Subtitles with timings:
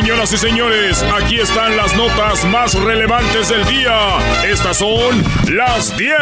[0.00, 4.18] Señoras y señores, aquí están las notas más relevantes del día.
[4.44, 6.18] Estas son las 10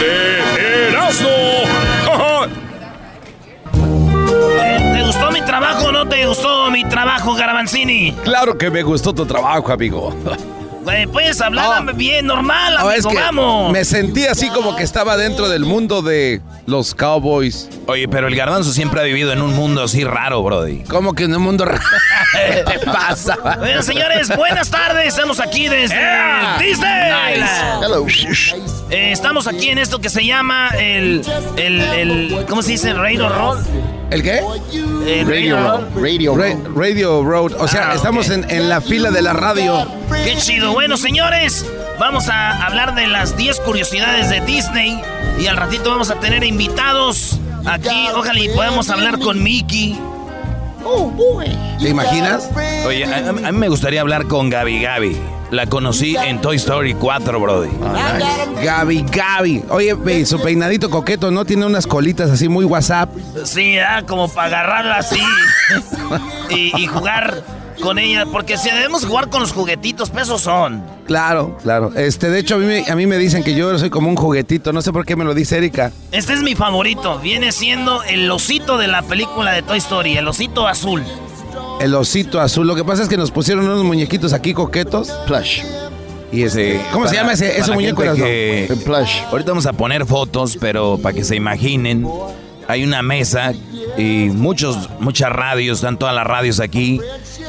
[0.00, 1.28] de Erasmo.
[4.92, 8.10] ¿Te gustó mi trabajo o no te gustó mi trabajo, Garabanzini?
[8.24, 10.12] Claro que me gustó tu trabajo, amigo.
[10.86, 13.72] Güey, puedes hablar bien, normal, No, amigo, es que vamos.
[13.72, 17.68] me sentí así como que estaba dentro del mundo de los cowboys.
[17.88, 20.84] Oye, pero el garbanzo siempre ha vivido en un mundo así raro, Brody.
[20.84, 21.82] ¿Cómo que en un mundo raro?
[22.32, 23.36] ¿Qué te pasa?
[23.58, 25.08] Bueno, señores, buenas tardes.
[25.08, 25.96] Estamos aquí desde
[26.60, 27.12] Disney.
[28.90, 31.22] Eh, estamos aquí en esto que se llama el,
[31.56, 32.92] el, el ¿cómo se dice?
[32.92, 33.58] Radio Roll.
[34.10, 34.40] ¿El qué?
[35.06, 35.88] El Radio Roll.
[36.02, 36.56] Radio Road.
[36.76, 37.52] Radio Road.
[37.58, 39.86] O sea, Ah, estamos en, en la fila de la radio.
[40.24, 40.72] Qué chido.
[40.72, 41.66] Bueno, señores,
[41.98, 45.00] vamos a hablar de las 10 curiosidades de Disney.
[45.40, 48.08] Y al ratito vamos a tener invitados aquí.
[48.14, 49.98] Ojalá y podamos hablar con Mickey.
[51.78, 52.50] ¿Te imaginas?
[52.86, 55.16] Oye, a, a mí me gustaría hablar con Gaby Gaby.
[55.50, 57.70] La conocí en Toy Story 4, Brody.
[58.64, 59.64] Gaby, Gaby.
[59.70, 61.44] Oye, ve, su peinadito coqueto, ¿no?
[61.44, 63.10] Tiene unas colitas así muy WhatsApp.
[63.44, 65.22] Sí, ah, como para agarrarla así
[66.50, 67.44] y, y jugar
[67.80, 68.24] con ella.
[68.30, 70.82] Porque si debemos jugar con los juguetitos, pesos son.
[71.06, 71.92] Claro, claro.
[71.96, 74.16] Este, de hecho, a mí, me, a mí me dicen que yo soy como un
[74.16, 74.72] juguetito.
[74.72, 75.92] No sé por qué me lo dice Erika.
[76.12, 77.18] Este es mi favorito.
[77.18, 81.02] Viene siendo el osito de la película de Toy Story, el osito azul.
[81.80, 82.66] El osito azul.
[82.66, 85.10] Lo que pasa es que nos pusieron unos muñequitos aquí coquetos.
[85.26, 85.62] Plush.
[86.32, 88.02] Y este, ¿Cómo se llama ese, ese muñeco?
[88.02, 88.68] que-
[89.30, 92.06] Ahorita vamos a poner fotos, pero para que se imaginen,
[92.68, 93.52] hay una mesa
[93.96, 97.00] y muchos, muchas radios, están todas las radios aquí.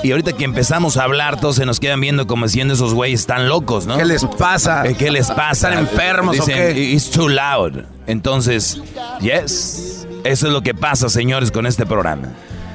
[0.03, 3.21] Y ahorita que empezamos a hablar, todos se nos quedan viendo como siendo esos güeyes
[3.21, 3.97] están locos, ¿no?
[3.97, 4.85] ¿Qué les pasa?
[4.85, 5.69] Eh, ¿Qué les pasa?
[5.69, 6.79] ¿Están enfermos o Dicen, qué?
[6.79, 7.83] It's too loud.
[8.05, 8.79] Entonces,
[9.21, 10.05] yes.
[10.23, 12.29] Eso es lo que pasa, señores, con este programa.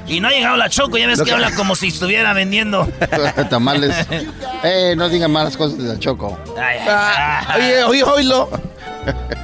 [0.05, 2.87] Y no ha llegado la Choco, ya ves que que- habla como si estuviera vendiendo.
[3.49, 3.95] Tamales.
[4.65, 6.39] Eh, no digan malas cosas de la Choco.
[6.57, 8.49] Ay, Ah, oye, oye, oílo.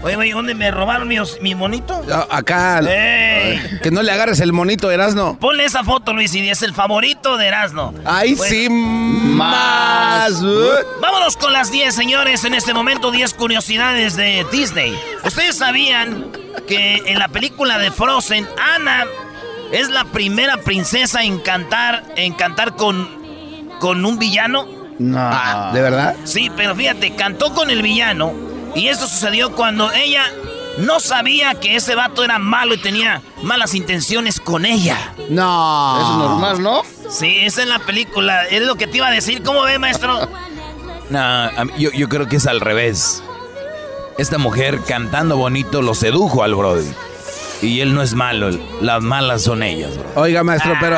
[0.03, 2.01] Oye, oye, ¿dónde me robaron mi, mi monito?
[2.11, 2.79] Ah, Acá.
[2.79, 3.59] ¡Ey!
[3.83, 5.37] Que no le agarres el monito, Erasno.
[5.39, 7.93] Ponle esa foto, Luis, y es el favorito de Erasmo.
[8.05, 8.49] Ahí Bueno.
[8.55, 10.41] sí, más.
[11.01, 12.43] Vámonos con las 10, señores.
[12.43, 14.97] En este momento, 10 curiosidades de Disney.
[15.23, 16.27] ¿Ustedes sabían
[16.67, 19.05] que en la película de Frozen, Anna
[19.71, 23.07] es la primera princesa en cantar, en cantar con,
[23.79, 24.65] con un villano?
[24.99, 25.17] No.
[25.19, 26.15] Ah, ¿De verdad?
[26.25, 28.33] Sí, pero fíjate, cantó con el villano.
[28.75, 30.23] Y esto sucedió cuando ella
[30.77, 35.13] no sabía que ese vato era malo y tenía malas intenciones con ella.
[35.29, 35.99] No.
[35.99, 36.81] Eso es normal, ¿no?
[37.09, 38.45] Sí, esa es la película.
[38.45, 39.43] Es lo que te iba a decir.
[39.43, 40.29] ¿Cómo ve, maestro?
[41.09, 43.23] No, yo, yo creo que es al revés.
[44.17, 46.91] Esta mujer cantando bonito lo sedujo al Brody.
[47.61, 50.21] Y él no es malo, las malas son ellas, bro.
[50.21, 50.97] Oiga, maestro, pero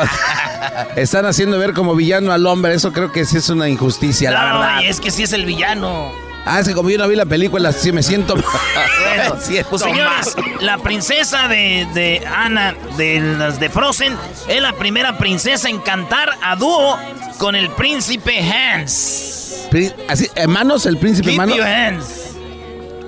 [0.96, 2.74] están haciendo ver como villano al hombre.
[2.74, 4.80] Eso creo que sí es una injusticia, la verdad.
[4.82, 6.12] y es que sí es el villano.
[6.44, 8.34] Ah, es que como yo no vi la película, sí me siento.
[8.34, 14.16] Bueno, siento pues señores, la princesa de, de Ana, de las de Frozen,
[14.48, 16.98] es la primera princesa en cantar a dúo
[17.38, 19.66] con el príncipe Hans.
[19.70, 21.58] Pri- Así, Manos, el príncipe Keep Manos.
[21.60, 22.30] hands.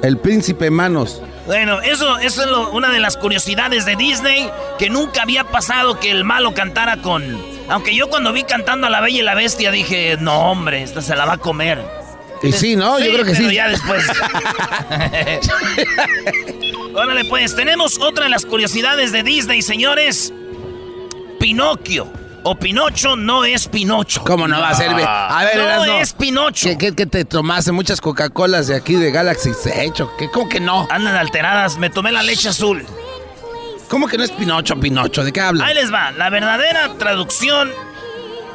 [0.02, 1.20] El príncipe Manos.
[1.46, 4.48] Bueno, eso, eso es lo- una de las curiosidades de Disney,
[4.78, 7.37] que nunca había pasado que el malo cantara con...
[7.69, 11.02] Aunque yo cuando vi cantando a la Bella y la Bestia dije, no hombre, esta
[11.02, 12.03] se la va a comer.
[12.44, 12.99] Y sí, ¿no?
[12.99, 13.55] Yo creo que pero sí.
[13.55, 14.05] ya después.
[16.94, 20.32] Órale, pues, tenemos otra de las curiosidades de Disney, señores.
[21.41, 22.11] Pinocchio
[22.44, 24.23] o Pinocho no es Pinocho.
[24.25, 24.91] ¿Cómo no va a ser?
[24.91, 26.69] A ver, no es Pinocho.
[26.69, 27.73] ¿Qué, qué, qué te tomaste?
[27.73, 30.06] ¿Muchas Coca-Colas de aquí de Galaxy Sage?
[30.19, 30.31] ¿Qué?
[30.31, 30.87] ¿Cómo que no?
[30.90, 32.85] Andan alteradas, me tomé la leche azul.
[33.88, 35.25] ¿Cómo que no es Pinocho, Pinocho?
[35.25, 35.67] ¿De qué hablas?
[35.67, 36.12] Ahí les va.
[36.12, 37.70] La verdadera traducción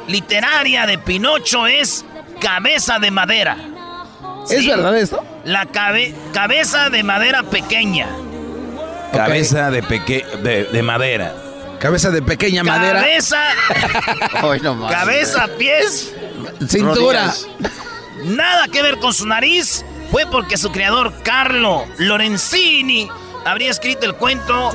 [0.06, 2.04] literaria de Pinocho es
[2.40, 3.56] cabeza de madera.
[4.48, 5.22] ¿Es verdad esto?
[5.44, 8.08] La cabeza de madera pequeña.
[9.12, 11.34] Cabeza de, peque de, madera.
[11.78, 13.00] Cabeza de pequeña madera.
[13.00, 13.38] Cabeza.
[14.90, 16.14] cabeza, pies.
[16.66, 17.32] Cintura.
[18.24, 19.84] Nada que ver con su nariz.
[20.10, 23.08] Fue porque su creador, Carlo Lorenzini,
[23.44, 24.70] habría escrito el cuento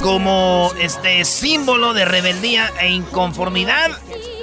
[0.00, 3.90] como este símbolo de rebeldía e inconformidad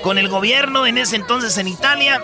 [0.04, 2.22] con el gobierno en ese entonces en Italia.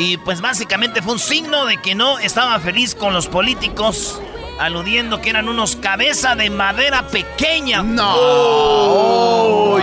[0.00, 4.18] Y pues básicamente fue un signo de que no estaba feliz con los políticos,
[4.58, 7.82] aludiendo que eran unos cabeza de madera pequeña.
[7.82, 8.14] No.
[8.16, 9.78] Oh.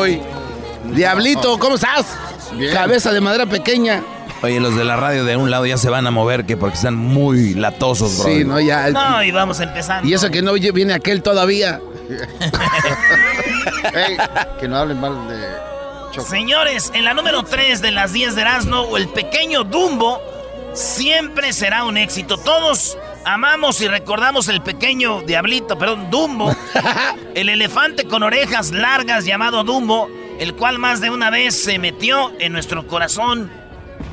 [0.00, 0.22] Uy,
[0.94, 2.06] Diablito, ¿cómo estás?
[2.72, 4.02] Cabeza de madera pequeña.
[4.42, 6.76] Oye, los de la radio de un lado ya se van a mover que porque
[6.76, 8.32] están muy latosos, bro.
[8.32, 8.88] Sí, no, ya.
[8.88, 10.08] No, y vamos empezando.
[10.08, 11.78] Y eso que no viene aquel todavía.
[14.60, 15.71] que no hablen mal de
[16.20, 20.20] Señores, en la número 3 de las 10 de Erasmo, el pequeño Dumbo
[20.74, 22.36] siempre será un éxito.
[22.36, 26.54] Todos amamos y recordamos el pequeño diablito, perdón, Dumbo.
[27.34, 32.32] el elefante con orejas largas llamado Dumbo, el cual más de una vez se metió
[32.38, 33.50] en nuestro corazón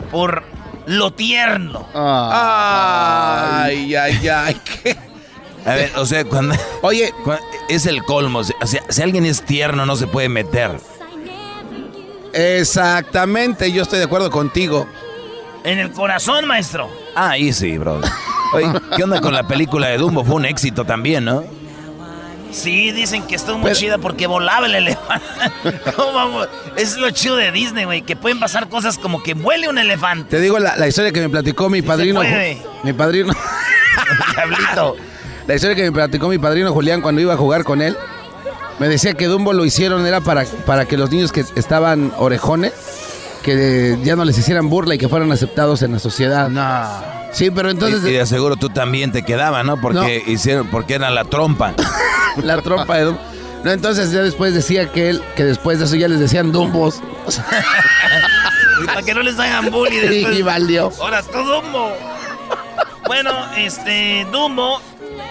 [0.10, 0.44] por
[0.86, 1.88] lo tierno.
[1.94, 4.62] Ay, ay, ay.
[5.66, 6.56] A ver, o sea, cuando.
[6.82, 7.14] Oye,
[7.68, 8.40] es el colmo.
[8.40, 8.56] O sea,
[8.88, 10.80] si alguien es tierno, no se puede meter.
[12.34, 14.88] Exactamente, yo estoy de acuerdo contigo.
[15.64, 16.90] En el corazón, maestro.
[17.16, 18.02] Ah, ahí sí, bro.
[18.54, 20.24] Oye, ¿qué onda con la película de Dumbo?
[20.24, 21.44] Fue un éxito también, ¿no?
[22.52, 25.26] Sí, dicen que estuvo muy chida porque volaba el elefante.
[26.78, 30.30] es lo chido de Disney, güey, que pueden pasar cosas como que vuele un elefante.
[30.30, 32.22] Te digo la, historia que me platicó mi padrino.
[32.84, 33.34] Mi padrino.
[35.48, 37.98] La historia que me platicó mi padrino Julián cuando iba a jugar con él.
[38.80, 42.74] Me decía que Dumbo lo hicieron era para, para que los niños que estaban orejones,
[43.44, 46.50] que ya no les hicieran burla y que fueran aceptados en la sociedad.
[46.50, 47.20] No.
[47.32, 48.02] Sí, pero entonces.
[48.04, 49.80] Y, de aseguro tú también te quedaba, ¿no?
[49.80, 51.74] Porque hicieron, porque era la trompa.
[52.44, 53.20] la trompa de Dumbo.
[53.64, 57.02] No, entonces ya después decía que él, que después de eso ya les decían Dumbos.
[58.86, 60.40] para que no les hagan bully después.
[60.40, 60.92] Y, valió.
[61.02, 61.92] Ahora tú Dumbo.
[63.06, 64.80] Bueno, este, Dumbo,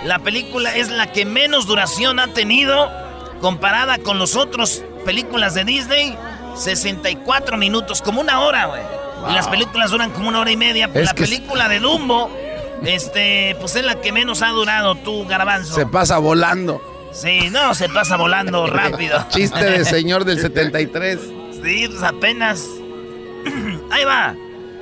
[0.04, 3.07] la película es la que menos duración ha tenido
[3.40, 6.16] comparada con los otros películas de Disney.
[6.56, 8.82] 64 minutos, como una hora, güey.
[9.30, 10.92] Y las películas duran como una hora y media.
[10.92, 12.30] Pues la película de Dumbo,
[12.84, 15.74] este, pues es la que menos ha durado, tú, Garbanzo.
[15.74, 16.82] Se pasa volando.
[17.12, 19.24] Sí, no, se pasa volando rápido.
[19.28, 21.18] Chiste de señor del 73.
[21.62, 22.64] Sí, pues apenas.
[23.90, 24.34] Ahí va.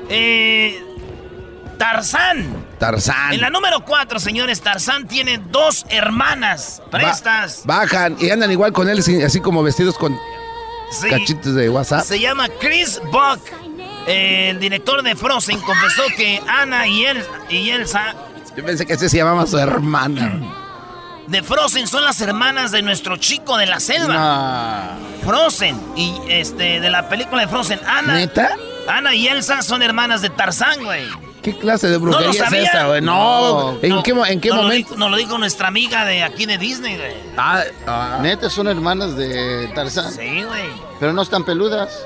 [0.09, 0.83] Eh,
[1.79, 2.65] Tarzán.
[2.79, 3.33] Tarzán.
[3.33, 7.63] En la número 4, señores, Tarzán tiene dos hermanas prestas.
[7.65, 10.17] bajan y andan igual con él, así como vestidos con
[11.11, 12.05] cachitos de WhatsApp.
[12.05, 13.41] Se llama Chris Buck.
[14.07, 17.05] El director de Frozen confesó que Ana y,
[17.51, 18.15] y Elsa.
[18.57, 20.33] Yo pensé que ese se llamaba su hermana.
[21.27, 24.97] De Frozen son las hermanas de nuestro chico de la selva.
[25.25, 25.77] Frozen.
[25.97, 28.15] Y este, de la película de Frozen, Ana.
[28.15, 28.51] ¿Neta?
[28.87, 31.05] Ana y Elsa son hermanas de Tarzán, güey.
[31.47, 33.01] ¿Qué clase de brujería es esa, güey?
[33.01, 34.97] No, ¿en qué, en qué momento?
[34.97, 37.15] nos lo dijo nuestra amiga de aquí de Disney, güey.
[37.37, 38.19] Ah, ah.
[38.21, 40.13] Neta, son hermanas de Tarzán.
[40.13, 40.65] Sí, güey.
[40.99, 42.05] Pero no están peludas.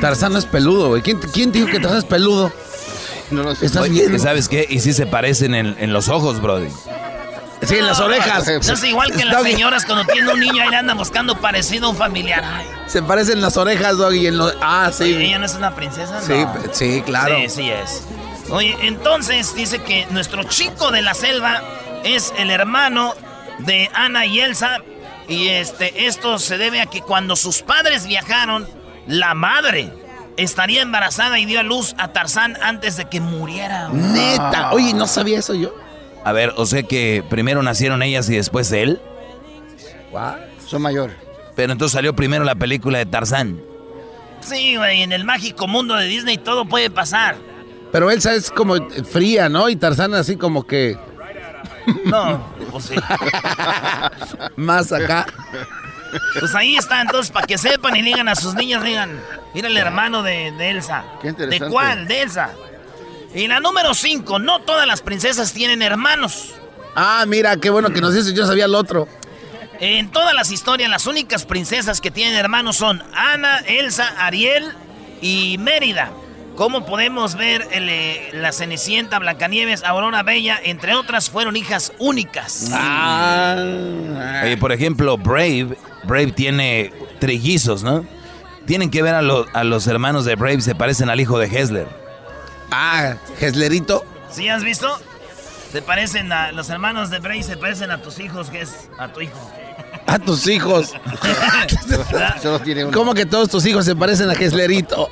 [0.00, 1.02] Tarzán no es peludo, güey.
[1.02, 2.50] ¿Quién, ¿Quién, dijo que Tarzán es peludo?
[3.30, 3.66] No lo sé.
[3.66, 4.18] ¿Estás viendo?
[4.18, 4.66] ¿Sabes qué?
[4.66, 6.70] Y sí se parecen en, en los ojos, brody.
[7.62, 8.48] Sí, en las orejas.
[8.48, 11.96] es igual que las señoras cuando tienen un niño ahí andan buscando parecido a un
[11.96, 12.42] familiar.
[12.86, 14.26] Se parecen las orejas, Doggy.
[14.26, 14.56] En los...
[14.62, 15.14] Ah, sí.
[15.14, 16.22] ¿Ella no es una princesa?
[16.22, 17.36] Sí, sí, claro.
[17.36, 18.04] Sí, sí es.
[18.50, 21.62] Oye, entonces dice que nuestro chico de la selva
[22.04, 23.14] es el hermano
[23.58, 24.78] de Ana y Elsa.
[25.28, 28.66] Y este, esto se debe a que cuando sus padres viajaron,
[29.06, 29.92] la madre
[30.36, 33.88] estaría embarazada y dio a luz a Tarzán antes de que muriera.
[33.90, 34.72] Neta.
[34.72, 35.72] Oye, no sabía eso yo.
[36.24, 39.00] A ver, o sea que primero nacieron ellas y después él.
[40.66, 41.12] Son mayor.
[41.54, 43.60] Pero entonces salió primero la película de Tarzán.
[44.40, 47.36] Sí, güey, en el mágico mundo de Disney todo puede pasar.
[47.92, 49.68] Pero Elsa es como fría, ¿no?
[49.68, 50.98] Y Tarzán así como que...
[52.04, 52.94] No, pues sí.
[54.56, 55.26] Más acá.
[56.38, 59.20] Pues ahí está, entonces, para que sepan y digan a sus niños, digan,
[59.54, 61.04] mira el hermano de, Elsa.
[61.20, 61.64] Qué interesante.
[61.64, 62.06] ¿De cuál?
[62.06, 62.50] De Elsa.
[63.34, 66.54] Y la número 5, no todas las princesas tienen hermanos.
[66.96, 69.06] Ah, mira, qué bueno que nos dices, yo sabía el otro.
[69.78, 74.72] En todas las historias, las únicas princesas que tienen hermanos son Ana, Elsa, Ariel
[75.22, 76.10] y Mérida.
[76.60, 82.68] Como podemos ver, eh, la Cenicienta, Blancanieves, Aurora Bella, entre otras, fueron hijas únicas.
[82.74, 83.56] Ah.
[84.60, 88.04] por ejemplo, Brave, Brave tiene trillizos, ¿no?
[88.66, 91.86] Tienen que ver a, a los hermanos de Brave, se parecen al hijo de Hessler.
[92.70, 94.04] Ah, Geslerito.
[94.30, 95.00] ¿Sí has visto?
[95.72, 98.50] Se parecen a los hermanos de Bray, se parecen a tus hijos,
[98.98, 99.50] a tu hijo.
[100.10, 100.92] A tus hijos.
[102.42, 102.96] Solo tiene uno.
[102.96, 105.08] ¿Cómo que todos tus hijos se parecen a Geslerito?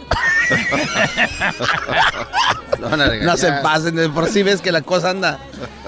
[3.20, 5.38] No se pasen, de por sí ves que la cosa anda.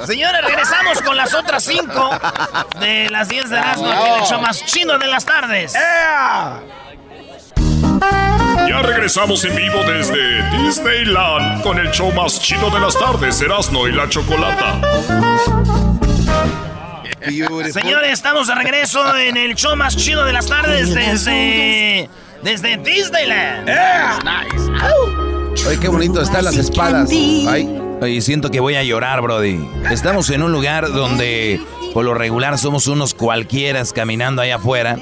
[0.07, 2.11] Señores, regresamos con las otras cinco
[2.79, 5.73] de las 10 de Erasmo, el hecho más chino de las tardes.
[8.69, 13.88] Ya regresamos en vivo desde Disneyland con el show más chido de las tardes, Erasmo
[13.88, 14.81] y la Chocolata.
[17.73, 22.09] Señores, estamos de regreso en el show más chido de las tardes desde,
[22.43, 23.69] desde Disneyland.
[25.67, 27.11] Oye, qué bonito están las espadas.
[27.11, 29.61] Ay, Oye, siento que voy a llorar, Brody.
[29.91, 31.61] Estamos en un lugar donde
[31.93, 34.99] por lo regular somos unos cualquieras caminando allá afuera.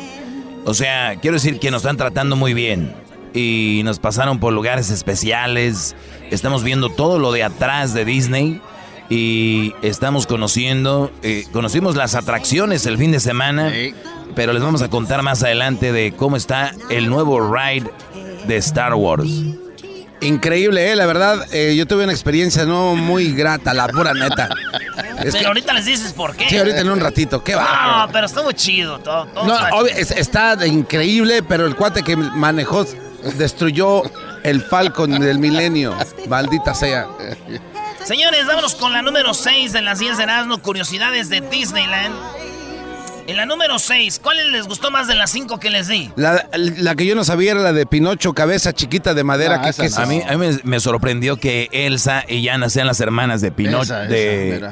[0.65, 2.93] O sea, quiero decir que nos están tratando muy bien.
[3.35, 5.95] Y nos pasaron por lugares especiales.
[6.33, 8.61] Estamos viendo todo lo de atrás de Disney.
[9.11, 13.73] Y estamos conociendo, eh, conocimos las atracciones el fin de semana.
[14.35, 17.91] Pero les vamos a contar más adelante de cómo está el nuevo ride
[18.47, 19.29] de Star Wars.
[20.21, 20.97] increíble, ¿eh?
[20.97, 24.49] La verdad, eh, yo tuve una experiencia no muy grata, la pura neta.
[25.19, 26.49] Es pero que, ahorita les dices por qué.
[26.49, 28.09] sí, ahorita en un ratito, qué No, va.
[28.13, 28.99] pero estuvo chido.
[29.01, 30.01] Todo, todo No, está obvio, chido.
[30.01, 32.85] es- está increíble, pero el cuate que manejó
[33.37, 34.03] destruyó
[34.45, 35.95] el Falcon del milenio.
[36.29, 37.09] Maldita sea.
[38.09, 42.15] Señores, vámonos con la número 6 de las 10 de Erasmo, curiosidades de Disneyland.
[43.27, 46.11] En la número 6, ¿cuál les gustó más de las 5 que les di?
[46.17, 49.57] La, la que yo no sabía era la de Pinocho, cabeza chiquita de madera.
[49.57, 49.99] Ah, que, esa que- no.
[49.99, 53.53] A mí, a mí me, me sorprendió que Elsa y Anna sean las hermanas de
[53.53, 54.71] Pinochet, Esa, esa, de,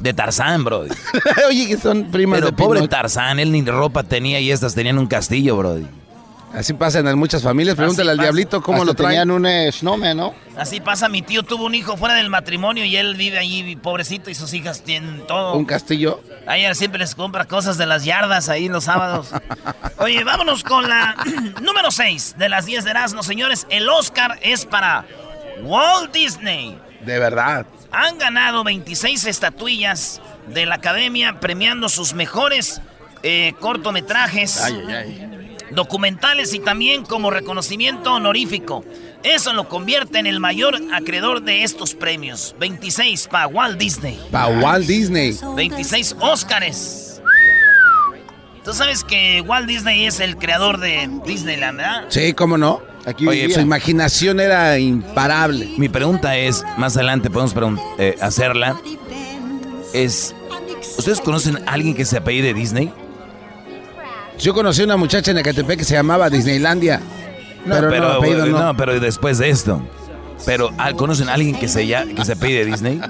[0.00, 0.84] de Tarzán, bro.
[1.48, 2.90] Oye, que son primas Pero de pobre Pinocho.
[2.90, 5.78] Tarzán, él ni ropa tenía y estas tenían un castillo, bro.
[6.54, 7.76] Así pasan en muchas familias.
[7.76, 8.24] Pregúntale Así al pasa.
[8.26, 9.10] diablito cómo Hasta lo traen.
[9.10, 10.34] tenían un eh, snowman, ¿no?
[10.56, 14.30] Así pasa, mi tío tuvo un hijo fuera del matrimonio y él vive allí, pobrecito,
[14.30, 15.54] y sus hijas tienen todo.
[15.54, 16.20] Un castillo.
[16.46, 19.28] A ella siempre les compra cosas de las yardas ahí los sábados.
[19.98, 21.14] Oye, vámonos con la
[21.62, 23.66] número 6 de las 10 de Erasmo, señores.
[23.70, 25.04] El Oscar es para
[25.62, 26.78] Walt Disney.
[27.04, 27.66] De verdad.
[27.92, 32.80] Han ganado 26 estatuillas de la academia premiando sus mejores
[33.22, 35.47] eh, cortometrajes, Ay, ay, ay.
[35.70, 38.84] Documentales y también como reconocimiento honorífico.
[39.22, 42.54] Eso lo convierte en el mayor acreedor de estos premios.
[42.60, 44.18] 26 para Walt Disney.
[44.30, 45.36] Pa' Walt Disney.
[45.56, 47.20] 26 Óscares.
[48.64, 52.04] Tú sabes que Walt Disney es el creador de Disneyland, ¿verdad?
[52.08, 52.82] Sí, cómo no.
[53.06, 53.50] Aquí Oye.
[53.50, 55.70] Su imaginación era imparable.
[55.78, 57.54] Mi pregunta es, más adelante podemos
[57.98, 58.78] eh, hacerla,
[59.94, 60.34] es,
[60.98, 62.92] ¿ustedes conocen a alguien que se apellide Disney?
[64.38, 67.00] Yo conocí a una muchacha en Ecatepec que se llamaba Disneylandia.
[67.66, 68.62] pero, no, apellido eh, no.
[68.62, 69.82] no, pero después de esto.
[70.46, 73.00] Pero ¿ah, ¿conocen a alguien que se, ya, que se apellide Disney?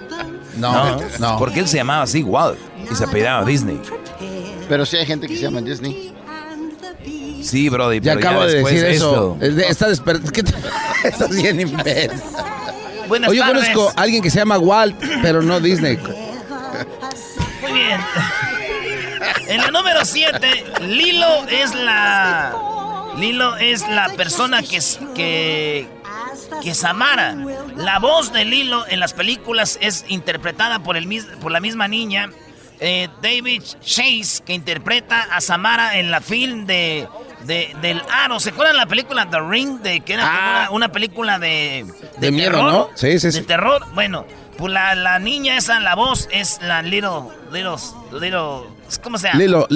[0.57, 1.39] No, no.
[1.39, 2.59] Porque él se llamaba así, Walt,
[2.91, 3.81] y se apellidaba Disney.
[4.69, 6.15] Pero sí hay gente que se llama Disney.
[7.43, 9.37] Sí, Brody, Ya pero acabo de decir eso.
[9.41, 10.21] Está desper...
[10.21, 10.55] ¿Qué te-
[11.05, 12.21] Estás bien imbécil.
[13.07, 15.99] Buenas Oye, yo conozco a alguien que se llama Walt, pero no Disney.
[17.63, 18.01] Muy bien.
[19.49, 22.55] En la número 7, Lilo es la.
[23.17, 24.79] Lilo es la persona que,
[25.15, 25.89] que,
[26.63, 27.35] que Samara.
[27.77, 31.09] La voz de Lilo en las películas es interpretada por, el,
[31.41, 32.31] por la misma niña,
[32.81, 37.09] eh, David Chase, que interpreta a Samara en la film de,
[37.45, 38.39] de- del Aro.
[38.39, 39.81] ¿Se acuerdan la película The Ring?
[39.81, 40.61] De, que era Ah.
[40.69, 41.87] una, una película de,
[42.19, 42.91] De miedo, terror, ¿no?
[42.95, 43.41] Sí, sí, sí.
[43.41, 43.85] De terror.
[43.95, 44.25] Bueno,
[44.59, 47.77] pues la, la niña esa, la voz es la Little, Little,
[48.13, 48.69] Little,
[49.03, 49.39] ¿cómo se llama?
[49.41, 49.67] Lilo.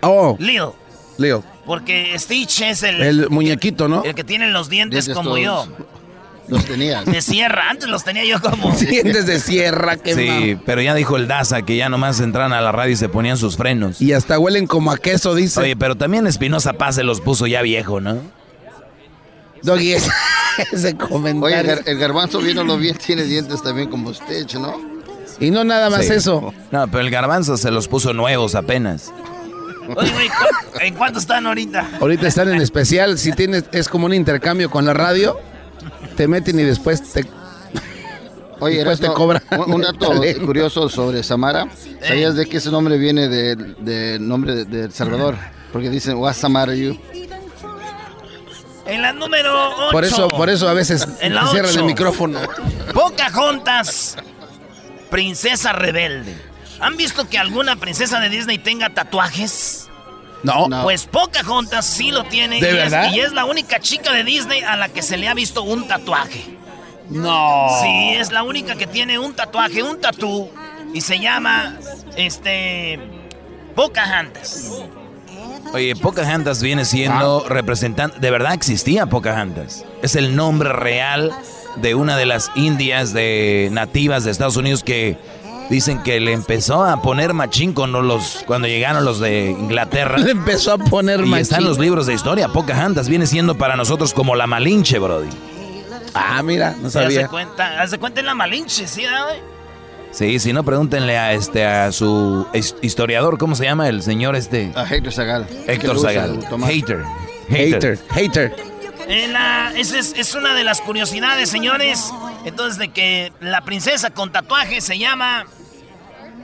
[0.00, 0.70] Oh, Little.
[1.18, 1.44] Leo.
[1.66, 4.02] Porque Stitch es el, El muñequito, ¿no?
[4.04, 5.68] el que tiene los dientes, Dientes como todos.
[5.68, 5.76] yo.
[6.48, 7.04] Los tenías.
[7.06, 7.68] De sierra.
[7.68, 8.72] Antes los tenía yo como.
[8.76, 12.60] Dientes de sierra, qué Sí, pero ya dijo el Daza que ya nomás entraban a
[12.60, 14.00] la radio y se ponían sus frenos.
[14.00, 15.60] Y hasta huelen como a queso, dice.
[15.60, 18.18] Oye, pero también Espinosa Paz se los puso ya viejo, ¿no?
[19.62, 20.10] Doggy, ese,
[20.72, 21.72] ese Oye, el, comentario.
[21.76, 24.74] gar- el garbanzo, viéndolo bien, tiene dientes también como Stitch, ¿no?
[25.38, 26.12] Y no nada más Sí.
[26.14, 26.52] eso.
[26.70, 29.12] No, pero el garbanzo se los puso nuevos apenas.
[29.96, 31.88] Oye, güey, ¿cu- ¿en cuánto están ahorita?
[32.00, 33.18] Ahorita están en especial.
[33.18, 35.38] Si tienes, es como un intercambio con la radio.
[36.16, 37.24] Te meten y después te.
[38.60, 40.12] Oye, Después te cobran un, un dato
[40.44, 41.66] curioso sobre Samara.
[42.06, 45.36] ¿Sabías de que ese nombre viene del de nombre de, de El Salvador?
[45.72, 46.98] Porque dicen, What Samara you?
[48.90, 49.88] En la número 8.
[49.92, 52.40] Por eso, por eso a veces En la cierran el micrófono.
[52.92, 54.16] Pocahontas,
[55.10, 56.36] princesa rebelde.
[56.80, 59.88] ¿Han visto que alguna princesa de Disney tenga tatuajes?
[60.42, 60.68] No.
[60.68, 60.82] No.
[60.82, 62.60] Pues Pocahontas sí lo tiene.
[62.60, 63.12] ¿De y es- verdad?
[63.12, 65.86] y es la única chica de Disney a la que se le ha visto un
[65.86, 66.56] tatuaje.
[67.10, 67.68] No.
[67.82, 70.50] Sí, es la única que tiene un tatuaje, un tatú.
[70.94, 71.76] Y se llama,
[72.16, 72.98] este,
[73.76, 74.70] Pocahontas.
[75.72, 78.18] Oye, Pocahontas viene siendo representante.
[78.18, 79.84] De verdad existía Pocahontas.
[80.02, 81.32] Es el nombre real
[81.76, 85.16] de una de las indias de nativas de Estados Unidos que
[85.70, 90.18] dicen que le empezó a poner machín con los cuando llegaron los de Inglaterra.
[90.18, 91.42] Le empezó a poner y machín.
[91.42, 92.48] están los libros de historia.
[92.48, 95.28] Pocahontas viene siendo para nosotros como la Malinche, Brody.
[96.12, 97.28] Ah, mira, no sabía.
[97.28, 99.02] cuenta, haz de cuenta en la Malinche, ¿sí?
[99.02, 99.59] güey?
[100.12, 104.34] Sí, si no, pregúntenle a este a su his- historiador, ¿cómo se llama el señor
[104.36, 104.72] este?
[104.74, 105.46] A Héctor Zagal.
[105.66, 106.44] Héctor Zagal.
[106.66, 107.04] Hater.
[107.48, 108.56] Hater, hater.
[109.28, 112.12] La- esa es, es una de las curiosidades, señores.
[112.44, 115.44] Entonces, de que la princesa con tatuaje se llama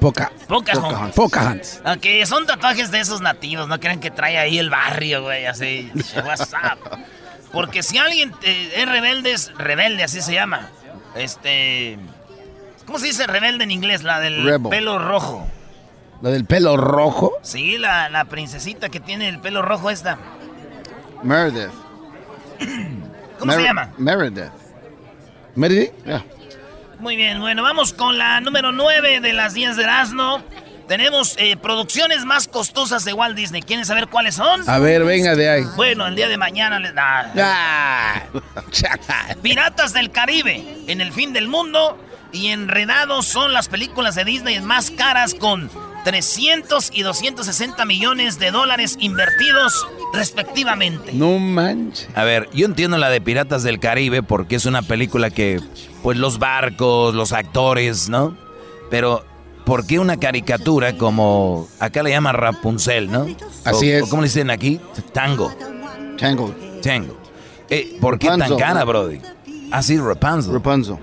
[0.01, 0.31] Poca.
[0.47, 1.15] Pocahontas.
[1.15, 1.81] Pocahontas.
[1.85, 5.91] Aunque son tatuajes de esos nativos, no crean que trae ahí el barrio, güey, así.
[6.25, 6.99] What's up?
[7.53, 10.69] Porque si alguien eh, es rebelde, es rebelde, así se llama.
[11.15, 11.99] Este.
[12.87, 14.03] ¿Cómo se dice rebelde en inglés?
[14.03, 14.71] La del Rebel.
[14.71, 15.47] pelo rojo.
[16.23, 17.33] Lo del pelo rojo.
[17.43, 20.19] Sí, la, la princesita que tiene el pelo rojo esta.
[21.23, 21.71] Meredith.
[23.39, 23.91] ¿Cómo se llama?
[23.99, 24.51] Meredith.
[25.55, 25.93] Meredith.
[26.05, 26.25] Yeah.
[26.99, 30.43] Muy bien, bueno, vamos con la número 9 de las 10 de Erasmo.
[30.89, 33.61] Tenemos eh, producciones más costosas de Walt Disney.
[33.61, 34.69] ¿Quieren saber cuáles son?
[34.69, 35.65] A ver, venga de ahí.
[35.75, 37.33] Bueno, el día de mañana les da.
[37.37, 38.23] Ah,
[39.43, 41.99] Piratas del Caribe, en el fin del mundo
[42.37, 45.69] y Enredados son las películas de Disney más caras con
[46.05, 51.13] 300 y 260 millones de dólares invertidos respectivamente.
[51.13, 52.09] no manches.
[52.15, 55.61] A ver, yo entiendo la de Piratas del Caribe porque es una película que,
[56.03, 58.37] pues los barcos, los actores, ¿no?
[58.91, 59.25] Pero,
[59.65, 63.27] ¿por qué una caricatura como, acá le llaman Rapunzel, ¿no?
[63.65, 64.03] Así O- es.
[64.05, 64.81] o ¿Cómo le dicen aquí?
[65.13, 65.53] Tango.
[66.19, 66.81] Tangled.
[66.83, 67.17] Tango.
[67.69, 69.21] Eh, ¿Por qué tan cara, Brody?
[69.73, 70.53] Así, Rapunzel.
[70.55, 70.97] Rapunzel.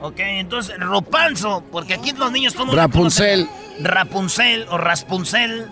[0.00, 3.48] Ok, entonces Rapunzel, porque aquí los niños toman Rapunzel.
[3.80, 5.68] Rapunzel o Raspunzel,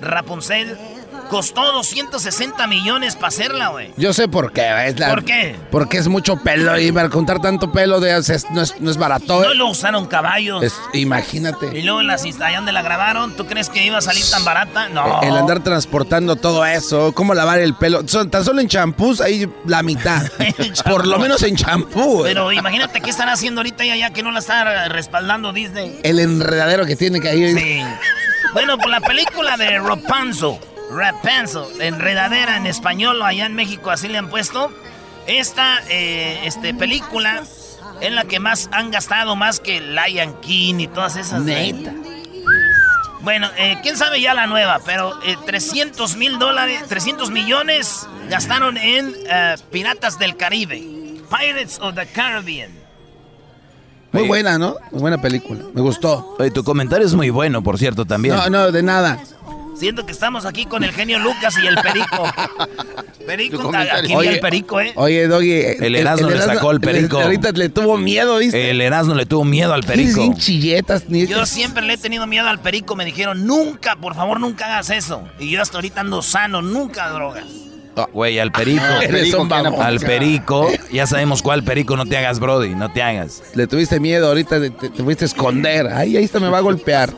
[0.00, 0.76] Rapunzel,
[1.28, 3.92] costó 260 millones para hacerla, güey.
[3.96, 4.86] Yo sé por qué.
[4.88, 5.56] Es la- ¿Por qué?
[5.70, 8.96] Porque es mucho pelo y para contar tanto pelo de, es- no, es, no es
[8.96, 9.40] barato.
[9.42, 9.54] No eh.
[9.54, 10.62] lo usaron caballos.
[10.62, 11.78] Es- imagínate.
[11.78, 14.44] Y luego en las allá donde la grabaron, ¿tú crees que iba a salir tan
[14.44, 14.88] barata?
[14.88, 15.20] No.
[15.22, 18.06] El andar transportando todo eso, cómo lavar el pelo.
[18.06, 20.22] Son- tan solo en champús, ahí la mitad.
[20.84, 22.24] Por lo menos en champú.
[22.24, 22.28] eh.
[22.28, 26.00] Pero imagínate qué están haciendo ahorita y allá que no la está respaldando Disney.
[26.02, 27.58] El enredadero que tiene que ir.
[27.58, 27.82] Sí.
[28.52, 30.58] Bueno, por la película de Rapunzel,
[30.90, 34.72] Rapunzel, enredadera en español o allá en México así le han puesto.
[35.26, 37.42] Esta eh, este, película
[38.00, 41.42] es la que más han gastado, más que Lion King y todas esas.
[41.42, 41.92] Neta.
[43.20, 48.76] Bueno, eh, quién sabe ya la nueva, pero eh, 300 mil dólares, 300 millones gastaron
[48.78, 50.78] en eh, Piratas del Caribe.
[51.28, 52.70] Pirates of the Caribbean.
[54.12, 54.76] Muy buena, ¿no?
[54.90, 55.60] Muy buena película.
[55.74, 56.36] Me gustó.
[56.38, 58.34] Oye, tu comentario es muy bueno, por cierto, también.
[58.34, 59.18] No, no, de nada.
[59.78, 62.24] Siento que estamos aquí con el genio Lucas y el Perico.
[63.26, 64.92] Perico, aquí Oye, el Perico, ¿eh?
[64.96, 65.52] Oye, Doggy.
[65.78, 67.20] El Erasmo le sacó el perico.
[67.20, 68.70] ahorita le tuvo miedo, ¿viste?
[68.70, 70.20] El Erasmo le tuvo miedo al perico.
[70.20, 72.96] bien chilletas, ni Yo siempre le he tenido miedo al Perico.
[72.96, 75.28] Me dijeron, nunca, por favor, nunca hagas eso.
[75.38, 77.67] Y yo hasta ahorita ando sano, nunca drogas.
[78.06, 78.84] Güey, al perico.
[79.02, 79.82] Eres Perico, un ¿quién babón.
[79.86, 80.68] Al perico.
[80.92, 83.42] Ya sabemos cuál perico, no te hagas, Brody, no te hagas.
[83.54, 85.86] Le tuviste miedo, ahorita te, te- te fuiste a esconder.
[85.88, 87.12] Ay, ahí está, me va a golpear.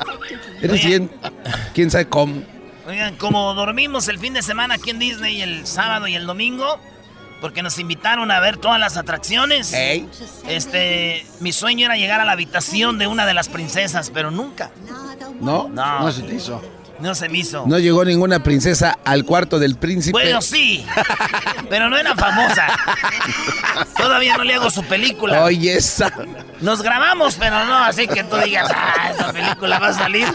[0.61, 1.11] Eres bien.
[1.75, 2.43] ¿Quién sabe cómo?
[2.87, 6.81] Oigan, como dormimos el fin de semana aquí en Disney el sábado y el domingo,
[7.41, 9.73] porque nos invitaron a ver todas las atracciones.
[9.73, 10.09] Ey.
[10.49, 14.71] Este, mi sueño era llegar a la habitación de una de las princesas, pero nunca.
[15.41, 15.69] ¿No?
[15.69, 16.61] No, No se te hizo.
[17.01, 17.65] No se me hizo.
[17.67, 20.13] No llegó ninguna princesa al cuarto del príncipe.
[20.13, 20.85] Bueno, sí,
[21.69, 22.67] pero no era famosa.
[23.97, 25.45] Todavía no le hago su película.
[25.45, 26.13] Oye, esa.
[26.61, 30.27] Nos grabamos, pero no, así que tú digas, ah, esa película va a salir.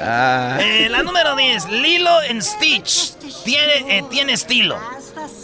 [0.00, 3.14] Ah, Eh, la número 10, Lilo and Stitch.
[3.44, 4.78] Tiene, eh, tiene estilo.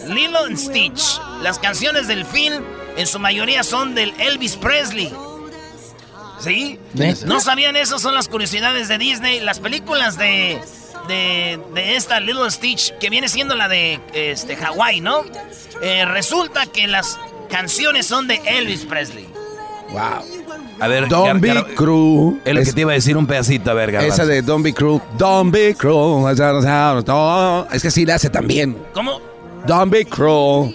[0.08, 1.20] Lilo and Stitch.
[1.42, 2.62] Las canciones del film
[2.96, 5.12] en su mayoría son del Elvis Presley.
[6.42, 6.78] ¿Sí?
[6.94, 7.26] ¿Neta?
[7.26, 7.98] ¿No sabían eso?
[7.98, 9.40] Son las curiosidades de Disney.
[9.40, 10.60] Las películas de,
[11.08, 15.22] de, de esta Little Stitch, que viene siendo la de este, Hawái, ¿no?
[15.82, 17.18] Eh, resulta que las
[17.50, 19.26] canciones son de Elvis Presley.
[19.92, 20.24] wow.
[20.82, 22.40] A ver, Don't be cruel.
[22.42, 24.14] Es lo que Es- te iba a decir un pedacito, a ver, Garbanzo.
[24.14, 25.02] esa de Don't be cruel.
[25.18, 26.24] Don't be cruel.
[27.70, 28.78] Es que sí la hace también.
[28.94, 29.20] ¿Cómo?
[29.66, 30.74] Don't be cruel.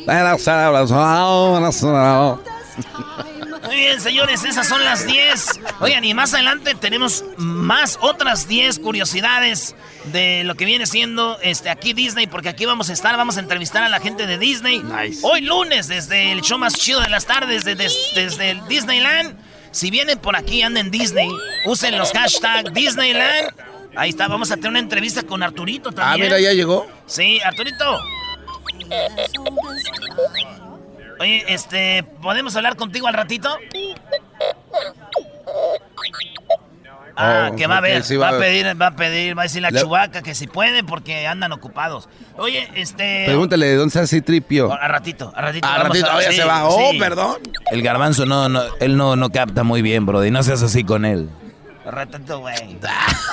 [3.76, 5.60] Muy bien, señores, esas son las 10.
[5.82, 9.76] Oigan, y más adelante tenemos más otras 10 curiosidades
[10.14, 13.42] de lo que viene siendo este aquí Disney, porque aquí vamos a estar, vamos a
[13.42, 14.82] entrevistar a la gente de Disney.
[15.24, 19.38] Hoy lunes, desde el show más chido de las tardes, desde el Disneyland.
[19.72, 21.30] Si vienen por aquí, anden en Disney,
[21.66, 23.52] usen los hashtags Disneyland.
[23.98, 26.32] Ahí está, vamos a tener una entrevista con Arturito ah, también.
[26.32, 26.88] Ah, mira, ya llegó.
[27.08, 28.00] Sí, Arturito.
[31.20, 33.50] Oye, este, ¿podemos hablar contigo al ratito?
[37.18, 39.62] Ah, oh, que va a ver, va, a pedir, va a pedir, va a decir
[39.62, 42.10] la chubaca que si puede porque andan ocupados.
[42.38, 43.24] Oye, este...
[43.26, 44.74] Pregúntale de dónde está ese tripio.
[44.74, 45.66] A ratito, a ratito.
[45.66, 46.68] A ratito, ya se va.
[46.68, 47.38] Oh, perdón.
[47.72, 50.84] El garbanzo no, no, él no, no capta muy bien, bro, y no seas así
[50.84, 51.30] con él.
[51.86, 52.78] Ratito, güey.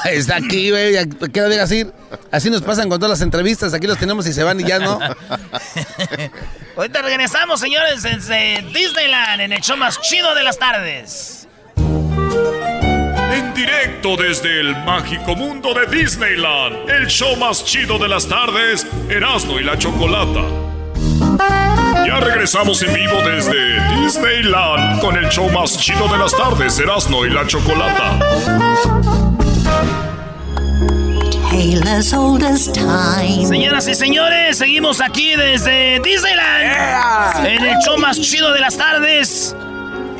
[0.04, 0.94] Está aquí, güey.
[1.32, 1.86] ¿Qué lo digas así?
[2.30, 3.72] Así nos pasan con todas las entrevistas.
[3.72, 4.98] Aquí los tenemos y se van y ya no.
[6.76, 11.48] Ahorita regresamos, señores, desde Disneyland, en el show más chido de las tardes.
[11.76, 18.86] En directo desde el mágico mundo de Disneyland, el show más chido de las tardes,
[19.08, 20.42] Erasmo y la Chocolata.
[22.06, 27.24] Ya regresamos en vivo desde Disneyland con el show más chido de las tardes, Erasmo
[27.24, 28.18] y la Chocolata.
[33.46, 39.54] Señoras y señores, seguimos aquí desde Disneyland en el show más chido de las tardes.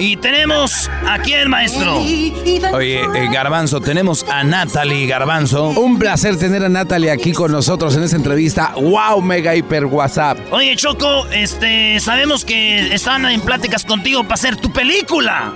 [0.02, 1.98] Y tenemos aquí el maestro.
[1.98, 5.68] Oye, eh, Garbanzo, tenemos a Natalie Garbanzo.
[5.68, 8.74] Un placer tener a Natalie aquí con nosotros en esta entrevista.
[8.74, 9.22] ¡Wow!
[9.22, 10.38] Mega hiper WhatsApp.
[10.50, 15.52] Oye, Choco, este, sabemos que están en pláticas contigo para hacer tu película.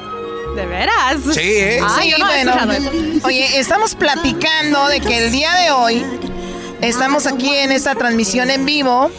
[0.55, 1.17] ¿De veras?
[1.33, 1.81] Sí, ¿eh?
[2.01, 2.53] sí, bueno.
[3.25, 6.05] Oye, estamos platicando de que el día de hoy
[6.83, 9.11] estamos aquí en esta transmisión en vivo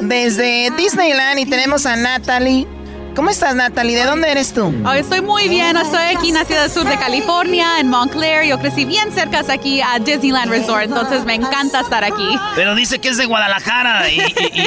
[0.00, 2.66] desde Disneyland y tenemos a Natalie
[3.14, 3.98] ¿Cómo estás, Natalie?
[3.98, 4.72] ¿De dónde eres tú?
[4.86, 5.76] Oh, estoy muy bien.
[5.76, 8.46] Estoy aquí en la ciudad sur de California, en Montclair.
[8.46, 12.38] Yo crecí bien cerca de aquí a Disneyland Resort, entonces me encanta estar aquí.
[12.54, 14.18] Pero dice que es de Guadalajara y,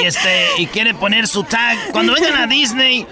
[0.04, 1.76] este, y quiere poner su tag.
[1.90, 3.06] Cuando vengan a Disney,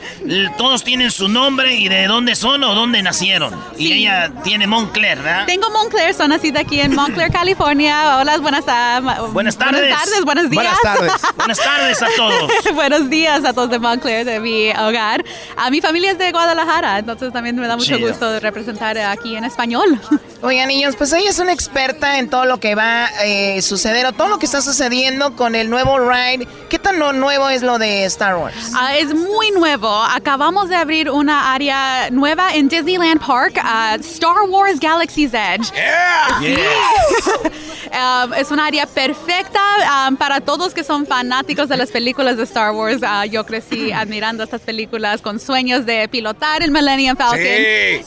[0.57, 3.61] todos tienen su nombre y de dónde son o dónde nacieron.
[3.77, 5.47] Y ella tiene Montclair, ¿verdad?
[5.47, 8.19] Tengo Montclair, son nacida aquí en Montclair, California.
[8.19, 9.33] Hola, buenas, tardes.
[9.33, 10.65] Buenas tardes, buenos días.
[10.65, 11.13] Buenas tardes.
[11.37, 12.53] buenas tardes a todos.
[12.75, 15.24] buenos días a todos de Montclair, de mi hogar.
[15.57, 19.45] A mi familia es de Guadalajara, entonces también me da mucho gusto representar aquí en
[19.45, 20.01] español.
[20.43, 24.05] Oigan, niños, pues ella es una experta en todo lo que va a eh, suceder
[24.07, 26.47] o todo lo que está sucediendo con el nuevo ride.
[26.69, 28.73] ¿Qué tan nuevo es lo de Star Wars?
[28.75, 29.89] Ah, es muy nuevo.
[29.89, 35.73] Acabamos de abrir una área nueva en Disneyland Park, uh, Star Wars Galaxy's Edge.
[37.95, 42.43] Um, es una área perfecta um, para todos que son fanáticos de las películas de
[42.43, 43.01] Star Wars.
[43.03, 47.41] Uh, yo crecí admirando estas películas con sueños de pilotar el Millennium Falcon.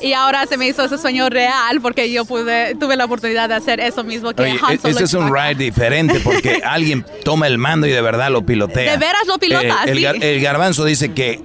[0.01, 3.55] Y ahora se me hizo ese sueño real porque yo pude, tuve la oportunidad de
[3.55, 7.57] hacer eso mismo que Oye, Han Este es un ride diferente porque alguien toma el
[7.57, 8.91] mando y de verdad lo pilotea.
[8.91, 11.41] De veras lo pilota, eh, el, el garbanzo dice que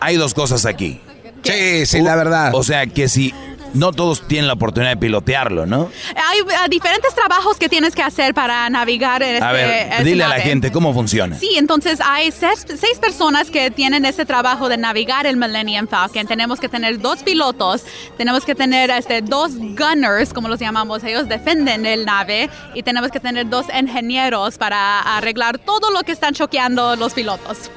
[0.00, 1.00] hay dos cosas aquí.
[1.42, 2.54] Sí, sí, la verdad.
[2.54, 3.34] O sea, que si
[3.74, 5.90] no todos tienen la oportunidad de pilotearlo, ¿no?
[6.30, 10.24] Hay uh, diferentes trabajos que tienes que hacer para navegar en A ver, este dile
[10.24, 11.36] a la gente cómo funciona.
[11.36, 12.64] Sí, entonces hay seis,
[13.00, 16.26] personas que tienen ese trabajo de navegar el Millennium Falcon.
[16.26, 17.84] Tenemos que tener dos pilotos,
[18.16, 23.10] tenemos que tener este, dos gunners, como los llamamos, ellos defienden el nave, y tenemos
[23.10, 27.70] que tener dos ingenieros para arreglar todo lo que están choqueando los pilotos.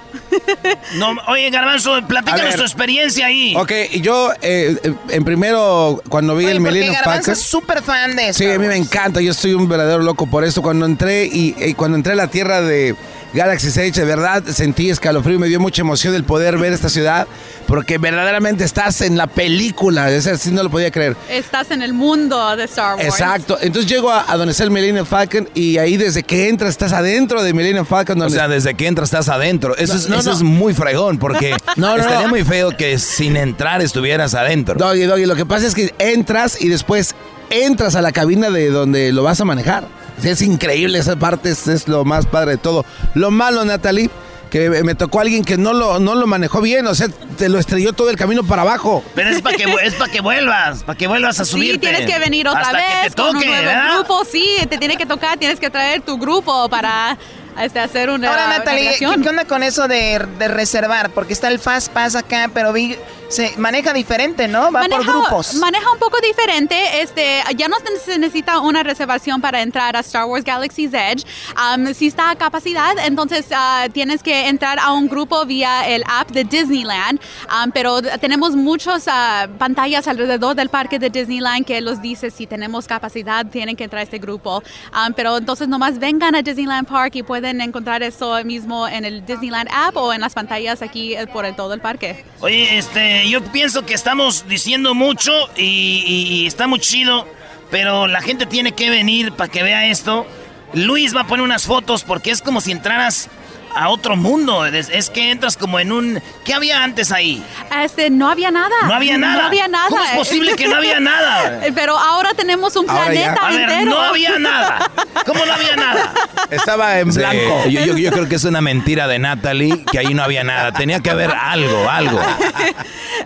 [0.95, 3.55] No, oye, Garbanzo, platícanos tu experiencia ahí.
[3.55, 4.77] Ok, yo eh,
[5.09, 7.33] en primero, cuando vi el Millennium Falcon...
[7.33, 8.39] es súper fan de eso.
[8.39, 10.61] Sí, a mí me encanta, yo estoy un verdadero loco por eso.
[10.61, 12.95] Cuando entré y, cuando entré a la tierra de
[13.33, 17.27] Galaxy Edge, de verdad sentí escalofrío, me dio mucha emoción el poder ver esta ciudad,
[17.67, 21.15] porque verdaderamente estás en la película, es así no lo podía creer.
[21.29, 23.05] Estás en el mundo de Star Wars.
[23.05, 26.93] Exacto, entonces llego a, donde está el Millennium Falcon y ahí desde que entras estás
[26.93, 28.21] adentro de Millennium Falcon.
[28.21, 29.75] O sea, desde que entras estás adentro.
[29.77, 34.75] Eso, es, muy fregón, porque estaría muy feo que sin entrar estuvieras adentro.
[34.75, 37.15] Doggy, Doggy, lo que pasa es que entras y después
[37.49, 39.87] entras a la cabina de donde lo vas a manejar.
[40.23, 42.85] Es increíble, esa parte es, lo más padre de todo.
[43.13, 44.09] Lo malo, Natalie,
[44.49, 47.59] que me tocó alguien que no lo, no lo manejó bien, o sea, te lo
[47.59, 49.03] estrelló todo el camino para abajo.
[49.13, 51.73] Pero es para que, es que vuelvas, para que vuelvas a subirte.
[51.73, 54.77] Sí, tienes que venir otra vez que te toque, con un nuevo grupo, sí, te
[54.77, 57.17] tiene que tocar, tienes que traer tu grupo para
[57.61, 61.11] este, hacer una Ahora, Natalie, ¿qué, onda con eso de, de, reservar?
[61.11, 62.97] Porque está el Fast Pass acá, pero vi
[63.29, 64.71] se maneja diferente, ¿no?
[64.71, 65.55] Va por grupos.
[65.55, 67.01] Maneja un poco diferente.
[67.01, 71.25] Este, ya no se necesita una reservación para entrar a Star Wars Galaxy's Edge.
[71.55, 76.03] Um, si está a capacidad, entonces uh, tienes que entrar a un grupo vía el
[76.07, 77.19] app de Disneyland.
[77.49, 82.47] Um, pero tenemos muchas uh, pantallas alrededor del parque de Disneyland que los dice si
[82.47, 84.63] tenemos capacidad, tienen que entrar a este grupo.
[84.93, 89.25] Um, pero entonces nomás vengan a Disneyland Park y pueden encontrar eso mismo en el
[89.25, 92.23] Disneyland app o en las pantallas aquí eh, por todo el parque.
[92.41, 97.27] Oye, este, yo pienso que estamos diciendo mucho y, y está muy chido,
[97.71, 100.25] pero la gente tiene que venir para que vea esto.
[100.73, 103.29] Luis va a poner unas fotos porque es como si entraras
[103.77, 104.65] a otro mundo.
[104.65, 106.21] Es, que entras como en un...
[106.43, 107.43] ¿Qué había antes ahí?
[107.83, 108.75] Este, no había nada.
[108.85, 109.41] No había nada.
[109.43, 109.87] No había nada.
[109.89, 111.61] ¿Cómo es posible que no había nada?
[111.73, 114.91] Pero ahora tenemos un planeta a ver, no había nada.
[115.25, 116.13] ¿Cómo no había nada?
[116.49, 117.67] Estaba en blanco.
[117.69, 120.71] Yo, yo, creo que es una mentira de Natalie que ahí no había nada.
[120.71, 122.19] Tenía que haber algo, algo.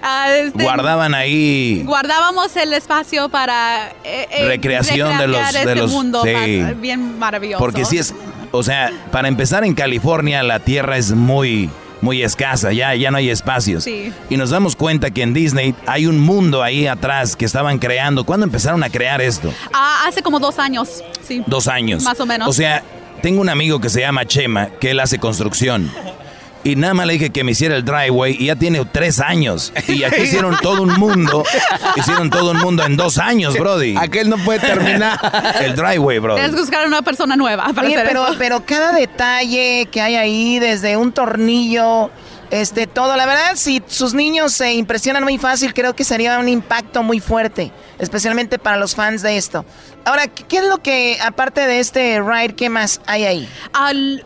[0.03, 1.83] Ah, este, Guardaban ahí.
[1.85, 6.23] Guardábamos el espacio para eh, eh, recreación de los, este de los mundo
[6.77, 7.59] bien maravilloso.
[7.59, 8.13] Porque si es
[8.51, 11.69] o sea, para empezar en California la tierra es muy
[12.01, 13.83] muy escasa, ya, ya no hay espacios.
[13.83, 14.11] Sí.
[14.29, 18.23] Y nos damos cuenta que en Disney hay un mundo ahí atrás que estaban creando.
[18.23, 19.53] ¿Cuándo empezaron a crear esto?
[19.71, 21.43] Ah, hace como dos años, sí.
[21.45, 22.03] Dos años.
[22.03, 22.49] Más o menos.
[22.49, 22.83] O sea,
[23.21, 25.91] tengo un amigo que se llama Chema, que él hace construcción.
[26.63, 29.73] Y nada más le dije que me hiciera el driveway y ya tiene tres años.
[29.87, 31.43] Y aquí hicieron todo un mundo.
[31.95, 33.95] Hicieron todo un mundo en dos años, Brody.
[33.97, 35.19] Aquel no puede terminar.
[35.61, 36.39] El driveway, Brody.
[36.39, 40.97] Tienes que buscar una persona nueva para pero, pero cada detalle que hay ahí, desde
[40.97, 42.09] un tornillo,
[42.51, 43.15] este, todo.
[43.15, 47.19] La verdad, si sus niños se impresionan muy fácil, creo que sería un impacto muy
[47.19, 49.63] fuerte, especialmente para los fans de esto.
[50.03, 53.49] Ahora, ¿qué es lo que, aparte de este ride, qué más hay ahí?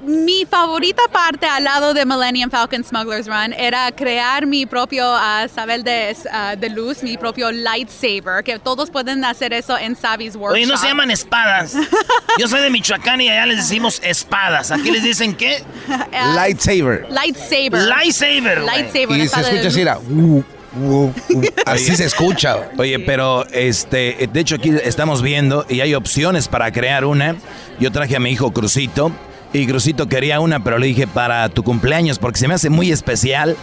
[0.03, 5.49] mi favorita parte al lado de Millennium Falcon Smuggler's Run era crear mi propio uh,
[5.53, 10.35] sabel de, ah, de, luz, mi propio lightsaber, que todos pueden hacer eso en Savi's
[10.35, 10.53] Workshop.
[10.53, 11.75] Oye, no se llaman espadas.
[12.39, 14.71] Yo soy de Michoacán y allá les decimos espadas.
[14.71, 15.63] ¿Aquí les dicen qué?
[16.35, 17.07] lightsaber.
[17.09, 17.81] Lightsaber.
[17.81, 18.61] Lightsaber.
[18.61, 19.17] Lightsaber.
[19.19, 19.97] Y se escucha así, era...
[19.97, 20.43] Uh,
[21.65, 22.69] Así se escucha.
[22.77, 27.35] Oye, pero este, de hecho aquí estamos viendo y hay opciones para crear una.
[27.79, 29.11] Yo traje a mi hijo Crucito
[29.53, 32.91] y Crucito quería una, pero le dije para tu cumpleaños porque se me hace muy
[32.91, 33.55] especial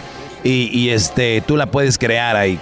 [0.44, 2.58] y, este, tú la puedes crear ahí.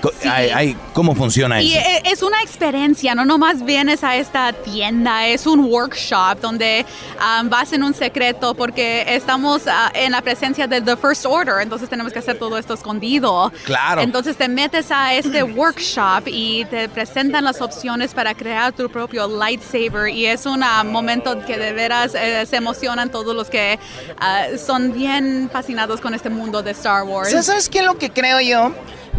[0.92, 1.80] ¿Cómo funciona y eso?
[1.80, 6.84] E, es una experiencia, no nomás vienes a esta tienda, es un workshop donde
[7.16, 11.62] um, vas en un secreto porque estamos uh, en la presencia de The First Order,
[11.62, 13.52] entonces tenemos que hacer todo esto escondido.
[13.64, 14.02] Claro.
[14.02, 19.26] Entonces te metes a este workshop y te presentan las opciones para crear tu propio
[19.26, 23.78] lightsaber y es un uh, momento que de veras eh, se emocionan todos los que
[24.18, 27.30] uh, son bien fascinados con este mundo de Star Wars.
[27.30, 28.72] ¿Sabes qué es lo que creo yo?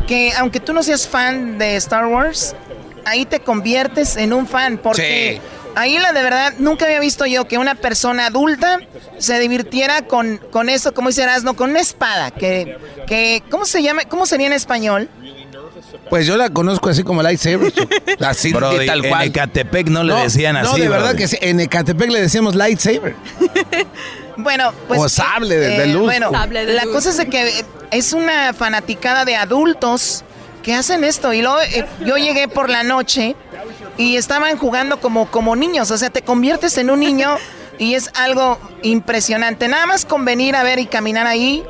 [0.08, 2.56] Que aunque tú no seas fan de Star Wars,
[3.06, 4.78] ahí te conviertes en un fan.
[4.78, 5.42] Porque
[5.76, 8.80] ahí la de verdad, nunca había visto yo que una persona adulta
[9.18, 12.32] se divirtiera con, con eso, como dice Erasmo, con una espada.
[12.32, 14.04] Que, que, ¿Cómo se llama?
[14.06, 15.10] ¿Cómo sería en español?
[16.10, 17.72] Pues yo la conozco así como lightsaber.
[18.20, 19.22] Así tal cual.
[19.24, 20.72] En Ecatepec no le decían así.
[20.72, 21.38] No, de verdad que sí.
[21.42, 23.16] En Ecatepec le decíamos lightsaber.
[24.42, 25.00] bueno, pues.
[25.00, 26.06] O sable de, luz.
[26.06, 30.24] Bueno, la cosa es que es una fanaticada de adultos
[30.62, 31.34] que hacen esto.
[31.34, 33.36] Y luego eh, yo llegué por la noche
[33.98, 35.92] y estaban jugando como, como niños.
[35.92, 37.38] O sea, te conviertes en un niño
[37.78, 39.68] y es algo impresionante.
[39.68, 41.64] Nada más con venir a ver y caminar ahí,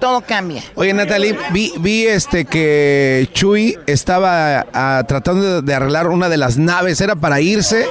[0.00, 0.62] todo cambia.
[0.74, 6.58] Oye, Natalie, vi, vi este que Chuy estaba ah, tratando de arreglar una de las
[6.58, 7.00] naves.
[7.00, 7.86] Era para irse.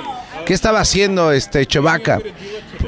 [0.52, 2.20] ¿Qué estaba haciendo este Chewbacca?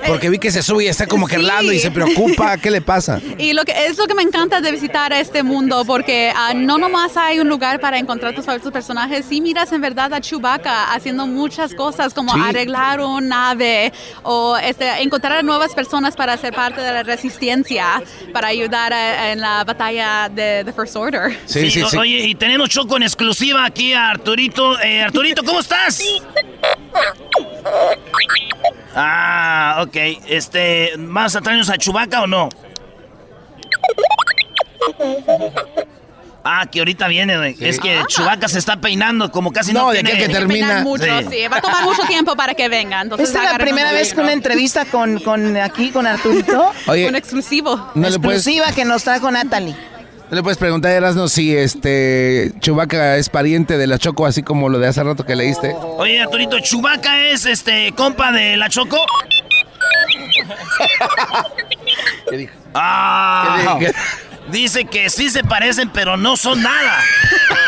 [0.06, 1.40] Porque vi que se sube y está como que
[1.72, 2.58] y se preocupa.
[2.58, 3.22] ¿Qué le pasa?
[3.38, 6.78] Y lo que es lo que me encanta de visitar este mundo, porque uh, no
[6.78, 10.94] nomás hay un lugar para encontrar tus favoritos personajes, sí miras en verdad a Chewbacca
[10.94, 16.82] haciendo muchas cosas como arreglar un nave o este, encontrar nuevas personas para ser parte
[16.82, 21.40] de la resistencia, para ayudar en la batalla de The First Order.
[21.46, 21.96] Sí, sí, sí.
[21.96, 24.78] Oye, y tenemos Choco en exclusiva aquí a Arturito.
[24.82, 26.04] Eh, Arturito, ¿cómo estás?
[28.96, 29.96] Ah, ok.
[30.28, 32.50] Este, ¿vas a traernos a Chubaca o no?
[36.46, 37.56] Ah, que ahorita viene, güey.
[37.62, 40.84] Es que Chubaca se está peinando, como casi no, no de que termina.
[40.84, 41.48] Mucho, sí.
[41.48, 43.02] Va a tomar mucho tiempo para que venga.
[43.02, 46.72] Entonces ¿Esta es la primera vez que una entrevista con, con aquí, con Arturito?
[46.88, 47.92] Oye, un exclusivo.
[47.96, 49.76] No Exclusiva que nos trajo Natalie.
[50.34, 54.42] No le puedes preguntar a Erasmo si este Chubaca es pariente de la Choco, así
[54.42, 55.76] como lo de hace rato que leíste.
[56.00, 58.98] Oye, Arturito, ¿Chubaca es este compa de la Choco?
[62.32, 62.54] ¿Qué dijo?
[62.74, 63.78] Ah.
[64.50, 66.98] Dice que sí se parecen, pero no son nada.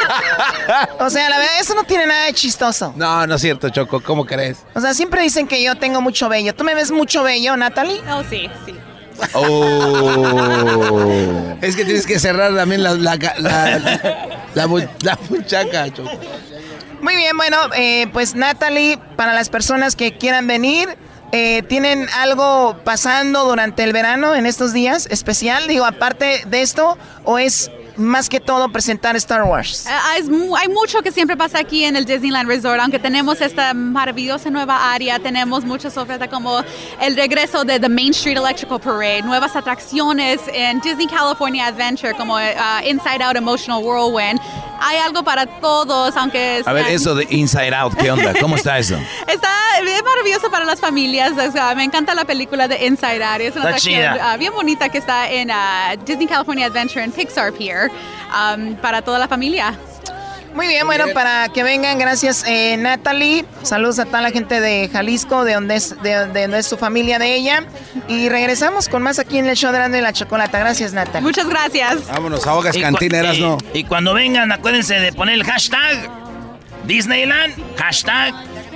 [0.99, 2.95] o sea, la verdad, eso no tiene nada de chistoso.
[2.95, 4.01] No, no es cierto, Choco.
[4.01, 4.57] ¿Cómo crees?
[4.73, 6.55] O sea, siempre dicen que yo tengo mucho bello.
[6.55, 8.01] ¿Tú me ves mucho bello, Natalie?
[8.09, 8.73] Oh, sí, sí.
[9.33, 10.77] Oh.
[11.61, 13.15] es que tienes que cerrar también la, la,
[14.53, 14.67] la,
[15.29, 16.11] muchaca, Choco.
[17.01, 20.89] Muy bien, bueno, eh, pues Natalie, para las personas que quieran venir,
[21.31, 25.67] eh, ¿Tienen algo pasando durante el verano en estos días especial?
[25.67, 29.85] Digo, aparte de esto, ¿o es más que todo presentar Star Wars.
[29.85, 34.49] Eh, hay mucho que siempre pasa aquí en el Disneyland Resort, aunque tenemos esta maravillosa
[34.49, 36.61] nueva área, tenemos muchas ofertas como
[37.01, 42.35] el regreso de The Main Street Electrical Parade, nuevas atracciones en Disney California Adventure como
[42.35, 42.39] uh,
[42.85, 44.39] Inside Out Emotional Whirlwind.
[44.79, 46.61] Hay algo para todos, aunque...
[46.65, 48.33] A ver, eso de Inside Out, ¿qué onda?
[48.39, 48.95] ¿Cómo está eso?
[49.27, 49.49] está
[49.83, 53.55] es maravilloso para las familias, o sea, me encanta la película de Inside Out, es
[53.55, 57.84] una atracción uh, bien bonita que está en uh, Disney California Adventure en Pixar Pier.
[57.87, 59.75] Um, para toda la familia.
[60.55, 63.43] Muy bien, bueno, para que vengan, gracias eh, Natalie.
[63.63, 67.19] Saludos a toda la gente de Jalisco, de donde, es, de, donde es su familia
[67.19, 67.65] de ella.
[68.07, 70.57] Y regresamos con más aquí en el show de la Chocolata.
[70.57, 71.21] Gracias, Natalie.
[71.21, 72.07] Muchas gracias.
[72.07, 73.57] Vámonos, ahogas cantineras, ¿no?
[73.73, 76.09] Y cuando vengan, acuérdense de poner el hashtag
[76.85, 78.33] Disneyland, hashtag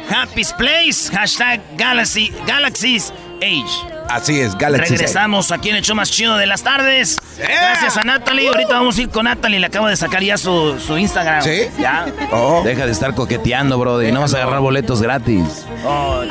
[0.10, 3.99] Happy's Place, hashtag Galaxy, Galaxy's Age.
[4.10, 4.95] Así es, Galaxy.
[4.95, 7.17] Regresamos aquí en el show más chido de las tardes.
[7.38, 8.47] Gracias a Natalie.
[8.47, 9.60] Ahorita vamos a ir con Natalie.
[9.60, 11.43] Le acabo de sacar ya su, Instagram.
[11.43, 11.67] ¿Sí?
[11.80, 12.08] Ya.
[12.32, 12.62] Oh.
[12.63, 14.02] Deja de estar coqueteando, bro.
[14.02, 15.65] Y no vas a agarrar boletos gratis.
[15.86, 16.23] Oh,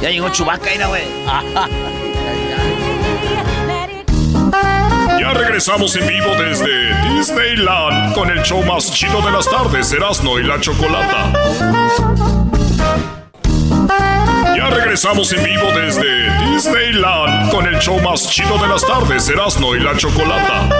[0.00, 1.04] ya llegó Chubaca, mira, güey.
[5.18, 10.38] Ya regresamos en vivo desde Disneyland con el show más chido de las tardes, Erasmo
[10.38, 11.32] y la Chocolata.
[14.64, 19.76] Ya regresamos en vivo desde Disneyland con el show más chido de las tardes, Erasmo
[19.76, 20.70] y la Chocolata.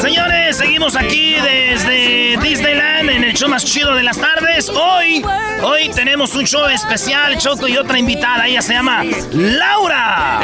[0.00, 4.29] Señores, seguimos aquí desde Disneyland en el show más chido de las tardes.
[4.68, 5.24] Hoy,
[5.62, 8.46] hoy tenemos un show especial, Choco y otra invitada.
[8.46, 10.40] Ella se llama Laura.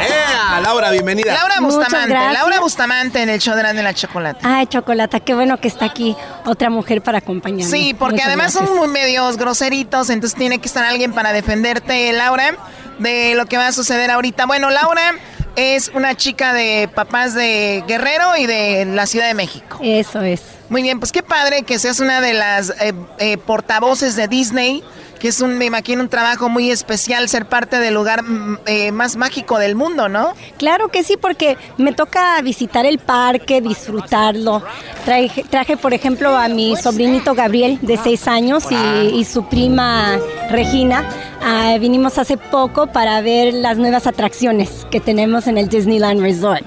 [0.63, 1.35] Laura, bienvenida.
[1.35, 2.13] Laura Bustamante.
[2.13, 4.39] Laura Bustamante en el show de la, de la chocolate.
[4.41, 7.71] Ay, chocolata, qué bueno que está aquí otra mujer para acompañarme.
[7.71, 12.55] Sí, porque además son muy medios groseritos, entonces tiene que estar alguien para defenderte, Laura,
[12.97, 14.47] de lo que va a suceder ahorita.
[14.47, 15.13] Bueno, Laura
[15.57, 19.79] es una chica de papás de Guerrero y de la Ciudad de México.
[19.81, 20.41] Eso es.
[20.69, 24.83] Muy bien, pues qué padre que seas una de las eh, eh, portavoces de Disney,
[25.17, 28.91] que es un, me imagino, un trabajo muy especial ser parte del lugar mm, eh,
[28.91, 30.33] más mágico del mundo, ¿no?
[30.57, 34.63] Claro que sí, porque me toca visitar el parque, disfrutarlo.
[35.05, 40.17] Traje, traje por ejemplo, a mi sobrinito Gabriel, de seis años, y, su prima
[40.49, 41.09] Regina.
[41.41, 46.65] Ah, vinimos hace poco para ver las nuevas atracciones que tenemos en el Disneyland Resort.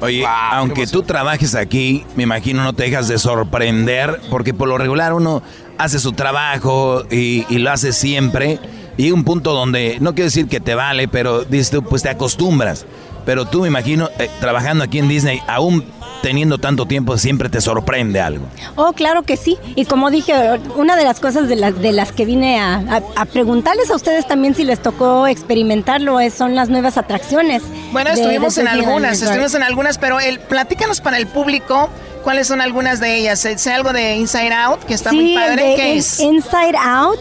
[0.00, 4.78] Oye, aunque tú trabajes aquí, me imagino no te dejas de sorprender, porque por lo
[4.78, 5.42] regular uno
[5.78, 8.58] hace su trabajo y, lo hace siempre.
[8.96, 12.84] Y un punto donde, no quiero decir que te vale, pero dices pues te acostumbras.
[13.24, 15.84] Pero tú me imagino, eh, trabajando aquí en Disney, aún
[16.22, 18.46] teniendo tanto tiempo siempre te sorprende algo.
[18.76, 19.58] Oh, claro que sí.
[19.74, 20.32] Y como dije,
[20.76, 23.02] una de las cosas de, de las que vine a,
[23.32, 27.62] preguntarles a ustedes también si les tocó experimentarlo es, son las nuevas atracciones.
[27.92, 31.88] Bueno, estuvimos en algunas, estuvimos en algunas, pero el, platícanos para el público
[32.22, 33.40] cuáles son algunas de ellas.
[33.40, 35.74] ¿Sé algo de Inside Out que está muy padre?
[35.76, 36.20] ¿Qué es?
[36.20, 37.20] Inside Out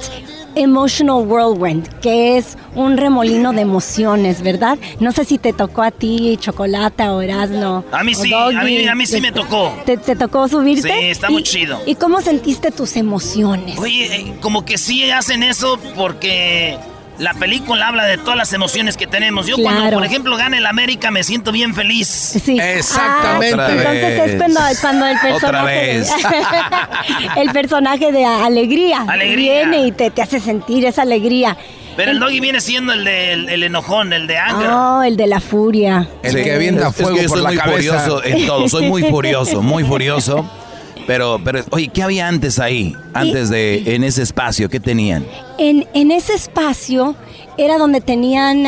[0.57, 4.77] Emotional Whirlwind, que es un remolino de emociones, ¿verdad?
[4.99, 7.85] No sé si te tocó a ti, Chocolata o Erasmo.
[7.91, 8.63] A mí sí, a,
[8.95, 9.73] mí, sí me tocó.
[9.85, 10.89] ¿Te, tocó subirte?
[10.89, 11.79] Sí, está muy chido.
[11.85, 13.77] ¿Y cómo sentiste tus emociones?
[13.77, 16.77] Oye, eh, como que sí hacen eso porque
[17.19, 19.47] la película habla de todas las emociones que tenemos.
[19.47, 22.07] Yo cuando, por ejemplo, gana el América me siento bien feliz.
[22.07, 22.59] Sí.
[22.59, 23.61] Exactamente.
[23.61, 26.01] Ah, entonces es cuando, cuando el personaje
[27.37, 31.57] el personaje de alegría, viene y te, te hace sentir esa alegría.
[31.95, 34.69] Pero el doggy viene siendo el de el, enojón, el de anger.
[34.69, 36.07] No, el de la furia.
[36.21, 38.69] El que avienta fuego por la muy furioso en todo.
[38.69, 40.47] Soy muy furioso, muy furioso.
[41.07, 42.93] Pero, pero, oye, ¿qué había antes ahí?
[43.13, 45.25] Antes de, en ese espacio, ¿qué tenían?
[45.57, 47.15] En, en ese espacio
[47.57, 48.65] era donde tenían,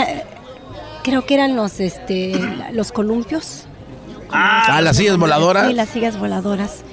[1.03, 2.31] creo que eran los, este,
[2.71, 3.65] los columpios.
[4.31, 5.67] Ah, las sillas voladoras.
[5.67, 6.83] Sí, las sillas voladoras.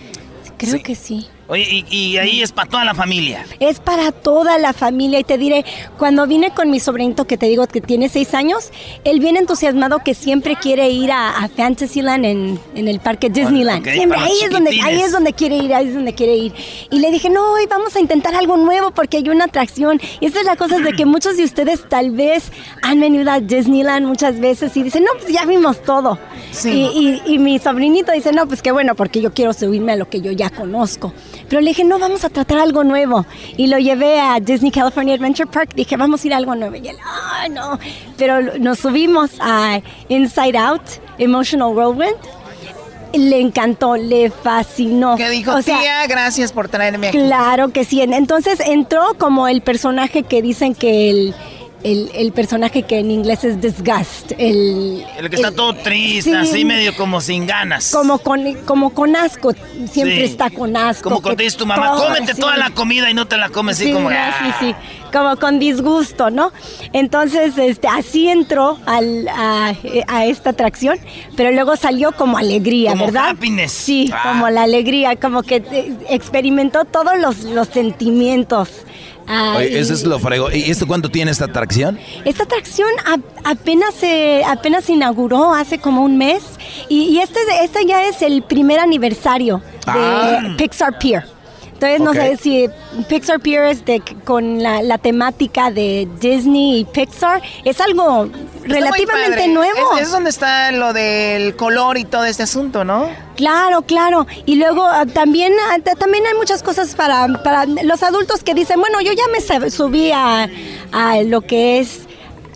[0.58, 1.28] Creo que sí.
[1.48, 3.46] Oye, y, ahí es para toda la familia.
[3.60, 5.20] Es para toda la familia.
[5.20, 5.64] Y te diré,
[5.96, 8.70] cuando vine con mi sobrinito, que te digo que tiene seis años,
[9.04, 13.88] él viene entusiasmado que siempre quiere ir a, Fantasyland en, en, el parque Disneyland.
[13.88, 16.52] siempre, ahí es, donde, ahí es donde quiere ir, ahí es donde quiere ir.
[16.90, 20.00] Y le dije, no, hoy vamos a intentar algo nuevo porque hay una atracción.
[20.20, 22.50] Y esa es la cosa de que muchos de ustedes tal vez
[22.82, 26.18] han venido a Disneyland muchas veces y dicen, no, pues ya vimos todo.
[26.64, 29.96] Y, y, y mi sobrinito dice, no, pues qué bueno, porque yo quiero subirme a
[29.96, 31.12] lo que yo ya conozco.
[31.48, 33.26] Pero le dije, no, vamos a tratar algo nuevo.
[33.56, 35.70] Y lo llevé a Disney California Adventure Park.
[35.74, 36.76] Dije, vamos a ir a algo nuevo.
[36.76, 36.96] Y él,
[37.34, 37.78] ay, no.
[38.16, 40.82] Pero nos subimos a Inside Out,
[41.18, 42.16] Emotional Whirlwind.
[43.12, 45.16] Le encantó, le fascinó.
[45.16, 46.06] ¿Qué dijo, tía?
[46.06, 47.18] Gracias por traerme aquí.
[47.18, 48.02] Claro que sí.
[48.02, 51.34] Entonces entró como el personaje que dicen que el
[51.82, 54.32] el, personaje que en inglés es disgust.
[54.38, 57.92] El, el que está todo triste, así medio como sin ganas.
[57.92, 59.52] Como con, como con asco,
[59.90, 61.04] siempre está con asco.
[61.04, 63.80] Como cuando te dice tu mamá, cómete toda la comida y no te la comes
[63.80, 64.08] así como...
[64.08, 64.54] Ah".
[64.58, 64.74] Sí, sí,
[65.12, 66.52] como con disgusto, ¿no?
[66.92, 70.98] Entonces, este, así entró al, a, esta atracción,
[71.36, 73.30] pero luego salió como alegría, como ¿verdad?
[73.30, 73.72] Happiness.
[73.72, 74.32] Sí, ah.
[74.32, 78.84] como la alegría, como que eh, experimentó todos los, los sentimientos
[79.28, 80.50] Oye, eso es lo frego.
[80.52, 81.98] ¿Y esto cuánto tiene esta atracción?
[82.24, 82.88] Esta atracción
[83.44, 86.42] apenas se apenas inauguró hace como un mes
[86.88, 90.54] y, este, este ya es el primer aniversario de ah.
[90.56, 91.35] Pixar Pier.
[91.76, 92.70] Entonces no sé si
[93.06, 97.42] Pixar Pier es de, con la, temática de Disney y Pixar.
[97.64, 98.30] Es algo
[98.64, 99.96] relativamente nuevo.
[99.96, 103.10] Es, es, donde está lo del color y todo este asunto, ¿no?
[103.36, 104.26] Claro, claro.
[104.46, 108.80] Y luego ah, también, ah, también hay muchas cosas para, para los adultos que dicen,
[108.80, 110.48] bueno, yo ya me subí a,
[110.92, 112.06] a lo que es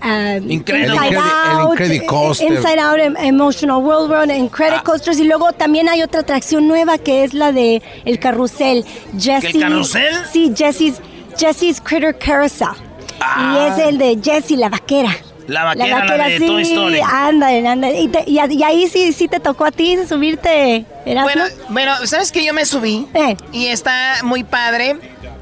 [0.02, 4.82] Um, Inside Out, Inside Out, em, Emotional World Run, en Credit ah.
[4.82, 8.84] Coasters y luego también hay otra atracción nueva que es la de el carrusel.
[9.18, 10.14] Jessie, ¿El carrusel?
[10.32, 11.00] Sí, Jesse's,
[11.36, 12.68] Jesse's Critter Carousel.
[12.78, 13.68] Y ah.
[13.70, 15.14] es el de Jessie la vaquera.
[15.46, 17.00] La vaquera, la, de sí, Toy Story.
[17.04, 18.00] Ándale, ándale.
[18.00, 20.86] Y, y, ahí sí, sí te tocó a ti subirte.
[21.04, 23.06] Bueno, bueno, ¿sabes que yo me subí?
[23.14, 23.36] Eh.
[23.52, 24.96] Y está muy padre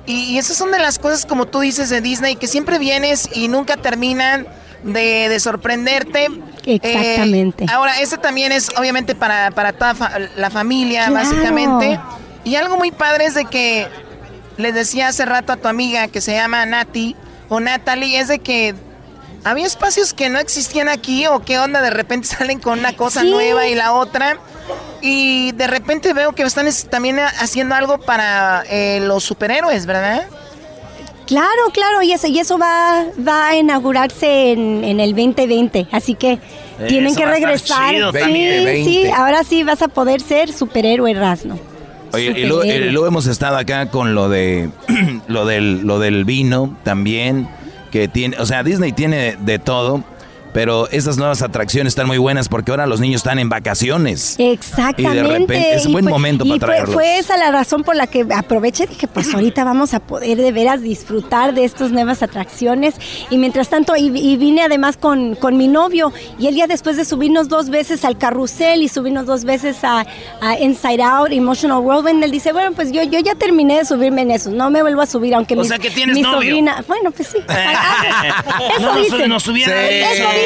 [0.09, 3.49] y, esas son de las cosas, como tú dices, de Disney, que siempre vienes y
[3.49, 4.47] nunca terminan
[4.83, 6.29] de, sorprenderte.
[6.65, 7.65] Exactamente.
[7.65, 9.95] Eh, ahora, ese también es obviamente para, para toda
[10.37, 12.01] la familia, básicamente.
[12.45, 13.87] Y algo muy padre es de que
[14.57, 17.15] les decía hace rato a tu amiga que se llama Nati
[17.51, 18.75] o Natalie, es de que
[19.45, 23.25] había espacios que no existían aquí o qué onda, de repente salen con una cosa
[23.25, 24.39] nueva y la otra.
[25.01, 30.27] Y de repente veo que están también haciendo algo para eh, los superhéroes, ¿verdad?
[31.29, 36.39] Claro, claro, y eso, y eso va, va a inaugurarse en, el 2020, así que
[36.89, 37.95] tienen que regresar.
[38.15, 41.59] Sí, sí, ahora sí vas a poder ser superhéroe, Rasno.
[42.15, 44.71] Oye, y luego, hemos estado acá con lo de
[45.29, 47.47] lo del lo del vino también,
[47.91, 50.03] que tiene, o sea, Disney tiene de todo.
[50.53, 54.37] Pero esas nuevas atracciones están muy buenas porque ahora los niños están en vacaciones.
[54.39, 55.03] Exactamente.
[55.03, 56.95] Y de repente es un buen momento para traerlos.
[56.95, 60.39] Fue, esa la razón por la que aproveché y dije, pues ahorita vamos a poder
[60.39, 62.95] de veras disfrutar de estas nuevas atracciones.
[63.31, 67.05] Y mientras tanto, y, vine además con, con, mi novio y él ya después de
[67.05, 70.07] subirnos dos veces al carrusel y subirnos dos veces a,
[70.61, 74.31] Inside Out, Emotional Whirlwind, él dice, bueno, pues yo, yo ya terminé de subirme en
[74.31, 76.37] eso, no me vuelvo a subir, aunque o sea que tienes mi novio.
[76.37, 77.39] sobrina, bueno, pues sí.
[78.79, 79.29] eso dice.
[79.29, 80.38] No, subiera eso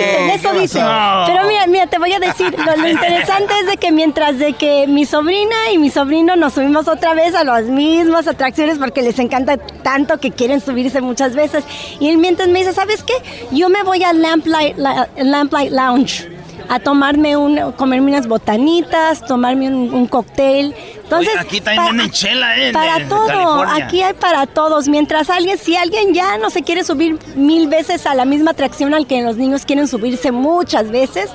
[0.61, 0.85] dicen.
[1.27, 4.87] Pero mira, mira, te voy a decir, lo, interesante es de que mientras de que
[4.87, 9.19] mi sobrina y mi sobrino nos subimos otra vez a las mismas atracciones porque les
[9.19, 11.65] encanta tanto que quieren subirse muchas veces.
[12.01, 13.15] Y él mientras me dice, ¿sabes qué?
[13.51, 14.77] Yo me voy a Lamplight,
[15.17, 20.75] Lamplight Lounge a tomarme un, comerme unas botanitas, tomarme un, cóctel.
[21.03, 22.73] Entonces, aquí también para, chela, ¿eh?
[22.73, 24.89] Para todo, aquí hay para todos.
[24.89, 28.95] Mientras alguien, si alguien ya no se quiere subir mil veces a la misma atracción
[28.95, 31.31] al que los niños quieren subirse muchas veces,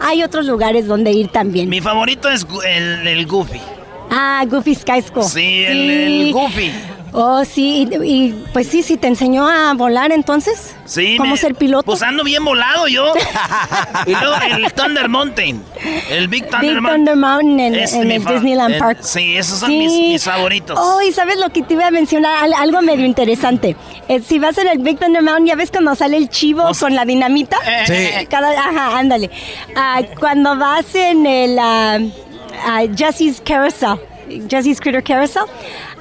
[0.00, 1.68] hay otros lugares donde ir también.
[1.68, 3.60] Mi favorito es el, el Goofy.
[4.10, 5.24] Ah, Goofy Sky School.
[5.24, 6.72] Sí, El, el Goofy.
[7.12, 10.74] Oh, sí, y, pues sí, sí, te enseñó a volar entonces.
[10.84, 11.16] Sí.
[11.16, 11.84] ¿Cómo ser piloto?
[11.84, 13.12] Pues ando bien volado yo.
[14.06, 15.62] y luego el Thunder Mountain.
[16.10, 18.98] El Big Thunder, Big Thunder Mountain en, el Disneyland Park.
[19.02, 20.78] sí, esos son mis, favoritos.
[20.80, 23.76] Oh, y sabes lo que te iba a mencionar, algo medio interesante.
[24.08, 26.94] Eh, si vas en el Big Thunder Mountain, ya ves cuando sale el chivo con
[26.94, 27.58] la dinamita.
[27.86, 28.26] Sí.
[28.28, 29.30] Cada, ajá, ándale.
[29.74, 33.98] Ah, cuando vas en el uh, Jesse's Carousel
[34.48, 35.42] Jesse's Critter Carousel.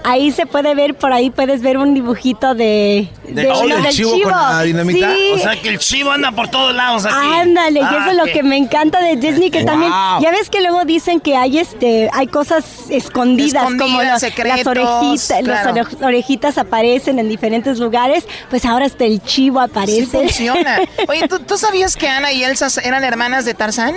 [0.04, 3.78] Ahí se puede ver, por ahí puedes ver un dibujito de, ¿Del uno chivo?
[3.82, 5.14] del chivo con la dinamita?
[5.14, 5.32] Sí.
[5.34, 7.16] O sea que el chivo anda por todos lados aquí.
[7.34, 8.30] Ándale, y Ah, eso es lo ok.
[8.32, 9.66] que me encanta de Disney, que Wow.
[9.68, 14.20] también, ya ves que luego dicen que hay este, hay cosas escondidas, como Escondidas, los-
[14.22, 15.74] secretos, las orejitas, claro.
[15.76, 20.06] las ore- orejitas aparecen en diferentes lugares, pues ahora hasta el chivo aparece.
[20.06, 20.80] Sí funciona.
[21.10, 23.96] Oye, ¿tú, tú sabías que Ana y Elsa eran hermanas de Tarzán?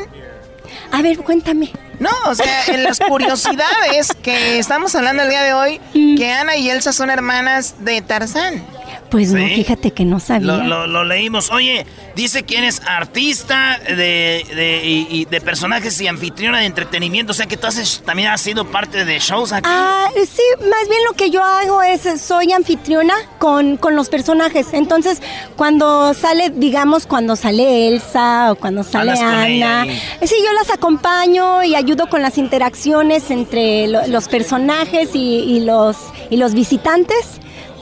[0.91, 1.70] A ver, cuéntame.
[2.01, 6.57] No, o sea, en las curiosidades que estamos hablando el día de hoy, que Ana
[6.57, 8.64] y Elsa son hermanas de Tarzán.
[9.11, 10.46] Pues no, fíjate que no sabía.
[10.52, 11.50] Lo, lo- lo leímos.
[11.50, 11.84] Oye,
[12.14, 17.32] dice que eres artista de, de- y, y de personajes y anfitriona de entretenimiento.
[17.32, 19.68] O sea que tú haces, también has sido parte de shows aquí.
[19.70, 24.68] Ah, sí, más bien lo que yo hago es, soy anfitriona con, con los personajes.
[24.72, 25.20] Entonces,
[25.56, 29.92] cuando sale, digamos, cuando sale Elsa o cuando sale con ella Ana,
[30.22, 35.61] sí, yo las acompaño y ayudo con las interacciones entre lo- los personajes y, y
[35.61, 35.96] los,
[36.30, 37.40] y los visitantes.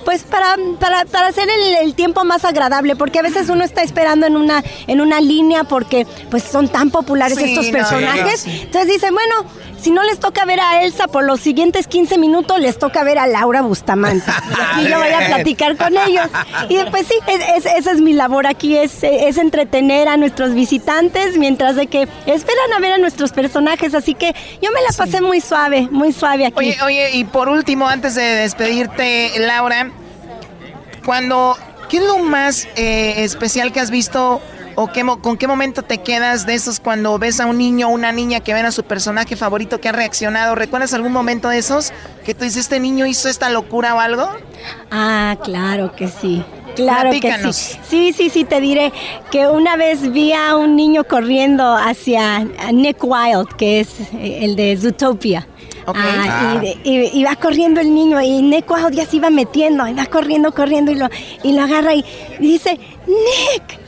[0.09, 3.83] Pues para, para, para hacer el, el tiempo más agradable, porque a veces uno está
[3.83, 8.47] esperando en una, en una línea porque pues son tan populares Sí, estos no, personajes.
[8.47, 8.61] no, sí.
[8.63, 9.45] Entonces dicen, bueno,
[9.81, 13.18] si no les toca ver a Elsa por los siguientes 15 minutos, les toca ver
[13.18, 14.31] a Laura Bustamante.
[14.79, 16.26] Y aquí yo voy a platicar con ellos.
[16.68, 20.55] Y pues sí, es- es- esa es mi labor aquí, es, es entretener a nuestros
[20.55, 23.95] visitantes mientras de que esperan a ver a nuestros personajes.
[23.95, 26.57] Así que yo me la pasé muy suave, muy suave aquí.
[26.59, 29.91] Oye, oye, y por último, antes de despedirte, Laura,
[31.05, 31.57] cuando,
[31.89, 34.41] ¿qué es lo más eh, especial que has visto
[34.81, 37.91] o qué con qué momento te quedas de esos cuando ves a un niño o
[37.91, 40.55] una niña que ven a su personaje favorito que ha reaccionado?
[40.55, 41.93] ¿Recuerdas algún momento de esos
[42.24, 44.29] que tú dices, este niño hizo esta locura o algo?
[44.91, 46.45] Ah, claro que sí.
[46.76, 47.79] Claro que sí.
[47.89, 48.93] Sí, sí, sí, te diré
[49.33, 54.55] que una vez vi a un niño corriendo hacia Nick Wilde, que es eh, el
[54.55, 55.49] de Zootopia.
[55.89, 59.29] Ah, y, de- y- y va corriendo el niño y Nick Wilde ya se iba
[59.31, 61.09] metiendo, y va corriendo, corriendo y lo,
[61.43, 62.05] y lo agarra y,
[62.39, 63.79] y dice, Nick,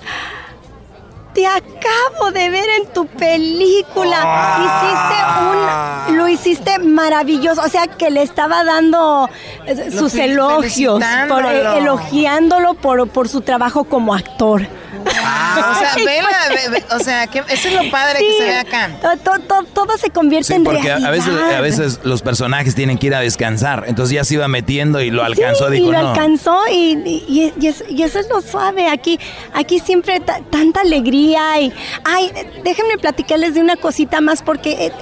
[1.32, 4.16] te acabo de ver en tu película.
[4.22, 6.06] Ah.
[6.06, 7.62] Hiciste un, lo hiciste maravilloso.
[7.62, 9.28] O sea que le estaba dando
[9.66, 14.66] eh, Lo sus elogios, por, eh, elogiándolo por, por su trabajo como actor.
[15.06, 16.70] O sea, vela, pues.
[16.70, 18.90] ve- ve- o sea, que eso es lo padre que se ve acá.
[19.00, 21.08] to- to- to- todo se convierte Sí, en porque a realidad.
[21.08, 23.84] a veces, a veces los personajes tienen que ir a descansar.
[23.86, 25.66] Entonces ya se iba metiendo y lo alcanzó.
[25.68, 26.08] Sí, dijo, y lo no.
[26.10, 28.88] alcanzó y, y- y es- y eso es lo suave.
[28.88, 29.18] Aquí,
[29.54, 31.72] aquí siempre ta- tanta alegría y,
[32.04, 32.30] ay,
[32.64, 34.92] déjenme platicarles de una cosita más porque eh,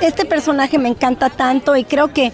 [0.00, 2.32] este personaje me encanta tanto y creo que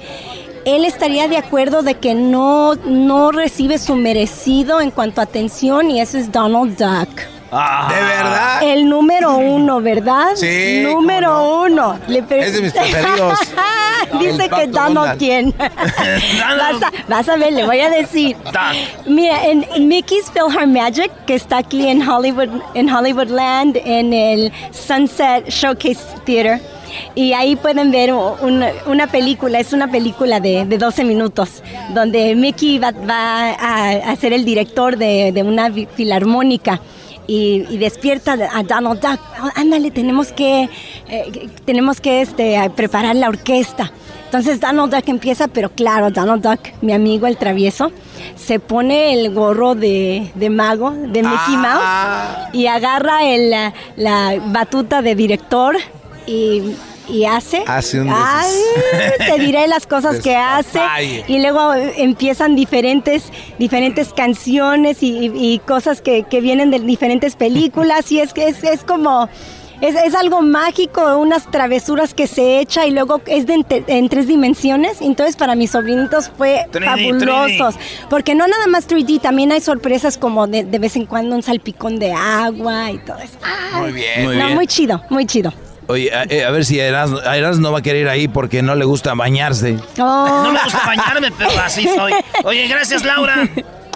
[0.66, 5.92] él estaría de acuerdo de que no, no recibe su merecido en cuanto a atención
[5.92, 7.36] y eso es Donald Duck.
[7.53, 7.88] Ah.
[7.88, 8.62] ¿De verdad?
[8.62, 10.28] El número uno, ¿verdad?
[10.34, 11.99] Sí, Número uno.
[12.09, 13.38] Le pre- Es de mis preferidos.
[14.20, 15.18] Dice que Donald Donald.
[15.18, 15.55] quién.
[15.59, 18.36] vas, a, vas a ver, le voy a decir.
[19.07, 26.01] Mira, en Mickey's PhilharMagic, que está aquí en Hollywood, en Hollywoodland, en el Sunset Showcase
[26.24, 26.61] Theater.
[27.14, 32.34] Y ahí pueden ver una, una película, es una película de, de 12 minutos, donde
[32.34, 36.80] Mickey va, va a, a ser el director de, de una filarmónica
[37.27, 39.20] y, y despierta a Donald Duck.
[39.43, 40.68] "Oh, ándale, tenemos que,
[41.09, 43.93] eh, tenemos que este, preparar la orquesta.
[44.27, 47.93] Entonces Donald Duck empieza, pero claro, Donald Duck, mi amigo el travieso,
[48.35, 54.35] se pone el gorro de, de mago, de Mickey Mouse, y agarra el, la, la
[54.47, 55.77] batuta de director
[56.27, 56.74] y,
[57.09, 57.62] y hace...
[57.66, 58.50] Hace un Ay,
[59.18, 60.80] te diré las cosas que hace.
[61.28, 63.24] Y luego empiezan diferentes,
[63.59, 68.11] diferentes canciones y, y- y cosas que, que vienen de diferentes películas.
[68.12, 69.28] Y es que es, es como.
[69.82, 74.26] Es, es algo mágico, unas travesuras que se echa y luego es de en, tres
[74.26, 75.02] dimensiones.
[75.02, 77.74] Entonces para mis sobrinitos fue 3D, fabulosos.
[78.09, 81.42] Porque no nada más 3D, también hay sorpresas como de, de vez en cuando un
[81.42, 83.34] salpicón de agua y todo eso.
[83.42, 84.24] Ay, Muy bien.
[84.24, 84.54] Muy no, bien.
[84.54, 85.52] muy chido, muy chido.
[85.89, 88.26] Oye, a, eh, a ver si Erasmo, a Erasmo no va a querer ir ahí
[88.28, 89.78] porque no le gusta bañarse.
[89.99, 90.43] Oh.
[90.45, 92.12] No me gusta bañarme, pero así soy.
[92.45, 93.49] Oye, gracias, Laura.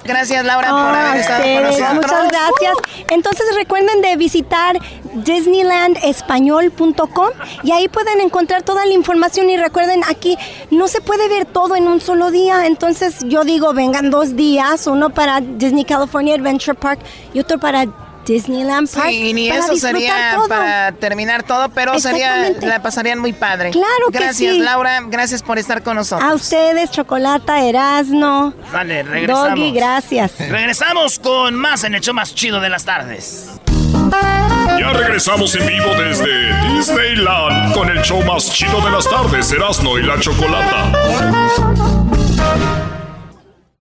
[0.02, 1.92] Gracias, Laura, por Ah, haber estado con nosotros.
[1.94, 2.74] Muchas gracias.
[3.10, 4.78] Entonces recuerden de visitar
[5.12, 7.28] disneylandespañol.com
[7.62, 10.38] y ahí pueden encontrar toda la información y recuerden aquí
[10.70, 14.86] no se puede ver todo en un solo día, entonces yo digo vengan dos días,
[14.86, 17.00] uno para Disney California Adventure Park
[17.34, 17.86] y otro para
[18.26, 19.08] Disneyland Park.
[19.08, 20.48] Sí, y ni para eso sería todo.
[20.48, 23.70] para terminar todo, pero sería la pasarían muy padre.
[23.70, 24.58] Claro que Gracias, sí.
[24.60, 25.00] Laura.
[25.06, 26.30] Gracias por estar con nosotros.
[26.30, 29.48] A ustedes, Chocolata, Erasno, Vale, regresamos.
[29.50, 30.32] Doggy, gracias.
[30.38, 33.50] Regresamos con más en el show más chido de las tardes.
[34.78, 39.98] Ya regresamos en vivo desde Disneyland con el show más chido de las tardes, Erasmo
[39.98, 40.92] y la Chocolata.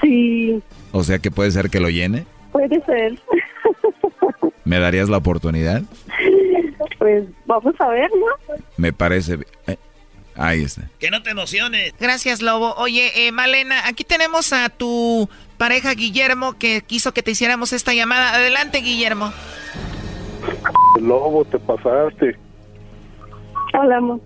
[0.00, 0.62] Sí.
[0.92, 2.26] O sea que puede ser que lo llene.
[2.52, 3.18] Puede ser.
[4.64, 5.82] ¿Me darías la oportunidad?
[6.98, 8.54] Pues vamos a ver, ¿no?
[8.76, 9.38] Me parece...
[9.66, 9.76] Eh,
[10.34, 10.82] ahí está.
[10.98, 11.94] Que no te emociones.
[12.00, 12.74] Gracias, Lobo.
[12.76, 17.94] Oye, eh, Malena, aquí tenemos a tu pareja Guillermo que quiso que te hiciéramos esta
[17.94, 18.34] llamada.
[18.34, 19.32] Adelante, Guillermo.
[21.00, 22.36] Lobo, te pasaste.
[23.78, 24.20] Hola, amor.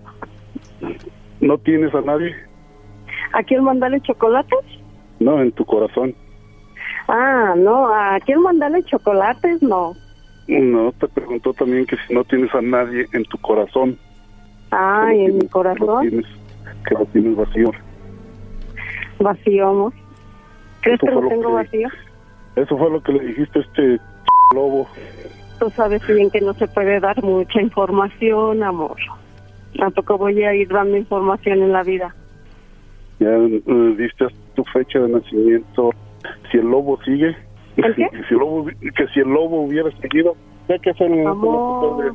[1.39, 2.35] ¿No tienes a nadie?
[3.33, 4.59] ¿A quién mandarle chocolates?
[5.21, 6.15] No, en tu corazón.
[7.07, 9.61] Ah, no, ¿a quién mandarle chocolates?
[9.61, 9.93] No.
[10.47, 13.97] No, te preguntó también que si no tienes a nadie en tu corazón.
[14.71, 16.09] Ah, ¿y en mi corazón?
[16.09, 16.25] Tienes,
[16.87, 17.71] que lo tienes vacío.
[19.19, 19.93] Vacío, amor.
[20.81, 21.87] ¿Crees Eso que lo lo tengo que- vacío?
[22.55, 23.99] Eso fue lo que le dijiste a este
[24.55, 24.87] lobo.
[25.59, 28.97] Tú sabes bien que no se puede dar mucha información, amor.
[29.77, 32.15] Tampoco voy a ir dando información en la vida.
[33.19, 34.25] Ya eh, diste
[34.55, 35.91] tu fecha de nacimiento.
[36.51, 37.35] Si el lobo sigue,
[37.77, 38.07] ¿El qué?
[38.27, 40.35] si el lobo, que si el lobo hubiera seguido,
[40.67, 42.13] ya que es el Amor.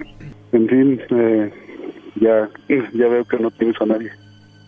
[0.52, 1.50] En fin, eh,
[2.16, 4.10] ya, ya veo que no tienes a nadie.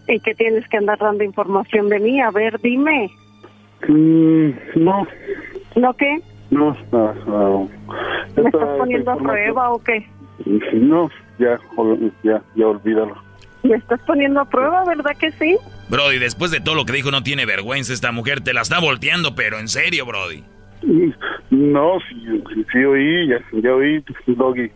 [0.09, 2.21] ¿Y que tienes que andar dando información de mí?
[2.21, 3.11] A ver, dime.
[3.87, 5.07] Mm, no,
[5.77, 6.19] ¿No qué?
[6.51, 7.69] no, no, no.
[8.37, 10.07] ¿Me estás poniendo a prueba o qué?
[10.73, 11.59] No, ya,
[12.23, 13.15] ya, ya olvídalo.
[13.63, 15.57] ¿Me estás poniendo a prueba, verdad que sí?
[15.89, 18.41] Brody, después de todo lo que dijo, no tiene vergüenza esta mujer.
[18.41, 20.45] Te la está volteando, pero en serio, Brody.
[21.51, 24.71] No, sí, sí, oí, ya, ya oí, Doggy.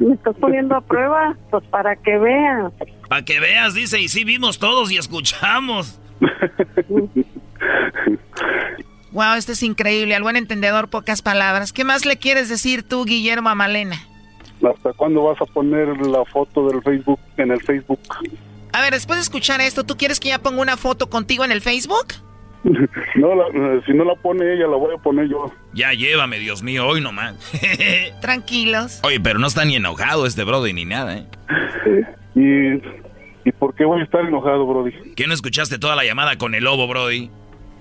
[0.00, 1.36] ¿Me estás poniendo a prueba?
[1.50, 2.72] Pues para que veas.
[3.08, 6.00] Para que veas, dice, y sí vimos todos y escuchamos.
[9.12, 10.14] Wow, esto es increíble.
[10.14, 11.72] Al buen entendedor, pocas palabras.
[11.72, 13.96] ¿Qué más le quieres decir tú, Guillermo, a Malena?
[14.62, 18.00] ¿Hasta cuándo vas a poner la foto del Facebook en el Facebook?
[18.74, 21.52] A ver, después de escuchar esto, ¿tú quieres que ya ponga una foto contigo en
[21.52, 22.08] el Facebook?
[23.16, 23.46] No, la-
[23.76, 25.52] eh, si no la pone ella, la voy a poner yo.
[25.74, 27.36] Ya llévame, Dios mío, hoy nomás.
[28.20, 29.00] Tranquilos.
[29.04, 31.26] Oye, pero no está ni enojado este Brody ni nada, ¿eh?
[32.34, 34.92] ¿Y, ¿Y por qué voy a estar enojado, Brody?
[35.14, 37.30] ¿Que no escuchaste toda la llamada con el lobo, Brody?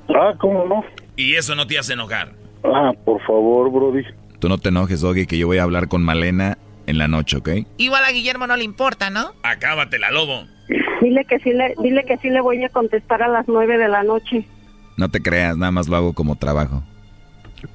[0.09, 0.83] Ah, ¿cómo no?
[1.15, 2.33] Y eso no te hace enojar.
[2.63, 4.03] Ah, por favor, Brody.
[4.39, 7.37] Tú no te enojes, Doggy, que yo voy a hablar con Malena en la noche,
[7.37, 7.49] ¿ok?
[7.77, 9.31] Igual a Guillermo no le importa, ¿no?
[9.43, 10.43] Acábatela, lobo.
[11.04, 13.89] Dile que sí le, dile que sí le voy a contestar a las nueve de
[13.89, 14.47] la noche.
[14.95, 16.82] No te creas, nada más lo hago como trabajo.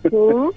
[0.04, 0.48] ¿Mm?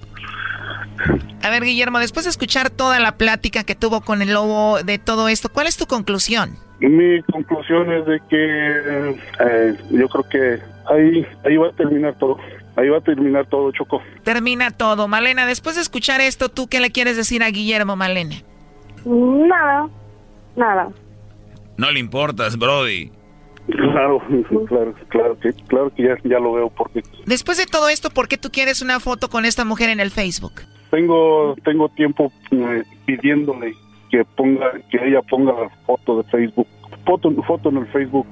[1.42, 4.98] A ver, Guillermo, después de escuchar toda la plática que tuvo con el lobo de
[4.98, 6.56] todo esto, ¿cuál es tu conclusión?
[6.80, 8.80] Mi conclusión es de que
[9.40, 10.58] eh, yo creo que
[10.90, 12.38] ahí, ahí va a terminar todo.
[12.76, 14.00] Ahí va a terminar todo, Choco.
[14.22, 15.08] Termina todo.
[15.08, 18.36] Malena, después de escuchar esto, ¿tú qué le quieres decir a Guillermo, Malena?
[19.04, 19.88] Nada,
[20.56, 20.88] nada.
[21.76, 23.10] No le importas, Brody.
[23.68, 24.20] Claro,
[24.68, 28.26] claro, claro que, claro que ya, ya lo veo porque Después de todo esto, ¿por
[28.26, 30.62] qué tú quieres una foto con esta mujer en el Facebook?
[30.92, 33.74] tengo tengo tiempo eh, pidiéndole
[34.10, 36.68] que ponga que ella ponga la foto de Facebook,
[37.06, 38.26] foto foto en el Facebook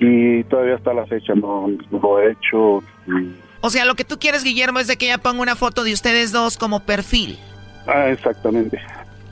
[0.00, 2.82] y todavía está la fecha, no lo he hecho.
[3.60, 5.92] O sea, lo que tú quieres, Guillermo, es de que ella ponga una foto de
[5.92, 7.38] ustedes dos como perfil.
[7.86, 8.80] Ah, exactamente.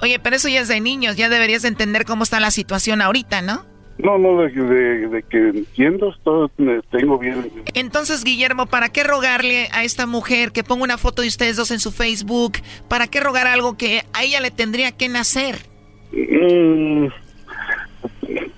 [0.02, 3.42] Oye, pero eso ya es de niños, ya deberías entender cómo está la situación ahorita,
[3.42, 3.64] ¿no?
[3.96, 6.12] No, no, de, de- de que entiendo,
[6.58, 7.48] eh, tengo bien.
[7.74, 11.70] Entonces, Guillermo, ¿para qué rogarle a esta mujer que ponga una foto de ustedes dos
[11.70, 12.54] en su Facebook?
[12.88, 15.60] ¿Para qué rogar algo que a ella le tendría que nacer?
[16.12, 17.06] Mm,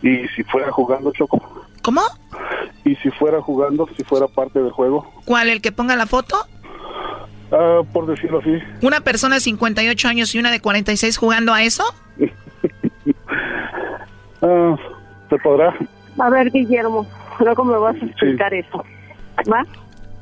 [0.03, 1.67] y si fuera jugando, Choco.
[1.83, 2.01] ¿Cómo?
[2.85, 5.49] Y si fuera jugando, si fuera parte del juego, ¿Cuál?
[5.51, 6.47] ¿El que ponga la foto?
[7.53, 8.59] Ah, por decirlo así.
[8.83, 11.85] ¿Una persona de 58 años y una de 46 jugando a eso?
[14.43, 14.77] Ah,
[15.31, 15.75] ¿Se podrá?
[16.19, 17.07] A ver, Guillermo,
[17.41, 18.85] luego me vas a explicar eso.
[19.51, 19.65] ¿Va?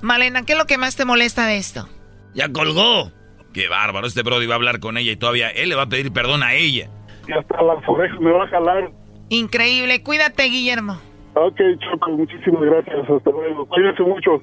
[0.02, 1.88] Malena, ¿qué es lo que más te molesta de esto?
[2.32, 3.10] Ya colgó.
[3.52, 5.88] Qué bárbaro, este Brody va a hablar con ella y todavía él le va a
[5.88, 6.88] pedir perdón a ella.
[7.26, 8.90] Y hasta las orejas me va a jalar.
[9.28, 10.02] Increíble.
[10.02, 10.98] Cuídate, Guillermo.
[11.34, 13.10] Ok, Choco, muchísimas gracias.
[13.10, 13.66] Hasta luego.
[13.66, 14.42] Cuídense mucho.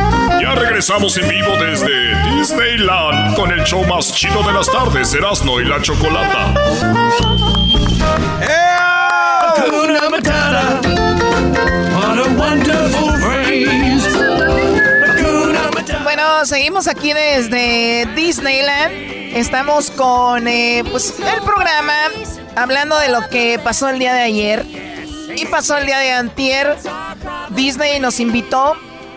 [0.41, 5.59] Ya regresamos en vivo desde Disneyland con el show más chido de las tardes, Erasmo
[5.59, 6.53] y la Chocolata.
[16.03, 18.93] Bueno, seguimos aquí desde Disneyland.
[19.35, 21.93] Estamos con eh, pues, el programa
[22.55, 24.65] hablando de lo que pasó el día de ayer.
[25.35, 26.77] Y pasó el día de antier.
[27.51, 28.75] Disney nos invitó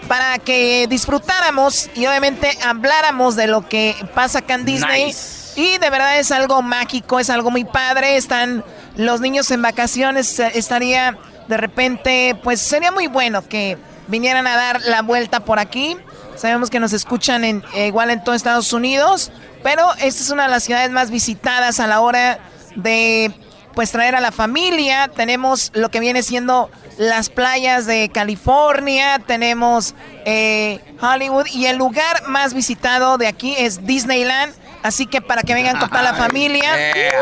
[0.09, 5.15] para que disfrutáramos y obviamente habláramos de lo que pasa acá en Disney.
[5.57, 8.17] Y de verdad es algo mágico, es algo muy padre.
[8.17, 8.65] Están
[8.97, 10.39] los niños en vacaciones.
[10.39, 11.17] Estaría
[11.49, 13.79] de repente, pues sería muy bueno que
[14.09, 15.97] vinieran a dar la vuelta por aquí.
[16.37, 19.31] Sabemos que nos escuchan en, eh, igual en todo Estados Unidos.
[19.63, 22.39] Pero esta es una de las ciudades más visitadas a la hora
[22.77, 23.33] de
[23.75, 25.09] pues traer a la familia.
[25.09, 29.95] Tenemos lo que viene siendo las playas de California, tenemos
[30.25, 34.55] eh, Hollywood y el lugar más visitado de aquí es Disneyland.
[34.83, 36.75] Así que para que vengan con toda la familia,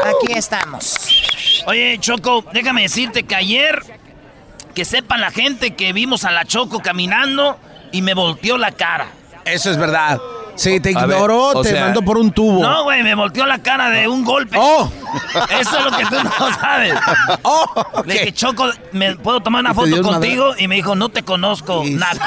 [0.05, 0.97] aquí estamos.
[1.67, 3.81] Oye, Choco, déjame decirte que ayer,
[4.75, 7.57] que sepa la gente que vimos a la Choco caminando
[7.93, 9.07] y me volteó la cara.
[9.45, 10.19] Eso es verdad.
[10.55, 12.63] Sí, te ver, ignoró, te sea- mandó por un tubo.
[12.63, 14.57] No, güey, me volteó la cara de un golpe.
[14.61, 14.91] ¡Oh!
[15.61, 16.95] Eso es lo que tú no sabes.
[18.05, 20.55] Le dije, Choco, ¿me puedo tomar una ¿Y te foto contigo?
[20.59, 22.19] Y me dijo, no te conozco, naco.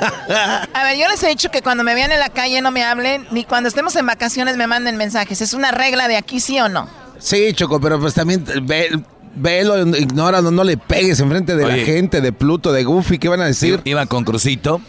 [0.74, 2.84] A ver, yo les he dicho que cuando me vean en la calle no me
[2.84, 5.40] hablen, ni cuando estemos en vacaciones me manden mensajes.
[5.40, 6.88] ¿Es una regla de aquí, sí o no?
[7.18, 8.98] Sí, Choco, pero pues también ve,
[9.34, 11.76] velo, ignóralo, no le pegues enfrente de Oye.
[11.78, 13.80] la gente, de Pluto, de Goofy, ¿qué van a decir?
[13.84, 14.80] Iba con Crucito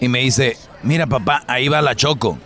[0.00, 2.38] y me dice, mira papá, ahí va la Choco.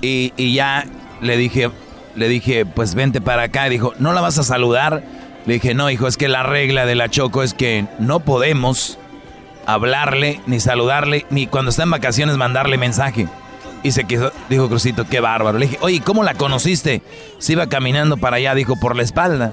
[0.00, 0.84] Y, y ya
[1.20, 1.70] le dije,
[2.14, 3.66] le dije, pues vente para acá.
[3.66, 5.02] Y dijo, ¿no la vas a saludar?
[5.46, 8.98] Le dije, no, hijo, es que la regla de la Choco es que no podemos
[9.66, 13.28] hablarle, ni saludarle, ni cuando está en vacaciones mandarle mensaje.
[13.82, 15.58] Y se quedó, dijo Crucito, qué bárbaro.
[15.58, 17.02] Le dije, oye, ¿cómo la conociste?
[17.38, 19.52] Se iba caminando para allá, dijo, por la espalda.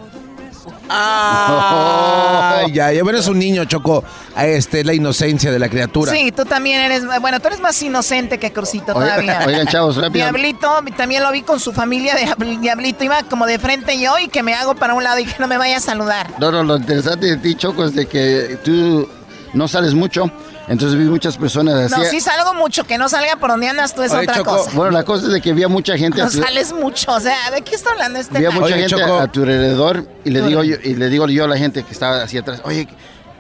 [0.89, 4.03] Ah, ya, ya, bueno, es un niño, Choco.
[4.37, 6.11] Este, la inocencia de la criatura.
[6.11, 9.39] Sí, tú también eres, bueno, tú eres más inocente que Crucito Oiga- todavía.
[9.47, 10.25] oigan, chavos, rápido.
[10.25, 14.17] Diablito, también lo vi con su familia de Diabl- Diablito, iba como de frente yo
[14.19, 16.27] y que me hago para un lado y que no me vaya a saludar.
[16.39, 19.07] No, no, lo interesante de ti, Choco, es de que tú
[19.53, 20.31] no sales mucho.
[20.71, 22.01] Entonces vi muchas personas así.
[22.01, 24.55] No, sí salgo mucho, que no salga por donde andas tú es Oye, otra Choco,
[24.57, 24.71] cosa.
[24.73, 26.21] Bueno, la cosa es de que vi a mucha gente.
[26.21, 28.75] a No tu- sales mucho, o sea, ¿de qué está hablando este vi a mucha
[28.77, 31.83] gente a tu alrededor y le digo yo, y le digo yo a la gente
[31.83, 32.87] que estaba así atrás, oye,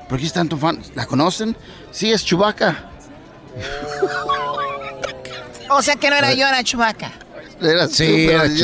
[0.09, 0.81] ¿por qué están tu fan?
[0.93, 1.55] ¿La conocen?
[1.91, 2.89] Sí, es Chubaca.
[5.69, 7.11] O sea que no era yo, era Chubaca.
[7.61, 8.63] Era Sí, era sí.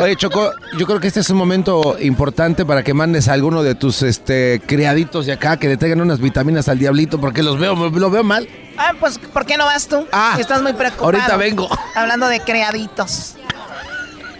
[0.00, 3.62] Oye, Choco, yo creo que este es un momento importante para que mandes a alguno
[3.62, 7.58] de tus este, criaditos de acá que le traigan unas vitaminas al diablito porque los
[7.58, 8.48] veo, lo veo mal.
[8.78, 10.06] Ah, pues, ¿por qué no vas tú?
[10.12, 11.06] Ah, Estás muy preocupado.
[11.06, 11.68] ahorita vengo.
[11.94, 13.34] Hablando de creaditos.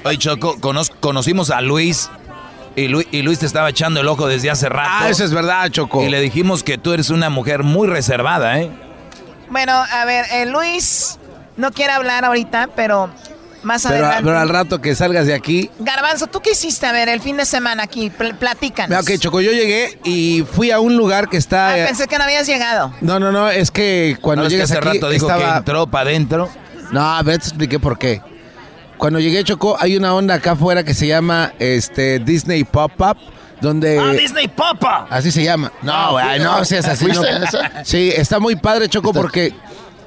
[0.05, 2.09] Oye, Choco, conoz- conocimos a Luis
[2.75, 4.89] y, Lu- y Luis te estaba echando el ojo desde hace rato.
[4.91, 6.03] Ah, eso es verdad, Choco.
[6.03, 8.71] Y le dijimos que tú eres una mujer muy reservada, ¿eh?
[9.51, 11.19] Bueno, a ver, eh, Luis
[11.59, 13.11] no quiere hablar ahorita, pero
[13.63, 14.25] más Pero, adelante.
[14.25, 15.71] pero al rato que salgas de aquí.
[15.79, 16.87] Garbanzo, ¿tú qué hiciste?
[16.87, 19.03] A ver, el fin de semana aquí, Pl- platícanos.
[19.03, 21.69] Ok, Choco, yo llegué y fui a un lugar que está.
[21.69, 22.93] Ah, eh, pensé que no habías llegado.
[23.01, 25.45] No, no, no, es que cuando No, es que llegas hace aquí rato dijo que
[25.45, 26.49] entró para adentro.
[26.91, 28.21] No, a ver, te expliqué por qué.
[28.99, 33.17] Cuando llegué, Choco, hay una onda acá afuera que se llama este Disney Pop-Up,
[33.61, 33.99] donde...
[33.99, 35.07] ¡Ah, Disney Papa!
[35.11, 35.73] Así se llama.
[35.83, 37.07] No, güey, no seas así.
[37.07, 37.79] ¿Fuiste no.
[37.81, 37.85] a?
[37.85, 39.53] Sí, está muy padre, Choco, porque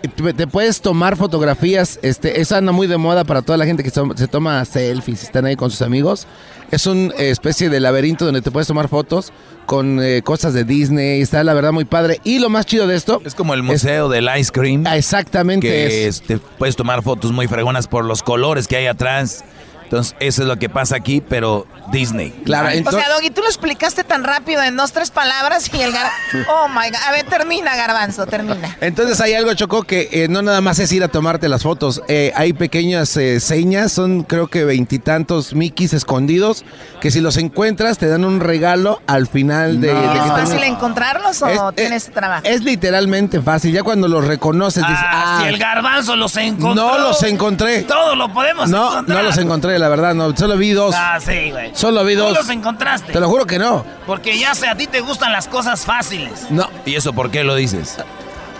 [0.07, 1.99] te puedes tomar fotografías.
[2.01, 5.45] Este, eso anda muy de moda para toda la gente que se toma selfies, están
[5.45, 6.27] ahí con sus amigos.
[6.71, 9.31] Es una especie de laberinto donde te puedes tomar fotos
[9.67, 11.21] con eh, cosas de Disney.
[11.21, 12.19] Está la verdad muy padre.
[12.23, 13.21] Y lo más chido de esto.
[13.23, 14.85] Es como el museo del ice cream.
[14.87, 15.67] Exactamente.
[15.67, 19.43] Que es- te puedes tomar fotos muy fregonas por los colores que hay atrás.
[19.85, 22.31] Entonces, eso es lo que pasa aquí, pero Disney.
[22.43, 25.91] Claro, o sea, Doggy, tú lo explicaste tan rápido en dos, tres palabras y el
[25.91, 26.07] gar...
[26.49, 26.99] Oh, my God.
[27.07, 28.75] A ver, termina, Garbanzo, termina.
[28.81, 32.01] Entonces hay algo, Chocó, que eh, no nada más es ir a tomarte las fotos.
[32.07, 36.65] Eh, hay pequeñas eh, señas, son creo que veintitantos Mickeys escondidos,
[37.01, 39.93] que si los encuentras te dan un regalo al final de...
[39.93, 42.41] de ¿Y que ¿Es fácil encontrarlos o Es- tienes trabajo?
[42.45, 46.73] Es literalmente fácil, ya cuando los reconoces dices, Ah, ah, si el garbanzo los encontró.
[46.73, 47.83] no los encontré.
[47.83, 49.17] Todo lo podemos No, encontrar.
[49.17, 50.93] no los encontré, la verdad, no, solo vi dos.
[50.97, 51.71] Ah, sí, güey.
[51.75, 52.33] Solo vi ¿Tú dos.
[52.33, 53.11] los encontraste?
[53.13, 53.85] Te lo juro que no.
[54.05, 56.47] Porque ya sé, a ti te gustan las cosas fáciles.
[56.49, 56.69] No.
[56.85, 57.97] ¿Y eso por qué lo dices?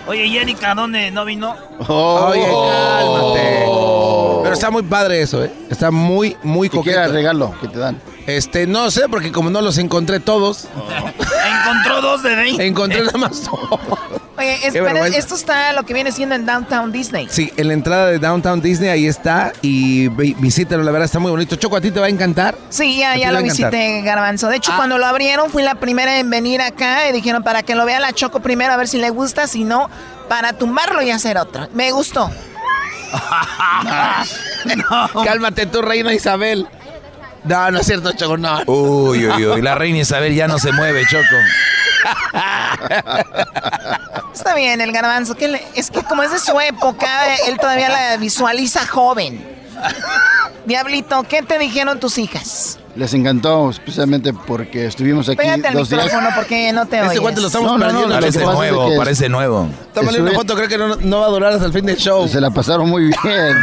[0.08, 1.56] Oye, ¿y Erika dónde no vino?
[1.88, 3.64] Oye, cálmate.
[4.42, 5.52] Pero está muy padre eso, ¿eh?
[5.68, 6.96] Está muy, muy ¿Qué coqueto.
[6.96, 8.00] era el regalo que te dan?
[8.26, 10.68] Este, no sé, porque como no los encontré todos,
[11.66, 12.66] Encontró dos de 20.
[12.66, 13.42] encontré nada más
[14.38, 17.26] Oye, esto está lo que viene siendo en Downtown Disney.
[17.30, 21.18] Sí, en la entrada de Downtown Disney ahí está y vi- visítalo, la verdad está
[21.18, 21.56] muy bonito.
[21.56, 22.54] Choco, ¿a ti te va a encantar?
[22.68, 24.48] Sí, ya, ya lo visité, Garbanzo.
[24.48, 24.76] De hecho, Ah.
[24.76, 28.00] cuando lo abrieron, fui la primera en venir acá y dijeron para que lo vea
[28.00, 29.88] la Choco primero, a ver si le gusta, si no,
[30.28, 31.68] para tumbarlo y hacer otro.
[31.72, 32.30] Me gustó.
[35.24, 36.66] Cálmate tú, reina Isabel.
[37.46, 38.60] No, no es cierto, Choco, no.
[38.66, 39.62] Uy, uy, uy.
[39.62, 41.24] La reina Isabel ya no se mueve, Choco.
[44.34, 45.34] Está bien, el garbanzo.
[45.34, 47.08] que le- es que como es de su época,
[47.48, 49.44] él todavía la visualiza joven.
[50.64, 52.78] Diablito, ¿qué te dijeron tus hijas?
[52.96, 56.04] Les encantó, especialmente porque estuvimos aquí Pégate al dos días.
[56.04, 57.10] micrófono porque no te oyes.
[57.10, 58.08] Este cuate lo estamos No, no, no, perdiendo.
[58.08, 59.68] lo que Parece pasa es nuevo, que- parece nuevo.
[59.94, 62.26] Viendo Estuve- foto, creo que no, no va a durar hasta el fin del show.
[62.26, 63.56] Se la pasaron muy bien.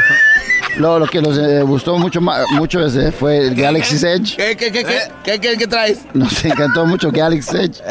[0.77, 4.35] Lo, lo que nos eh, gustó mucho mucho ese fue el Galaxy Edge.
[4.35, 5.99] ¿Qué, qué, qué, qué, qué, qué, qué traes?
[6.13, 7.81] Nos encantó mucho Galaxy Edge.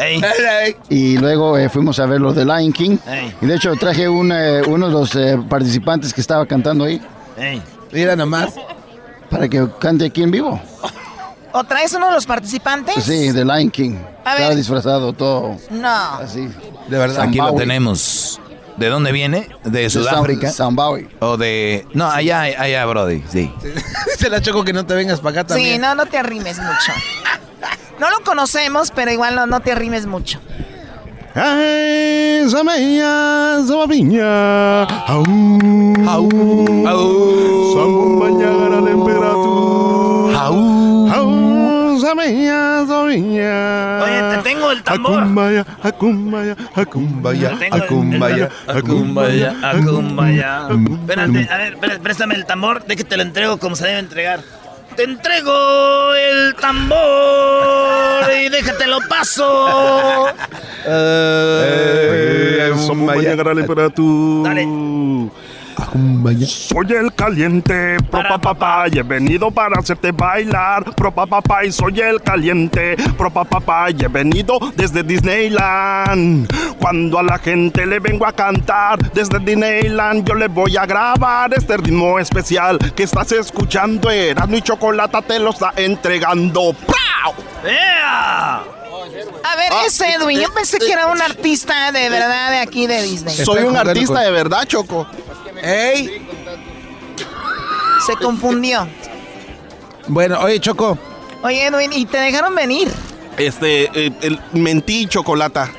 [0.88, 2.96] Y luego eh, fuimos a ver los de Lion King.
[3.40, 7.00] Y de hecho traje un, eh, uno de los eh, participantes que estaba cantando ahí.
[7.92, 8.54] Mira nomás.
[9.30, 10.60] para que cante aquí en vivo.
[11.52, 13.04] ¿O traes uno de los participantes?
[13.04, 13.96] Sí, de Lion King.
[14.24, 14.40] A ver.
[14.40, 15.88] Estaba disfrazado todo No.
[16.20, 16.48] así.
[16.88, 17.22] De verdad.
[17.22, 18.40] Aquí lo tenemos.
[18.76, 19.48] ¿De dónde viene?
[19.64, 20.50] ¿De Sudáfrica?
[20.50, 21.08] Zimbabue.
[21.20, 21.86] ¿O de...?
[21.94, 23.52] No, allá, allá, Brody, sí.
[24.12, 25.80] Dice la Choco que no te vengas para acá Sí, también.
[25.82, 26.92] no, no te arrimes mucho.
[28.00, 30.40] No lo conocemos, pero igual no, no te arrimes mucho.
[31.34, 34.82] Ay, Samaya, Samaviña.
[35.06, 35.24] Au.
[37.74, 40.38] Samaya gara la temperatura.
[44.04, 45.12] Oye, te tengo el tambor.
[47.58, 50.66] Tengo el- akumbaya, el- Akumbaya, akumbaya.
[51.00, 53.98] Espérate, a ver, espérate, préstame el tambor, de que te lo entrego como se debe
[53.98, 54.40] entregar.
[54.96, 60.28] Te entrego el tambor y déjatelo paso.
[60.86, 64.48] Eh, Samaya gara la temperatura.
[64.50, 64.66] Dale.
[66.46, 71.26] Soy el caliente, pro pa pa pa, y he venido para hacerte bailar, pro pa
[71.26, 76.48] pa pa, y soy el caliente, pro pa pa pa, y he venido desde Disneyland.
[76.78, 81.52] Cuando a la gente le vengo a cantar desde Disneyland, yo le voy a grabar
[81.54, 86.74] este ritmo especial que estás escuchando, Erasmo y Chocolata te lo está entregando.
[86.86, 87.34] ¡Pau!
[87.64, 88.62] ¡Ea!
[89.44, 90.40] A ver, es Edwin.
[90.40, 93.34] Yo pensé que era un artista de verdad de aquí de Disney.
[93.34, 95.06] Soy un artista de verdad, Choco.
[95.62, 96.26] ¡Ey!
[98.06, 98.88] Se confundió.
[100.08, 100.98] Bueno, oye, Choco.
[101.42, 102.88] Oye, Edwin, ¿y te dejaron venir?
[103.36, 105.70] Este, eh, el, mentí, Chocolata.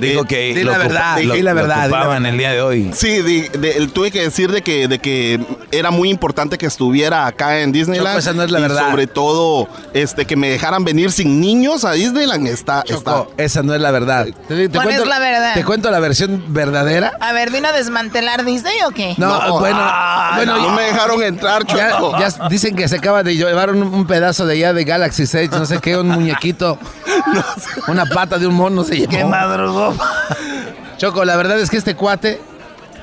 [0.00, 2.26] Dijo Eh, que di lo la verdad, lo- di la lo verdad, di la ocupaban
[2.26, 2.90] el día de hoy.
[2.94, 5.40] Sí, di- de- el- tuve que decir de que, de que
[5.72, 8.08] era muy importante que estuviera acá en Disneyland.
[8.08, 8.90] Choco, esa no es la y verdad.
[8.90, 12.46] Sobre todo, este, que me dejaran venir sin niños a Disneyland.
[12.48, 12.94] Está, está.
[13.20, 14.26] Choco, esa no es la verdad.
[14.48, 15.54] Te, te ¿Cuál es la verdad?
[15.54, 17.12] ¿Te cuento la versión verdadera?
[17.20, 19.14] A ver, ¿vino a desmantelar Disney o qué?
[19.18, 22.18] No, bueno, Ah, bueno, no, ya- me dejaron entrar, ya, Choco.
[22.18, 25.50] ya dicen que se acaba de llevar un, un pedazo de allá de Galaxy Edge,
[25.50, 26.78] no sé qué, un muñequito,
[27.88, 29.10] una pata de un mono se llevó.
[29.10, 29.89] ¡Qué madrugó!
[30.98, 32.40] Choco, la verdad es que este cuate,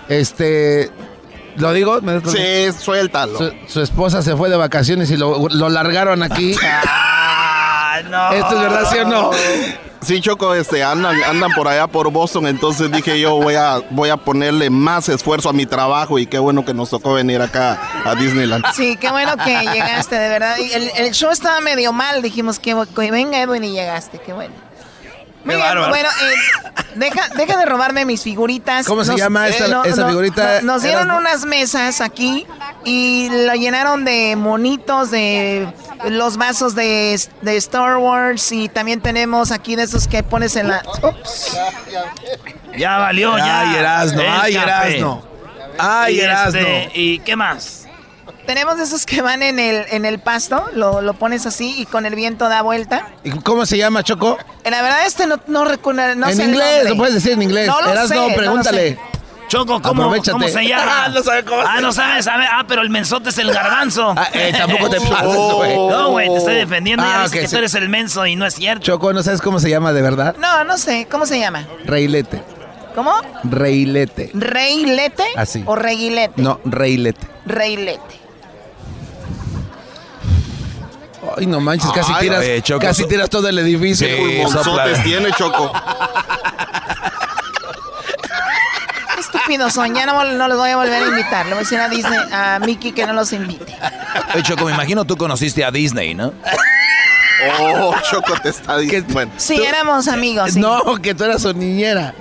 [0.09, 0.91] este,
[1.57, 3.37] lo digo, ¿Me- Sí, suéltalo.
[3.37, 6.55] su, su esposa se fue de vacaciones y lo, lo largaron aquí.
[6.63, 8.31] ¡Ah, no!
[8.33, 9.31] ¿Esto es verdad, sí o no?
[9.99, 14.09] Sí, Choco, este, andan, andan por allá por Boston, entonces dije yo voy a, voy
[14.09, 17.79] a ponerle más esfuerzo a mi trabajo y qué bueno que nos tocó venir acá
[18.05, 18.63] a Disneyland.
[18.75, 20.55] Sí, qué bueno que llegaste, de verdad.
[20.59, 24.53] El, el show estaba medio mal, dijimos que, que venga Edwin y llegaste, qué bueno.
[25.47, 25.89] Muy Qué bien, bárbaro.
[25.89, 28.85] bueno, eh, deja, deja de robarme mis figuritas.
[28.85, 30.61] ¿Cómo se llama esta- esa figurita?
[30.61, 31.19] no- nos dieron Erasmo?
[31.19, 32.45] unas mesas aquí
[32.83, 35.67] y lo llenaron de monitos, de
[36.09, 40.67] los vasos de, de Star Wars y también tenemos aquí de esos que pones en
[40.67, 40.83] la...
[41.01, 41.57] Ups.
[42.77, 43.61] Ya valió, ya.
[43.61, 44.65] Ay, Erasno, ay, café.
[44.97, 45.23] Erasno.
[45.79, 46.59] Ay, Erasno.
[46.59, 47.86] este, ¿Y qué más?
[48.47, 51.85] Tenemos de esos que van en el, en el pasto, lo, lo pones así y
[51.85, 53.05] con el viento da vuelta.
[53.23, 54.37] ¿Y ¿Cómo se llama, Choco?
[54.63, 57.41] Eh, La verdad este no, no recuerdo, no en sé inglés, lo puedes decir en
[57.43, 57.67] inglés.
[57.67, 58.89] No lo sé, no lo pregúntale.
[58.95, 58.99] sé.
[59.49, 60.03] Choco, ¿cómo.
[60.31, 60.83] ¿cómo se llama?
[61.05, 62.45] Ah, no sabe cómo se Ah, no sabes, sabe.
[62.51, 64.13] Ah, pero el mensote es el garbanzo.
[64.17, 65.75] Ah, eh, tampoco te pases, güey.
[65.75, 67.03] No, güey, te estoy defendiendo.
[67.05, 67.51] Ah, ya que sí.
[67.53, 68.83] tú eres el menso y no es cierto.
[68.83, 70.35] Choco, ¿no sabes cómo se llama de verdad?
[70.39, 71.65] No, no sé, ¿cómo se llama?
[71.85, 72.41] Reilete.
[72.95, 73.13] ¿Cómo?
[73.43, 74.31] Reilete.
[74.33, 75.23] ¿Reilete?
[75.35, 75.63] Así.
[75.65, 76.41] ¿O reguilete?
[76.41, 77.27] No, reilete.
[77.45, 78.26] Reilete.
[81.37, 84.07] Ay, no manches, casi Ay, tiras, Choco, casi so- tiras todo el edificio.
[84.07, 85.03] Sí, Pulmonzotes sopla.
[85.03, 85.71] tiene, Choco.
[89.15, 91.45] Qué estúpidos son, ya no, no los voy a volver a invitar.
[91.45, 93.75] Le voy a decir a Disney, a Mickey que no los invite.
[94.33, 96.33] Oye, Choco, me imagino tú conociste a Disney, ¿no?
[97.59, 99.13] Oh, Choco te está diciendo.
[99.13, 99.31] Bueno.
[99.37, 100.59] Sí, éramos amigos, sí.
[100.59, 102.13] No, que tú eras su niñera.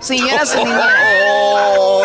[0.00, 0.88] Sí, yo era su niñera.
[1.78, 2.02] Oh,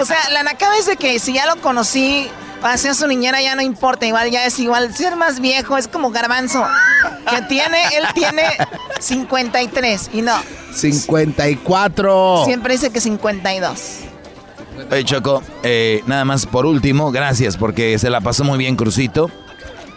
[0.00, 2.28] O sea, la nacada es de que si ya lo conocí,
[2.64, 4.96] para ser su niñera ya no importa, igual ya es igual.
[4.96, 6.64] Ser más viejo es como garbanzo.
[7.28, 8.44] Que tiene, él tiene
[9.00, 10.32] 53 y no,
[10.72, 12.44] 54.
[12.46, 13.80] siempre dice que 52.
[14.90, 19.30] Oye, Choco, eh, nada más por último, gracias porque se la pasó muy bien Crucito.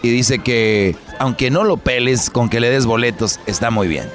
[0.02, 4.12] y dice que aunque no lo peles, con que le des boletos, está muy bien.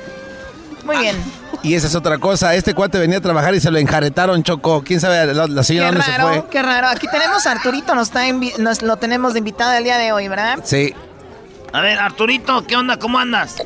[0.85, 1.17] Muy bien.
[1.63, 2.55] Y esa es otra cosa.
[2.55, 4.83] Este cuate venía a trabajar y se lo enjaretaron, Choco.
[4.85, 6.51] ¿Quién sabe la, la señora Qué dónde se raro, fue?
[6.51, 6.89] qué raro.
[6.89, 8.25] Aquí tenemos a Arturito, nos, está
[8.59, 10.59] nos lo tenemos de invitado el día de hoy, ¿verdad?
[10.65, 10.93] Sí.
[11.73, 12.99] A ver, Arturito, ¿qué onda?
[12.99, 13.57] ¿Cómo andas?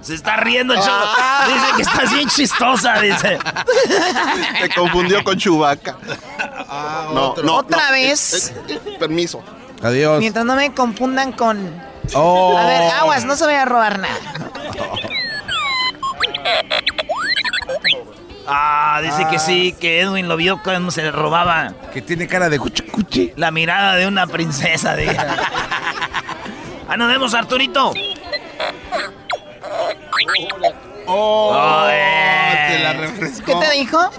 [0.00, 1.04] Se está riendo el chavo.
[1.46, 3.38] Dice que estás bien chistosa, dice.
[4.60, 5.96] Te confundió con Chubaca.
[7.12, 7.54] No, no.
[7.56, 7.92] Otra no.
[7.92, 8.52] vez.
[8.68, 9.42] Eh, eh, permiso.
[9.82, 10.20] Adiós.
[10.20, 11.58] Mientras no me confundan con...
[12.14, 12.56] Oh.
[12.56, 14.14] A ver, aguas, no se vaya a robar nada.
[18.48, 21.72] Ah, dice que sí, que Edwin lo vio cuando se le robaba.
[21.92, 23.32] Que tiene cara de cuchi cuchi.
[23.36, 25.16] La mirada de una princesa, dice.
[26.88, 27.92] ah, nos vemos, Arturito.
[31.06, 32.66] Oh, eh.
[32.68, 33.60] te la refrescó.
[33.60, 34.10] ¿Qué te dijo?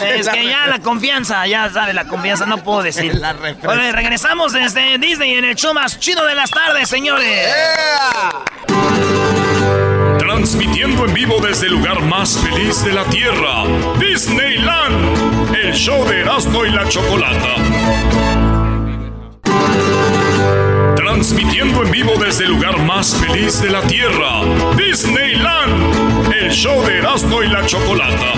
[0.00, 3.14] Es que ya la confianza, ya sabes, la confianza no puedo decir.
[3.14, 3.34] La.
[3.66, 7.48] Oye, regresamos desde Disney en el show más chido de las tardes, señores.
[10.18, 13.64] Transmitiendo en vivo desde el lugar más feliz de la Tierra,
[13.98, 15.54] Disneyland.
[15.54, 17.54] El show de Erasmo y la Chocolata.
[20.96, 24.42] Transmitiendo en vivo desde el lugar más feliz de la Tierra,
[24.76, 26.32] Disneyland.
[26.32, 28.32] El show de Erasmo y la Chocolata.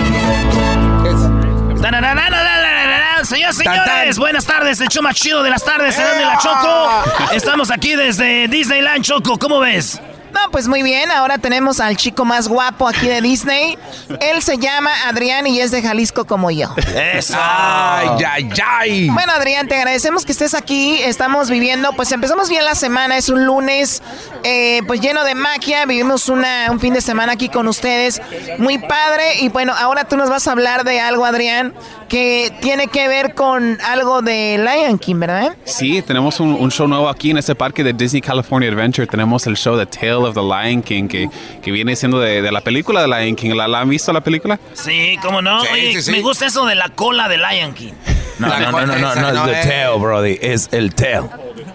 [3.35, 7.33] Y señores, buenas tardes, el show más chido de las tardes, serán de la Choco.
[7.33, 9.99] Estamos aquí desde Disneyland Choco, ¿cómo ves?
[10.33, 13.77] No, pues muy bien, ahora tenemos al chico más guapo aquí de Disney.
[14.19, 16.73] Él se llama Adrián y es de Jalisco como yo.
[17.13, 17.35] Eso.
[17.39, 19.09] Ay, ay, ay.
[19.09, 20.97] Bueno, Adrián, te agradecemos que estés aquí.
[21.03, 23.17] Estamos viviendo, pues empezamos bien la semana.
[23.17, 24.01] Es un lunes,
[24.43, 25.85] eh, pues lleno de magia.
[25.85, 28.21] Vivimos una, un fin de semana aquí con ustedes.
[28.57, 29.39] Muy padre.
[29.41, 31.73] Y bueno, ahora tú nos vas a hablar de algo, Adrián,
[32.09, 35.55] que tiene que ver con algo de Lion King, ¿verdad?
[35.65, 39.05] Sí, tenemos un, un show nuevo aquí en este parque de Disney California Adventure.
[39.07, 39.85] Tenemos el show The
[40.23, 41.29] Tale of the Lion King, que,
[41.61, 43.51] que viene siendo de, de la película de Lion King.
[43.55, 44.59] ¿La, la han visto la película?
[44.73, 45.61] Sí, cómo no.
[45.61, 46.11] Sí, Oye, sí, sí.
[46.11, 47.93] me gusta eso de la cola de Lion King.
[48.39, 50.37] No, no, no, no, no, no, es the tail, brody.
[50.41, 51.21] Es el tail.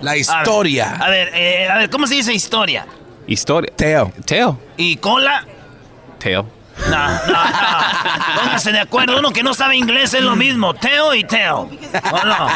[0.03, 0.97] La A ver, historia.
[1.01, 2.85] A ver, eh, a ver, ¿cómo se dice historia?
[3.29, 3.73] Historia.
[3.77, 4.13] Teo.
[4.27, 4.55] Tale.
[4.77, 5.45] ¿Y cola?
[6.19, 6.43] Tail.
[6.91, 8.41] No, no, no.
[8.43, 9.19] Pónganse de acuerdo.
[9.21, 10.75] Uno que no sabe inglés es lo mismo.
[10.75, 11.71] Teo y teo.
[12.11, 12.49] ¿O no?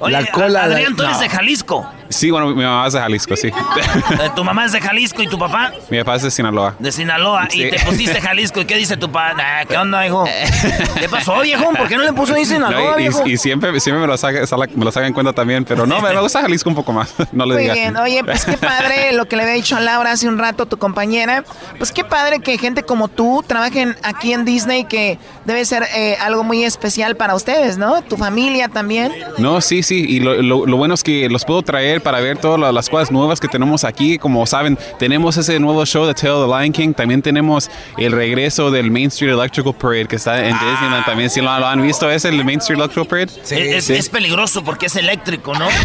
[0.00, 1.22] Oye, La cola de- Adrián, tú eres no.
[1.22, 1.92] de Jalisco.
[2.08, 3.50] Sí, bueno, mi mamá es de Jalisco, sí.
[4.34, 6.74] Tu mamá es de Jalisco y tu papá mi papá es de Sinaloa.
[6.78, 7.48] de Sinaloa.
[7.52, 8.60] Y te pusiste Jalisco.
[8.60, 9.34] ¿Y qué dice tu papá?
[9.34, 10.24] Nah, ¿Qué onda, hijo?
[11.00, 11.70] ¿Qué pasó, viejo?
[11.72, 13.26] ¿Por qué no le puso ahí Sinaloa, No, y, viejo?
[13.26, 15.86] y- y siempre, siempre me, lo saca, sala- me lo saca en cuenta también, pero
[15.86, 17.14] no, me, me gusta Jalisco un poco más.
[17.32, 17.76] No le Muy digas.
[17.76, 20.66] bien, oye, pues qué padre lo que le había dicho a Laura hace un rato,
[20.66, 21.44] tu compañera.
[21.76, 26.16] Pues qué padre que gente como tú trabajen aquí en Disney, que debe ser eh,
[26.20, 28.02] algo muy especial para ustedes, ¿no?
[28.02, 29.12] Tu familia también.
[29.38, 32.38] No, sí, sí, y lo, lo- lo bueno es que los puedo traer para ver
[32.38, 34.18] todas la- las cosas nuevas que tenemos aquí.
[34.18, 36.92] Como saben, tenemos ese nuevo show de Tale of the Lion King.
[36.94, 41.04] También tenemos el regreso del Main Street Electrical Parade que está en Disneyland.
[41.04, 43.32] También, si lo, lo han visto, ¿es el Main Street Electrical Parade?
[43.76, 43.94] es, Sí.
[43.94, 45.66] es peligroso porque es eléctrico, ¿no?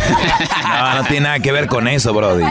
[0.68, 2.44] No, no tiene nada que ver con eso, brody.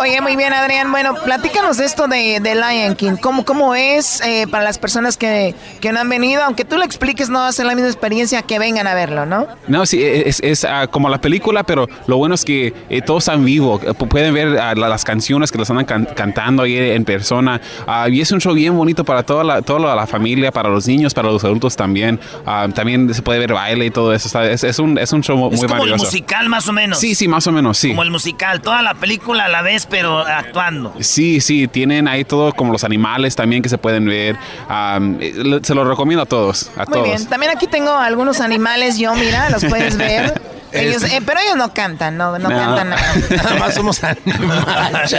[0.00, 0.90] Oye, muy bien, Adrián.
[0.92, 3.16] Bueno, platícanos de esto de, de Lion King.
[3.20, 6.42] ¿Cómo, cómo es eh, para las personas que, que no han venido?
[6.44, 9.26] Aunque tú lo expliques, no va a ser la misma experiencia que vengan a verlo,
[9.26, 9.48] ¿no?
[9.66, 13.22] No, sí, es, es, ah, como la película, pero lo bueno es que eh, todos
[13.24, 13.82] están vivos.
[13.84, 17.60] Eh, pu- Pueden ver la- las canciones que las andan can- cantando ahí en persona.
[17.86, 20.86] Ah, y es un show bien bonito para toda la, toda la familia, para los
[20.88, 22.18] niños, para los adultos también.
[22.46, 24.26] Ah, también se puede ver baile y todo eso.
[24.28, 26.04] está- Es, es un, es un show muy Es como el maravilloso.
[26.06, 26.98] musical, más o menos.
[26.98, 27.88] Sí, sí, más o menos, sí.
[27.90, 28.60] Como el musical.
[28.62, 30.94] Toda la película a la vez, pero actuando.
[31.00, 34.36] Sí, sí, tienen ahí todo como los animales también que se pueden ver.
[35.08, 37.04] Le- se los recomiendo a todos, a Muy todos.
[37.04, 37.26] bien.
[37.26, 40.40] También aquí tengo algunos animales, yo, mira, los puedes ver.
[40.72, 42.56] Ellos, eh, pero ellos no cantan, no, no, No.
[42.56, 43.02] cantan nada.
[43.30, 45.14] Nada más somos animales.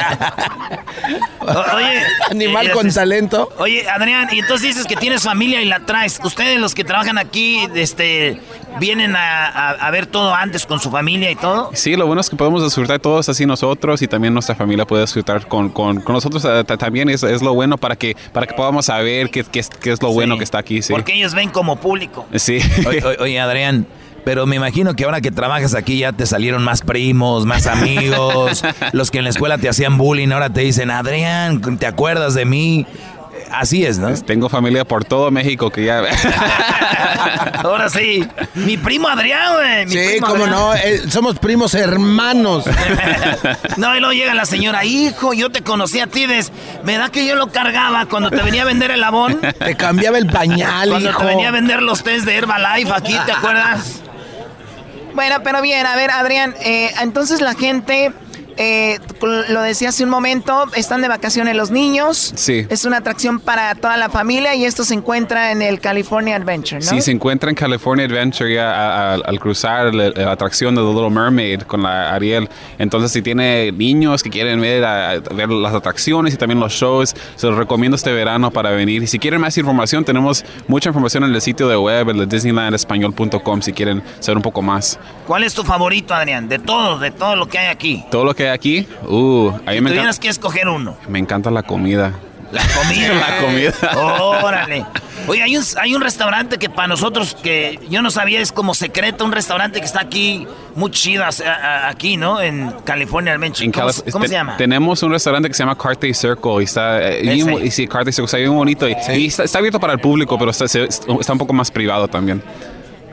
[1.75, 2.01] Oye.
[2.29, 3.49] Animal eh, con talento.
[3.57, 6.19] Oye, Adrián, y entonces dices que tienes familia y la traes.
[6.23, 8.39] Ustedes, los que trabajan aquí, este,
[8.79, 11.71] vienen a, a- a ver todo antes con su familia y todo.
[11.73, 15.03] Sí, lo bueno es que podemos disfrutar todos así nosotros y también nuestra familia puede
[15.03, 18.45] disfrutar con, con, con nosotros eh, ta- también es, es lo bueno para que para
[18.45, 20.81] que podamos saber qué, qué es, qué es lo bueno que está aquí.
[20.81, 20.91] Sí.
[20.93, 22.27] Porque ellos ven como público.
[22.35, 22.59] Sí.
[23.19, 23.87] Oye, Adrián,
[24.23, 28.63] pero me imagino que ahora que trabajas aquí ya te salieron más primos, más amigos.
[28.93, 32.45] los que en la escuela te hacían bullying ahora te dicen, Adrián, ¿te acuerdas de
[32.45, 32.85] mí?
[33.51, 34.13] Así es, ¿no?
[34.13, 36.01] Tengo familia por todo México que ya...
[37.63, 38.25] Ahora sí.
[38.55, 39.85] Mi primo Adrián, güey.
[39.85, 40.59] mi Sí, primo cómo Adrián.
[40.59, 40.73] no.
[40.75, 42.65] eh, somos primos hermanos.
[43.77, 46.51] No, y luego llega la señora, hijo, yo te conocí a ti, des-
[46.83, 49.39] ¿verdad que yo lo cargaba cuando te venía a vender el labón?
[49.39, 51.19] Te cambiaba el pañal, Cuando hijo.
[51.21, 54.01] te venía a vender los test de Herbalife aquí, ¿te acuerdas?
[55.19, 58.13] Bueno, pero bien, a ver, Adrián, eh, entonces la gente
[58.61, 62.33] eh, lo decía hace un momento, están de vacaciones los niños.
[62.35, 62.67] Sí.
[62.69, 66.81] Es una atracción para toda la familia y esto se encuentra en el California Adventure,
[66.81, 66.91] ¿no?
[66.91, 71.61] Sí, se encuentra en California Adventure ya al cruzar la, atracción de The Little Mermaid
[71.61, 72.49] con la Ariel.
[72.77, 74.81] Entonces, si tiene niños que quieren ver,
[75.33, 79.03] ver las atracciones y también los shows, se los recomiendo este verano para venir.
[79.03, 82.25] Y si quieren más información, tenemos mucha información en el sitio de web, el de
[82.25, 84.99] disneylandespañol.com, si quieren saber un poco más.
[85.25, 86.49] ¿Cuál es tu favorito, Adrián?
[86.49, 88.03] De todo, de todo lo que hay aquí.
[88.11, 90.97] Todo lo que aquí, uh, a mí me tuvieras que escoger uno.
[91.07, 92.13] Me encanta la comida.
[92.51, 93.13] La comida.
[93.27, 93.73] la comida.
[94.43, 94.85] Órale.
[95.27, 98.73] Oye, hay un, hay un restaurante que para nosotros, que yo no sabía, es como
[98.73, 101.23] secreto, un restaurante que está aquí, muy chido,
[101.83, 102.41] aquí, ¿no?
[102.41, 103.71] En California Adventure.
[104.11, 104.57] ¿Cómo, se llama?
[104.57, 108.25] Tenemos un restaurante que se llama Carthay Circle y está, eh, y, sí, Carthay Circle
[108.25, 108.93] está bien bonito y,
[109.27, 112.41] está, abierto para el público, pero está, está un poco más privado también.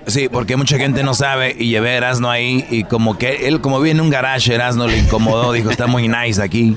[0.06, 3.60] Sí, porque mucha gente no sabe y llevé a Erasno ahí y como que él,
[3.60, 6.76] como vive en un garage, Erasno le incomodó, dijo, está muy nice aquí.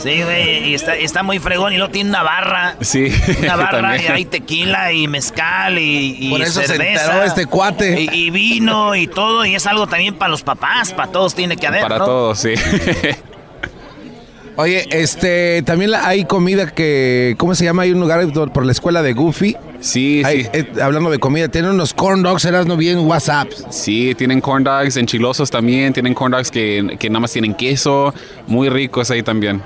[0.00, 2.76] Sí, güey, y está, muy fregón y luego tiene una barra.
[2.80, 3.12] Sí.
[3.40, 7.20] Una barra y hay tequila y mezcal y, y Por eso cerveza.
[7.20, 8.08] Se este cuate.
[8.12, 11.66] Y, vino y todo y es algo también para los papás, para todos tiene que
[11.66, 12.54] haber, Para todos, sí.
[14.56, 17.82] Oye, este, también hay comida que, ¿cómo se llama?
[17.82, 19.56] Hay un lugar por la escuela de Goofy.
[19.82, 20.46] Sí, sí.
[20.52, 23.48] Eh, hablando de comida, tienen unos corn dogs, eras no bien WhatsApp.
[23.70, 28.14] Sí, tienen corn dogs enchilosos también, tienen corn dogs que, que nada más tienen queso,
[28.46, 29.60] muy ricos ahí también.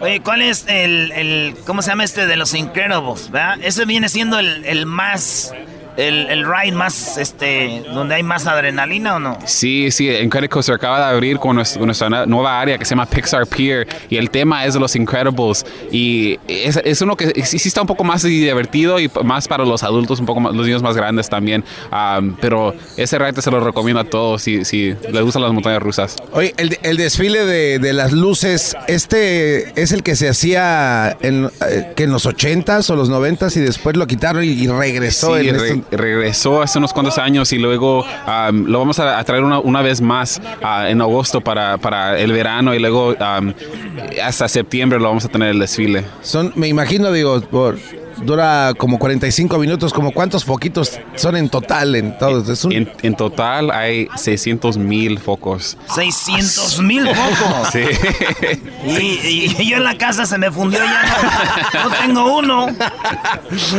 [0.00, 3.58] Oye, ¿cuál es el, el, cómo se llama este de los Incredibles, verdad?
[3.62, 5.52] Ese viene siendo el, el más
[5.96, 9.38] el, el, ride más, este, donde hay más adrenalina o no?
[9.46, 13.46] Sí, sí, Incredibles se acaba de abrir con nuestra, nueva área que se llama Pixar
[13.46, 17.68] Pier y el tema es de los Incredibles y es, es uno que sí, sí,
[17.68, 20.82] está un poco más divertido y más para los adultos, un poco más, los niños
[20.82, 21.64] más grandes también,
[22.40, 26.16] pero ese ride se lo recomiendo a todos si, si les gustan las montañas rusas.
[26.32, 31.50] Oye, el, el desfile de, de, las luces, este es el que se hacía en,
[31.68, 35.54] eh, que en los 80s o los 90s y después lo quitaron y, regresó en
[35.54, 38.04] este regresó hace unos cuantos años y luego
[38.52, 42.74] lo vamos a, traer una, una vez más ah, en agosto para, para, el verano
[42.74, 43.14] y luego
[44.22, 46.04] hasta septiembre lo vamos a tener el desfile.
[46.22, 47.76] Son, me imagino, digo, por
[48.22, 49.92] dura como 45 minutos.
[49.92, 52.66] como ¿Cuántos foquitos son en total en todos?
[52.70, 55.76] En, total hay 600 mil focos.
[55.88, 57.68] ¿600 mil focos?
[57.72, 57.84] sí.
[58.86, 61.04] Y, yo en la casa se me fundió ya.
[61.74, 62.66] No, tengo uno.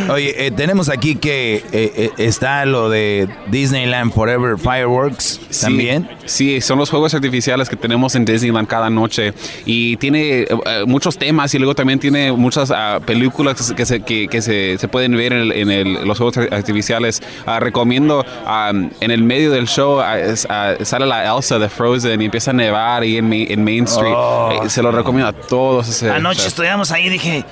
[0.10, 6.10] Oye, eh, tenemos aquí que eh, eh, está lo de Disneyland Forever Fireworks también.
[6.26, 9.34] Sí, son los fuegos artificiales que tenemos en Disneyland cada noche.
[9.66, 10.48] Y tiene
[10.88, 14.88] muchos temas y luego también tiene muchas ah, películas que, se, que que, se, se,
[14.88, 17.22] pueden ver en, el, los juegos artificiales.
[17.45, 22.26] Uh, recomiendo um, en el medio del show uh, sale la Elsa de Frozen y
[22.26, 24.14] empieza a nevar ahí en, en Main Street.
[24.15, 24.61] Oh.
[24.64, 26.03] Eh, se lo recomiendo a todos.
[26.03, 27.45] Anoche estudiamos ahí y dije,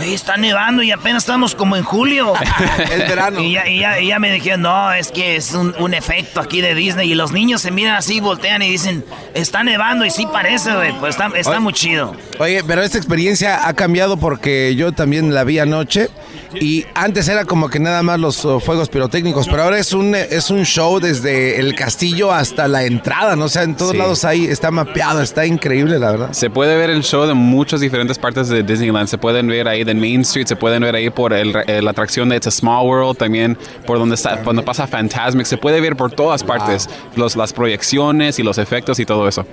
[0.00, 2.32] Oye, está nevando y apenas estamos como en julio.
[2.78, 3.40] es verano.
[3.40, 7.12] Y ya, ya, me dijeron, no, es que es un, un, efecto aquí de Disney.
[7.12, 9.04] Y los niños se miran así, voltean y dicen,
[9.34, 10.06] está nevando.
[10.06, 10.98] Y sí parece, güey.
[10.98, 12.16] Pues está, está muy chido.
[12.38, 16.08] Oye, pero esta experiencia ha cambiado porque yo también la vi anoche.
[16.58, 20.14] Y antes era como que nada más los uh, fuegos pirotécnicos, pero ahora es un,
[20.14, 23.44] es un show desde el castillo hasta la entrada, ¿no?
[23.44, 26.32] O sea, en todos lados ahí está mapeado, está increíble, la verdad.
[26.32, 29.08] Se puede ver el show de muchas diferentes partes de Disneyland.
[29.08, 31.90] Se pueden ver ahí de Main Street, se pueden ver ahí por el, eh, la
[31.90, 35.46] atracción de It's a Small World, también por donde, está, cuando pasa Fantasmic.
[35.46, 39.46] Se puede ver por todas partes los, las proyecciones y los efectos y todo eso.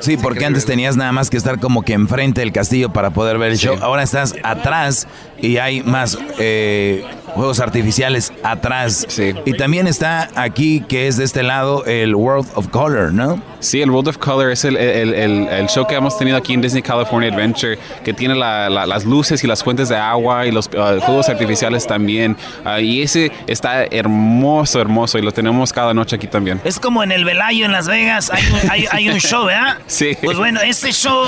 [0.00, 3.38] Sí, porque antes tenías nada más que estar como que enfrente del castillo para poder
[3.38, 3.76] ver el show.
[3.80, 5.08] Ahora estás atrás
[5.40, 9.06] y hay más eh, juegos artificiales atrás.
[9.08, 9.34] Sí.
[9.44, 13.40] Y también está aquí, que es de este lado, el World of Color, ¿no?
[13.60, 16.60] Sí, el World of Color es el, el, el, show que hemos tenido aquí en
[16.60, 20.66] Disney California Adventure, que tiene la, las luces y las fuentes de agua y los
[20.68, 22.36] uh, juegos artificiales también.
[22.64, 26.60] Uh, y ese está hermoso, hermoso, y lo tenemos cada noche aquí también.
[26.64, 29.78] Es como en el Velayo en Las Vegas, hay un, hay, hay un show, ¿verdad?
[29.86, 30.16] Sí.
[30.22, 31.26] Pues bueno, este show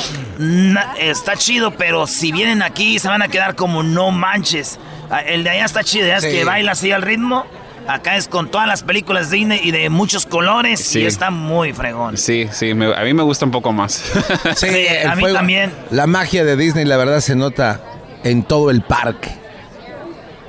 [0.98, 4.78] está chido, pero si vienen aquí se van a quedar como no manches.
[5.10, 7.46] Ah, el de allá está chido, es que baila así al ritmo.
[7.88, 11.72] Acá es con todas las películas de Disney y de muchos colores y está muy
[11.72, 12.16] fregón.
[12.16, 14.04] Sí, sí, a mí me gusta un poco más.
[14.56, 14.68] sí,
[15.04, 15.72] a mí también.
[15.90, 17.80] La magia de Disney, la verdad, se nota
[18.22, 19.30] en todo el parque.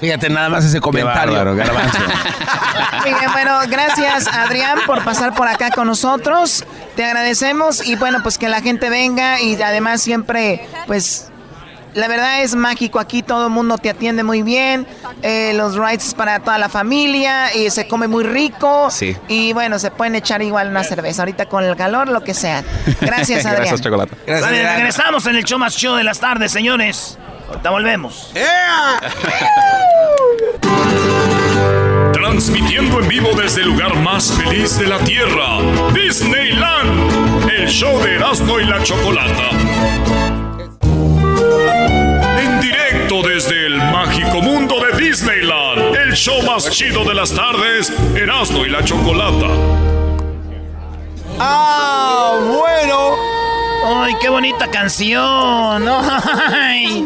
[0.01, 1.33] Fíjate nada más ese comentario.
[3.33, 6.65] bueno, gracias Adrián por pasar por acá con nosotros.
[6.95, 11.30] Te agradecemos y bueno, pues que la gente venga y además siempre, pues
[11.93, 14.87] la verdad es mágico aquí, todo el mundo te atiende muy bien,
[15.21, 18.89] eh, los rides para toda la familia, y se come muy rico.
[18.89, 19.15] Sí.
[19.27, 22.63] Y bueno, se pueden echar igual una cerveza, ahorita con el calor, lo que sea.
[23.01, 23.61] Gracias, Adrián.
[23.63, 24.15] Gracias, Chocolata.
[24.27, 27.17] Vale, regresamos en el show más show de las tardes, señores.
[27.49, 28.31] Ahorita volvemos.
[32.13, 35.59] Transmitiendo en vivo desde el lugar más feliz de la Tierra,
[35.93, 40.30] Disneyland, el show de Erasmo y la Chocolata.
[43.11, 48.65] Directo desde el mágico mundo de Disneyland, el show más chido de las tardes, Erasmo
[48.65, 49.47] y la Chocolata.
[51.37, 53.17] ¡Ah, bueno!
[54.01, 55.89] ¡Ay, qué bonita canción!
[55.89, 57.05] ¡Ay!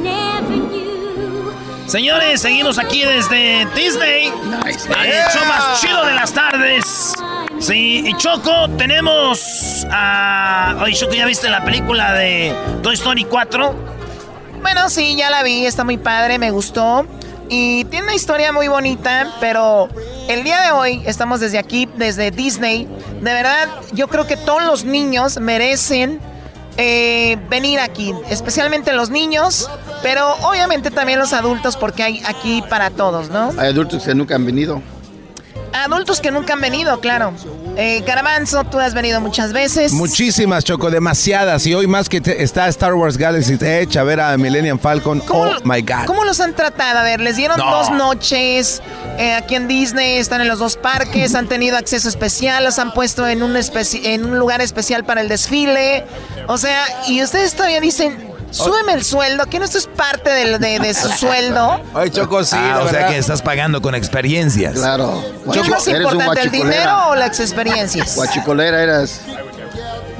[1.87, 4.27] Señores, seguimos aquí desde Disney.
[4.27, 7.13] El show más chido de las tardes.
[7.59, 10.75] Sí, y Choco, tenemos a...
[10.81, 12.53] Oye, Choco, ¿ya viste la película de
[12.83, 13.95] Toy Story 4?
[14.65, 17.05] Bueno, sí, ya la vi, está muy padre, me gustó.
[17.49, 19.89] Y tiene una historia muy bonita, pero
[20.27, 22.87] el día de hoy estamos desde aquí, desde Disney.
[23.21, 26.19] De verdad, yo creo que todos los niños merecen
[26.77, 29.69] eh, venir aquí, especialmente los niños,
[30.01, 33.53] pero obviamente también los adultos, porque hay aquí para todos, ¿no?
[33.59, 34.81] Hay adultos que nunca han venido.
[35.73, 37.33] Adultos que nunca han venido, claro.
[37.77, 39.91] Eh, Garbanzo, tú has venido muchas veces.
[39.91, 41.65] Muchísimas, Choco, demasiadas.
[41.67, 45.21] Y hoy más que te- está Star Wars Galaxy Edge, a ver a Millennium Falcon.
[45.29, 46.05] Oh my God.
[46.05, 46.99] ¿Cómo los han tratado?
[46.99, 47.69] A ver, les dieron No.
[47.69, 48.81] dos noches
[49.17, 52.93] eh, aquí en Disney, están en los dos parques, han tenido acceso especial, los han
[52.93, 56.05] puesto en un, en un lugar especial para el desfile.
[56.47, 60.79] O sea, y ustedes todavía dicen, súbeme el sueldo, que no esto es parte de,
[60.79, 61.81] de su sueldo.
[61.93, 64.73] Ay, Choco, sí, Ah, o sea que estás pagando con experiencias.
[64.73, 65.23] Claro.
[65.51, 68.15] ¿Qué es más importante, el dinero o las experiencias?
[68.15, 69.21] Guachicolera eras.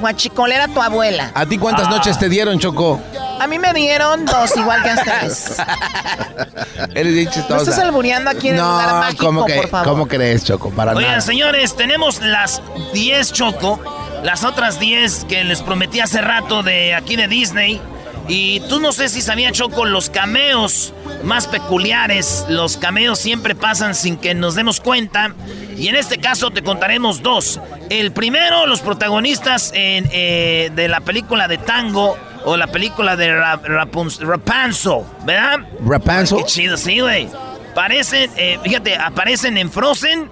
[0.00, 1.30] Guachicolera tu abuela.
[1.34, 1.90] ¿A ti cuántas Ah.
[1.90, 3.00] noches te dieron, Choco?
[3.40, 5.54] A mí me dieron dos, igual que a ustedes.
[6.94, 7.62] Eres bien No chistosa.
[7.70, 9.88] estás albureando aquí en el lugar No, mágico, ¿cómo, que, por favor.
[9.88, 10.70] ¿cómo crees, Choco?
[10.70, 11.20] Para Oigan, nada.
[11.22, 12.62] señores, tenemos las
[12.94, 13.78] 10 Choco,
[14.22, 17.80] las otras 10 que les prometí hace rato de aquí de Disney.
[18.28, 20.92] Y tú no sé si sabía, Choco, los cameos
[21.22, 25.34] más peculiares, los cameos siempre pasan sin que nos demos cuenta.
[25.76, 27.60] Y en este caso te contaremos dos.
[27.90, 33.32] El primero, los protagonistas en, eh, de la película de Tango o la película de
[33.34, 35.58] Ra- Rapun- Rapunzel, ¿verdad?
[35.84, 36.38] Rapunzel.
[36.38, 37.28] Qué chido, sí, güey.
[37.74, 40.30] Parecen, eh, fíjate, aparecen en Frozen.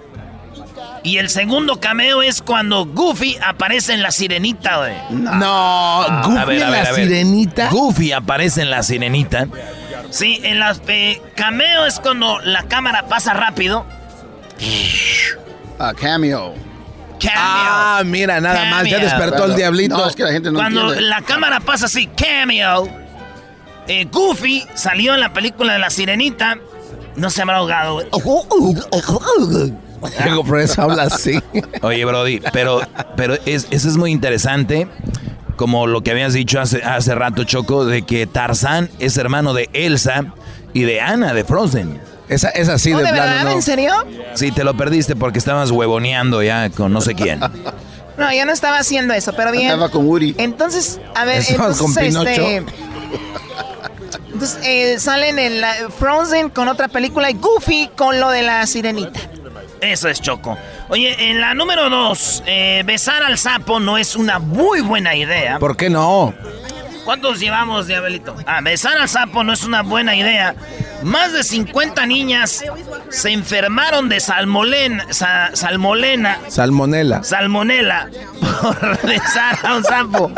[1.05, 4.95] Y el segundo cameo es cuando Goofy aparece en la sirenita, güey.
[5.11, 7.69] No, Goofy A ver, a en ver, la a sirenita.
[7.69, 9.47] Goofy aparece en la sirenita.
[10.11, 13.85] Sí, en las eh, cameo es cuando la cámara pasa rápido.
[15.79, 16.55] Ah, cameo.
[17.21, 17.35] Cameo.
[17.37, 18.85] Ah, mira, nada más.
[18.89, 19.97] Ya despertó el diablito.
[19.99, 21.03] No, es que la gente no cuando entiende.
[21.09, 22.89] la cámara pasa así, cameo.
[23.89, 26.57] eh, Goofy salió en la película de la sirenita.
[27.17, 28.07] No se habrá ahogado, güey.
[30.25, 31.41] Diego, por eso habla así.
[31.83, 32.81] Oye, Brody, pero,
[33.17, 34.89] pero es, eso es muy interesante.
[35.57, 39.71] Como lo que habías dicho hace, hace rato, Choco, de que Tarzán es hermano de
[39.73, 40.35] Elsa
[40.73, 42.01] y de Anna de Frozen.
[42.29, 43.45] Esa es así ¿Oh, de de verdad?
[43.45, 43.51] ¿no?
[43.51, 43.93] ¿En serio?
[44.35, 47.41] Sí, te lo perdiste porque estabas huevoneando ya con no sé quién.
[48.17, 49.67] No, yo no estaba haciendo eso, pero bien.
[49.67, 50.35] Estaba con Woody.
[50.39, 52.63] Entonces, a ver, entonces, con este,
[54.33, 58.67] entonces eh, salen en la Frozen con otra película y Goofy con lo de la
[58.67, 59.21] sirenita.
[59.81, 60.57] Eso es Choco.
[60.89, 65.59] Oye, en la número dos, eh, besar al sapo no es una muy buena idea.
[65.59, 66.35] ¿Por qué no?
[67.05, 68.35] ¿Cuántos llevamos, Diabelito?
[68.47, 70.55] Ah, besar al sapo no es una buena idea.
[71.03, 72.65] Más de 50 niñas
[73.11, 77.23] se enfermaron de salmolena, sa- salmolena, Salmonela.
[77.23, 78.09] salmonela
[78.63, 80.33] por besar a un sapo.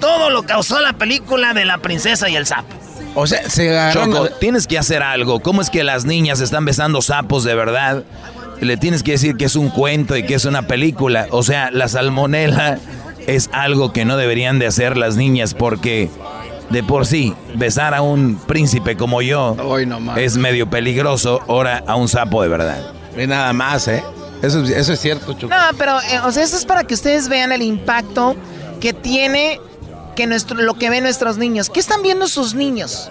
[0.00, 2.74] Todo lo causó la película de la princesa y el sapo.
[3.14, 3.70] O sea, se.
[3.92, 5.38] Choco, tienes que hacer algo.
[5.40, 8.02] ¿Cómo es que las niñas están besando sapos de verdad?
[8.62, 11.26] Le tienes que decir que es un cuento y que es una película.
[11.30, 12.78] O sea, la salmonela
[13.26, 16.08] es algo que no deberían de hacer las niñas porque
[16.70, 20.16] de por sí besar a un príncipe como yo Hoy no más.
[20.18, 21.40] es medio peligroso.
[21.48, 22.92] Ahora a un sapo de verdad.
[23.16, 24.02] Ve nada más, ¿eh?
[24.42, 25.48] Eso, eso es cierto, Choco.
[25.54, 28.34] No, pero, eh, o sea, eso es para que ustedes vean el impacto
[28.80, 29.60] que tiene
[30.16, 31.68] que nuestro, lo que ven nuestros niños.
[31.68, 33.10] ¿Qué están viendo sus niños?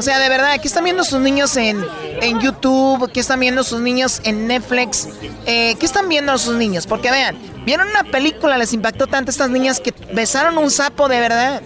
[0.00, 1.84] O sea, de verdad, ¿qué están viendo sus niños en,
[2.22, 3.12] en YouTube?
[3.12, 5.06] ¿Qué están viendo sus niños en Netflix?
[5.44, 6.86] Eh, ¿Qué están viendo sus niños?
[6.86, 7.36] Porque vean,
[7.66, 11.60] vieron una película, les impactó tanto a estas niñas que besaron un sapo de verdad.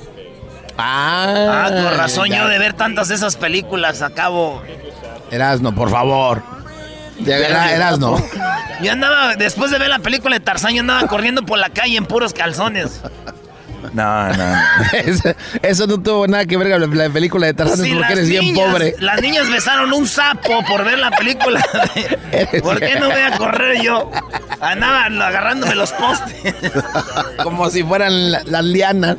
[0.77, 4.61] Ah, Ah, con razón yo de ver tantas de esas películas acabo...
[5.31, 6.43] Erasno, por favor.
[7.25, 8.17] Era- Erasno.
[8.83, 11.97] Yo andaba, después de ver la película de Tarzán, yo andaba corriendo por la calle
[11.97, 13.01] en puros calzones.
[13.93, 14.55] No, no.
[14.93, 18.13] eso, eso no tuvo nada que ver con la, la película de Tarzán Sí, porque
[18.13, 18.95] eres bien pobre.
[19.01, 21.65] Las niñas besaron un sapo por ver la película.
[21.95, 24.11] de- ¿Por qué no voy a correr yo?
[24.61, 26.55] Andaban agarrándome los postes.
[27.43, 29.17] Como si fueran la- las lianas.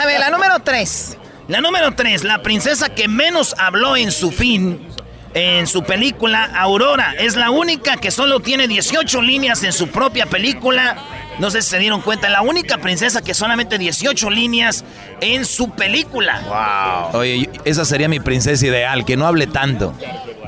[0.00, 1.16] A ver, la número tres.
[1.48, 4.86] La número 3, la princesa que menos habló en su fin,
[5.34, 7.14] en su película Aurora.
[7.18, 10.96] Es la única que solo tiene 18 líneas en su propia película.
[11.38, 14.84] No sé si se dieron cuenta, la única princesa que solamente 18 líneas
[15.20, 17.08] en su película.
[17.14, 19.94] Oye, yo- esa sería mi princesa ideal, que no hable tanto.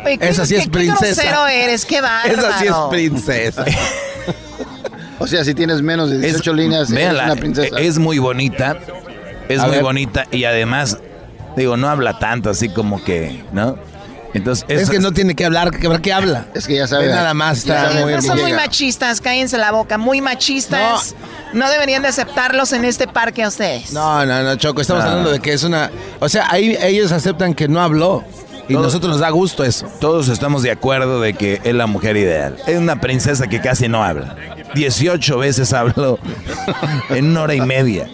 [0.05, 1.23] Oye, ¿qué- Esa sí qué- es qué princesa.
[1.23, 2.39] grosero eres, qué bárbaro.
[2.49, 3.65] Esa sí es princesa.
[5.19, 7.79] O sea, si tienes menos de 18 líneas, eres Véanla, una princesa.
[7.79, 8.77] es muy bonita.
[9.49, 9.83] Es A muy ver.
[9.85, 10.99] bonita y además,
[11.57, 13.79] digo, no habla tanto así como que, ¿no?
[14.35, 16.47] Entonces, Es que no tiene que hablar, que ¿qué habla?
[16.55, 17.07] Es que ya sabe.
[17.07, 21.15] Ve nada más está sabe muy que son muy machistas, cállense la boca, muy machistas.
[21.53, 21.71] No.
[21.71, 23.93] deberían de aceptarlos en este parque a ustedes.
[23.93, 25.11] No, no, no, Choco, estamos No.
[25.11, 25.91] hablando de que es una...
[26.21, 28.25] O sea, ahí ellos aceptan que no habló.
[28.69, 29.87] Y Todo- nosotros nos da gusto eso.
[30.01, 32.57] Todos estamos de acuerdo de que es la mujer ideal.
[32.67, 34.35] Es una princesa que casi no habla.
[34.75, 36.19] 18 veces habló
[37.11, 38.09] en una hora y media.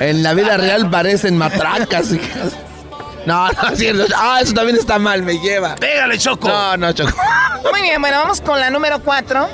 [0.00, 2.08] En la vida real parecen matracas.
[3.26, 4.04] No, no, es cierto.
[4.16, 5.74] Ah, eso también está mal, me lleva.
[5.76, 6.48] Pégale, Choco.
[6.48, 7.12] No, no, Choco.
[7.70, 9.48] Muy bien, bueno, vamos con la número cuatro.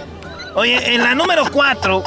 [0.55, 2.05] Oye, en la número 4,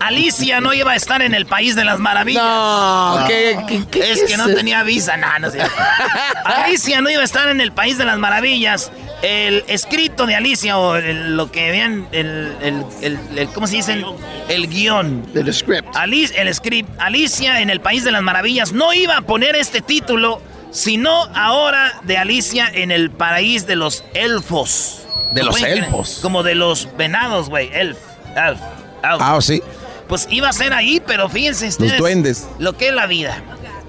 [0.00, 2.42] Alicia no iba a estar en el País de las Maravillas.
[2.42, 5.60] No, ¿qué- qué- qué es que no tenía visa, no, no sé.
[6.44, 8.90] Alicia no iba a estar en el País de las Maravillas.
[9.22, 13.76] El escrito de Alicia, o el- lo que vean, el, el, el- el- ¿cómo se
[13.76, 14.02] dice?
[14.48, 15.26] El guion.
[15.34, 15.94] El script.
[15.94, 16.88] Alice, el script.
[16.98, 20.40] Alicia en el País de las Maravillas no iba a poner este título,
[20.70, 25.02] sino ahora de Alicia en el País de los Elfos.
[25.32, 26.18] De los creer, elfos.
[26.22, 27.70] Como de los venados, güey.
[27.74, 27.98] Elf.
[28.34, 28.58] Elf.
[29.04, 29.20] elf.
[29.20, 29.62] Ah, sí.
[30.10, 31.96] Pues iba a ser ahí, pero fíjense ustedes.
[31.96, 32.48] duendes.
[32.58, 33.40] Lo que es la vida.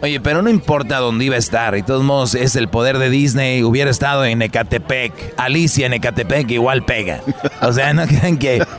[0.01, 1.75] Oye, pero no importa dónde iba a estar.
[1.75, 3.63] Y de todos modos, es el poder de Disney.
[3.63, 5.33] Hubiera estado en Ecatepec.
[5.37, 7.21] Alicia en Ecatepec igual pega.
[7.61, 8.65] O sea, no crean que...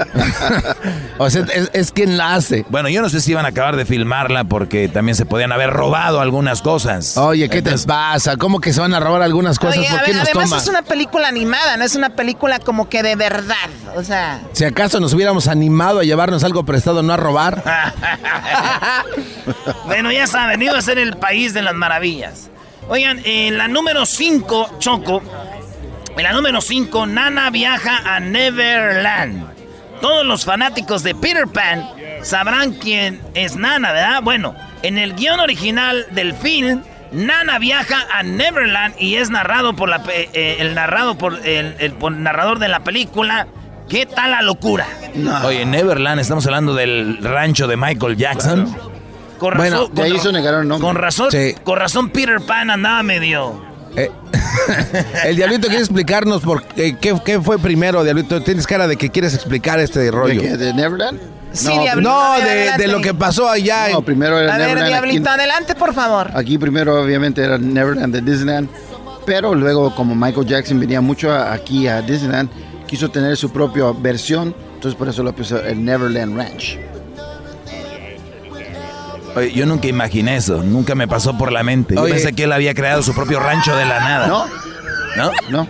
[1.19, 2.65] O sea, es, es quien la hace.
[2.69, 5.71] Bueno, yo no sé si iban a acabar de filmarla porque también se podían haber
[5.71, 7.17] robado algunas cosas.
[7.17, 8.37] Oye, ¿qué Entonces, te pasa?
[8.37, 9.79] ¿Cómo que se van a robar algunas cosas?
[9.79, 10.63] Oye, ¿Por a qué ver, nos además toma?
[10.63, 13.55] es una película animada, no es una película como que de verdad.
[13.95, 17.63] O sea, Si acaso nos hubiéramos animado a llevarnos algo prestado, no a robar.
[19.87, 22.51] Bueno, ya saben, iba a ser el país de las maravillas.
[22.89, 25.23] Oigan, en la número 5, Choco,
[26.17, 29.53] en la número 5, Nana viaja a Neverland.
[30.01, 31.89] Todos los fanáticos de Peter Pan
[32.23, 34.23] sabrán quién es Nana, ¿verdad?
[34.23, 36.83] Bueno, en el guion original del film,
[37.13, 41.93] Nana viaja a Neverland y es narrado por la, eh, el narrado por el, el
[41.93, 43.47] por narrador de la película.
[43.89, 44.87] ¿Qué tal la locura?
[45.45, 48.75] Oye, Neverland, estamos hablando del rancho de Michael Jackson.
[49.43, 50.87] Con Bueno, razón, de ahí con- se negaron el nombre.
[50.87, 51.55] Con razón, Sí.
[51.65, 53.61] con razón Peter Pan andaba medio.
[53.97, 54.11] Eh,
[55.25, 58.41] el Diablito quiere explicarnos por qué, qué, qué fue primero, Diablito.
[58.43, 60.41] Tienes cara de que quieres explicar este ¿De, rollo.
[60.57, 61.21] ¿De Neverland?
[61.53, 62.41] sí, No, Diablito, No,
[62.79, 63.89] de, lo que pasó allá.
[63.91, 64.89] No, primero era A ver, Neverland.
[64.93, 66.31] Diablito, aquí, adelante, por favor.
[66.35, 68.69] aquí primero obviamente era Neverland de Disneyland.
[69.27, 72.49] Pero luego como Michael Jackson venía mucho aquí a Disneyland,
[72.87, 74.55] quiso tener su propia versión.
[74.75, 76.79] Entonces por eso lo puso el Neverland Ranch.
[79.37, 81.95] Oye, yo nunca imaginé eso, nunca me pasó por la mente.
[81.95, 82.15] Yo Oye.
[82.15, 84.27] pensé que él había creado su propio rancho de la nada.
[84.27, 84.47] No,
[85.17, 85.31] ¿No?
[85.51, 85.69] no.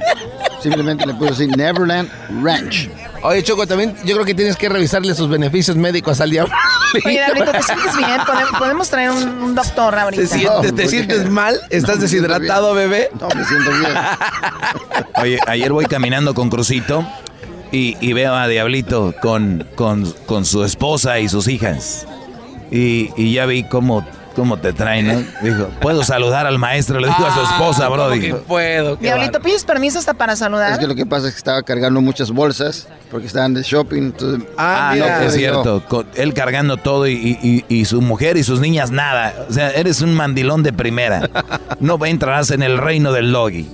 [0.61, 2.09] Simplemente le puso así Neverland
[2.43, 2.89] Ranch.
[3.25, 6.57] Oye, Choco, también yo creo que tienes que revisarle sus beneficios médicos al Diablito.
[7.05, 8.21] Oye, Diablito, ¿te sientes bien?
[8.27, 10.23] ¿Podemos, podemos traer un, un doctor ahorita?
[10.23, 11.31] ¿Te, sientes, No, te ¿por sientes qué?
[11.31, 11.61] mal?
[11.71, 13.11] ¿Estás No, deshidratado, bebé?
[13.21, 13.93] No, me siento bien.
[15.23, 17.07] Oye, ayer voy caminando con Crucito
[17.71, 22.07] y, y veo a Diablito con, con, con su esposa y sus hijas.
[22.73, 24.03] Y, y ya vi cómo,
[24.35, 25.23] cómo te traen, ¿no?
[25.43, 26.99] Dijo, ¿puedo saludar al maestro?
[27.01, 28.05] Le dijo a su esposa, bro.
[28.05, 28.97] ¿Cómo que Dijo, puedo?
[28.99, 29.41] Qué Diablito.
[29.41, 30.73] ¿pides permiso hasta para saludar?
[30.73, 34.03] Es que lo que pasa es que estaba cargando muchas bolsas porque estaban de shopping.
[34.05, 35.19] Entonces, Ah, Ah, mira.
[35.21, 35.85] no, es cierto.
[35.87, 37.39] con- él cargando todo y, y-
[37.69, 39.35] y- y su mujer y sus niñas nada.
[39.51, 41.29] O sea, eres un mandilón de primera.
[41.79, 43.69] No entrarás en el reino del logi.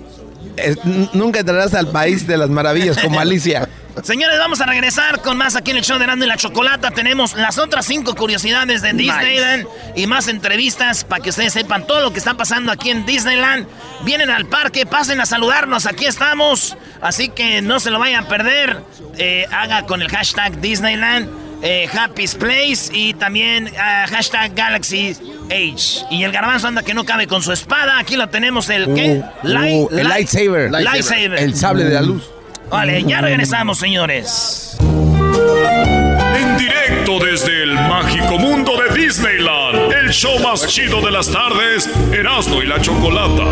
[1.12, 3.68] Nunca entrarás al país de las maravillas como Alicia.
[4.02, 6.92] Señores, vamos a regresar con más aquí en el show de Erasmo y la Chocolata.
[6.92, 9.66] Tenemos las otras cinco curiosidades de Disneyland
[9.96, 13.66] y más entrevistas para que ustedes sepan todo lo que está pasando aquí en Disneyland.
[14.04, 16.76] Vienen al parque, pasen a saludarnos, aquí estamos.
[17.00, 18.82] Así que no se lo vayan a perder.
[19.16, 21.28] Eh, haga con el hashtag Disneyland,
[21.62, 25.16] eh, Happy's Place y también ah, hashtag Galaxy
[25.46, 26.04] Age.
[26.10, 27.98] Y el garbanzo anda que no cabe con su espada.
[27.98, 29.22] Aquí lo tenemos, el ¿qué?
[29.42, 30.70] Uh, Light- uh, el light- lightsaber.
[30.70, 31.34] Lightsaber.
[31.38, 32.22] El sable de la luz.
[32.70, 34.76] Vale, ya regresamos, señores.
[34.80, 39.92] En directo directo desde el mágico mundo de Disneyland.
[39.92, 43.44] El show más chido de las tardes, Erasmo y la Chocolata.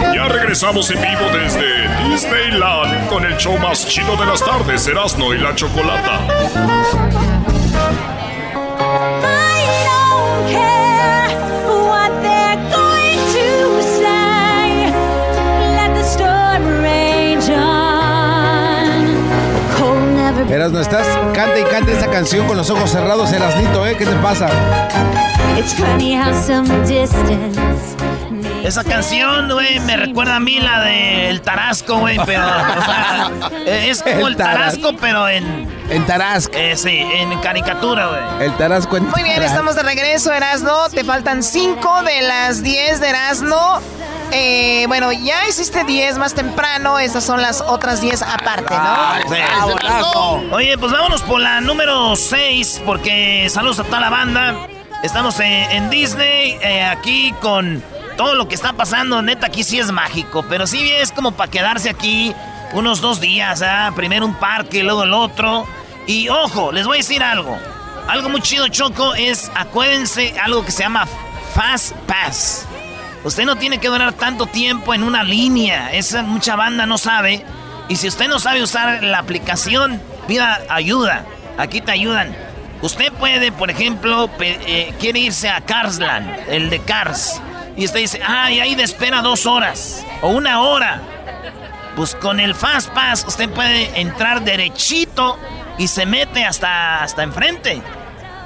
[0.00, 5.32] Ya regresamos en vivo desde Disneyland con el show más chido de las tardes, Erasmo
[5.34, 6.20] y la Chocolata.
[20.50, 23.96] Eras, no estás, canta y canta esa canción con los ojos cerrados, Erasnito, ¿eh?
[23.98, 24.48] ¿Qué te pasa?
[28.64, 33.30] Esa canción, güey, me recuerda a mí la de El Tarasco, güey, pero, o sea,
[33.66, 35.68] es como el, El Taras- Tarasco, pero en...
[35.88, 36.52] En Tarasco.
[36.54, 38.46] Eh, sí, en caricatura, güey.
[38.46, 39.52] El Tarasco en Muy bien, Tarasco.
[39.54, 40.88] estamos de regreso, Erasno.
[40.90, 43.80] Te faltan 5 de las 10 de Erasno.
[44.32, 46.98] Eh, bueno, ya hiciste 10 más temprano.
[46.98, 49.34] Estas son las otras 10 aparte, ¿no?
[49.34, 50.50] Sí.
[50.52, 54.56] Oye, pues vámonos por la número 6, porque saludos a toda la banda.
[55.02, 57.82] Estamos en, en Disney, eh, aquí con
[58.18, 59.22] todo lo que está pasando.
[59.22, 62.34] Neta, aquí sí es mágico, pero sí es como para quedarse aquí
[62.72, 63.62] unos dos días.
[63.62, 63.92] ¿ah?
[63.94, 65.66] Primero un parque, luego el otro.
[66.06, 67.56] Y ojo, les voy a decir algo.
[68.08, 71.06] Algo muy chido, Choco, es, acuérdense, algo que se llama
[71.54, 72.66] Fast Pass.
[73.22, 75.92] Usted no tiene que durar tanto tiempo en una línea.
[75.92, 77.44] Esa mucha banda no sabe.
[77.88, 81.24] Y si usted no sabe usar la aplicación, pida ayuda.
[81.56, 82.34] Aquí te ayudan.
[82.82, 87.40] Usted puede, por ejemplo, eh, quiere irse a Carsland, el de Cars.
[87.78, 91.00] Y usted dice, ay, ahí de espera dos horas o una hora.
[91.94, 95.38] Pues con el Fast Pass usted puede entrar derechito
[95.78, 97.80] y se mete hasta, hasta enfrente.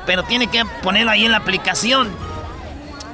[0.05, 2.15] Pero tiene que ponerlo ahí en la aplicación.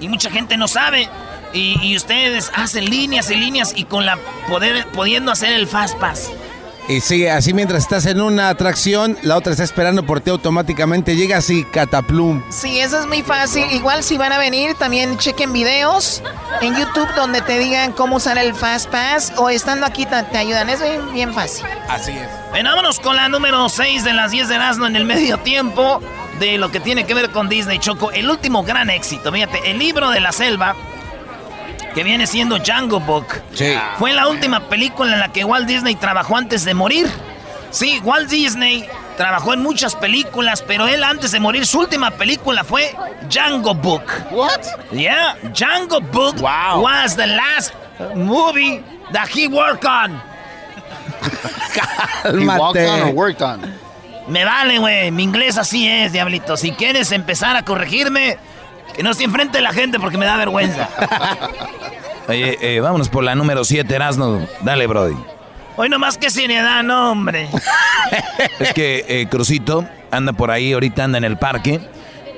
[0.01, 1.09] Y mucha gente no sabe.
[1.53, 4.19] Y, y ustedes hacen líneas y líneas y con la
[4.49, 6.33] poder, pudiendo hacer el Fast Pass.
[6.89, 11.17] Y sí, así mientras estás en una atracción, la otra está esperando por ti automáticamente.
[11.17, 12.43] Llega así, cataplum.
[12.49, 13.71] Sí, eso es muy fácil.
[13.73, 16.23] Igual si van a venir, también chequen videos
[16.63, 20.39] en YouTube donde te digan cómo usar el Fast Pass o estando aquí te, te
[20.39, 20.71] ayudan.
[20.71, 21.67] Es bien, bien fácil.
[21.91, 22.27] Así es.
[22.49, 26.01] Bueno, vámonos con la número 6 de las 10 de Erasmo en el medio tiempo
[26.39, 28.13] de lo que tiene que ver con Disney Choco.
[28.13, 30.75] El último gran éxito, fíjate, el libro de la selva,
[31.99, 33.75] que viene siendo Jungle Book, Sí.
[33.99, 37.09] fue la última película en la que Walt Disney trabajó antes de morir.
[37.73, 42.63] Sí, Walt Disney trabajó en muchas películas, pero él antes de morir, su última película
[42.63, 42.95] fue
[43.35, 44.05] Jungle Book.
[44.31, 44.61] What?
[44.93, 47.75] Yeah, Jungle Book was the last
[48.15, 48.81] movie
[49.13, 50.23] that he worked on.
[52.39, 53.61] He walked on or worked on?
[54.29, 55.11] Me vale, güey.
[55.11, 56.57] Mi inglés así es, diablito.
[56.57, 58.39] Si quieres empezar a corregirme,
[58.95, 60.89] que no esté enfrente la gente porque me da vergüenza.
[62.29, 64.47] Oye, eh, vámonos por la número 7, Erasno.
[64.61, 65.17] Dale, Brody.
[65.77, 67.49] Hoy nomás que seriedad, no, hombre.
[68.59, 71.81] Es que eh, Crucito anda por ahí, ahorita anda en el parque.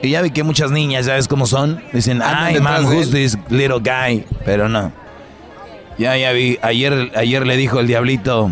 [0.02, 1.82] Y ya vi que muchas niñas, ¿sabes cómo son?
[1.92, 3.12] Dicen, ay, man, who's él".
[3.12, 4.24] this little guy?
[4.44, 4.92] Pero no.
[5.98, 6.58] Ya, ya vi.
[6.62, 8.50] Ayer, ayer le dijo el diablito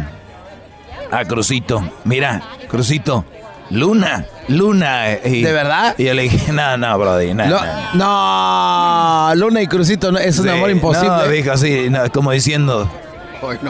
[1.10, 3.24] a Crucito, mira, Crucito,
[3.70, 5.12] Luna, Luna.
[5.24, 5.94] Y- ¿De verdad?
[5.98, 7.44] Y yo le dije, no, no, Brody, no.
[7.46, 7.60] No,
[7.94, 9.28] no.
[9.28, 11.08] no, Luna y Crucito, no, es un Sí, amor imposible.
[11.08, 12.90] No, dijo así, no, como diciendo.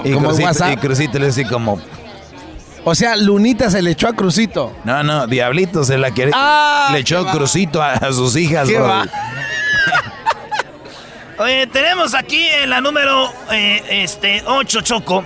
[0.04, 0.72] Y, Como Crucito, WhatsApp.
[0.72, 1.80] y Crucito le dice como,
[2.84, 4.72] O sea, Lunita se le echó a Crucito.
[4.84, 6.30] no, no, Diablito se la quiere.
[6.34, 7.26] Ah, le echó.
[7.26, 8.88] Crucito a, a sus hijas, ¿Qué Brody.
[8.88, 9.04] va?
[11.44, 15.24] Oye, tenemos aquí en la número eh, este, 8, Choco.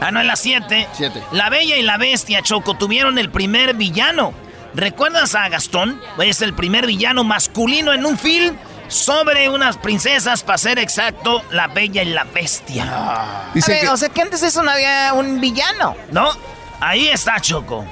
[0.00, 0.88] Ah, no, en la 7.
[0.92, 1.22] Siete.
[1.32, 4.32] La Bella y la Bestia, Choco, tuvieron el primer villano.
[4.74, 6.00] ¿Recuerdas a Gastón?
[6.22, 8.56] Es el primer villano masculino en un film
[8.88, 12.86] sobre unas princesas, para ser exacto, la Bella y la Bestia.
[12.88, 15.94] A Dicen ver, que, o sea que antes eso no había un villano.
[16.12, 16.30] ¿No?
[16.80, 17.84] Ahí está, Choco.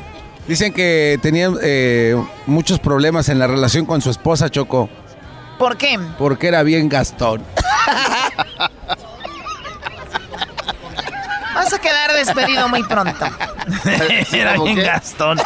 [0.48, 2.16] dicen que tenía eh,
[2.46, 4.88] muchos problemas en la relación con su esposa, Choco,
[5.58, 5.98] ¿Por qué?
[6.18, 7.44] porque era bien Gastón.
[11.58, 13.26] Vas a quedar despedido muy pronto.
[14.32, 14.86] Era ¿Cómo bien?
[14.86, 15.38] Gastón.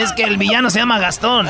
[0.00, 1.48] Es que el villano se llama Gastón.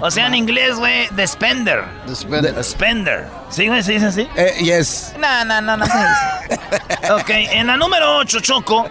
[0.00, 1.84] O sea, en inglés, güey, The Spender.
[2.06, 2.54] The spender.
[2.54, 3.28] The Spender.
[3.50, 3.82] ¿Sí, güey?
[3.82, 4.28] ¿Se dice así?
[4.36, 5.14] Eh, yes.
[5.18, 6.60] No, no, no, no se dice.
[7.12, 8.88] Ok, en la número 8, Choco.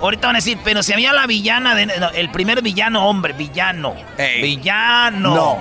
[0.00, 3.32] Ahorita van a decir, pero si había la villana, de, no, el primer villano, hombre,
[3.32, 3.96] villano.
[4.16, 4.42] Ey.
[4.42, 5.34] Villano.
[5.34, 5.58] No.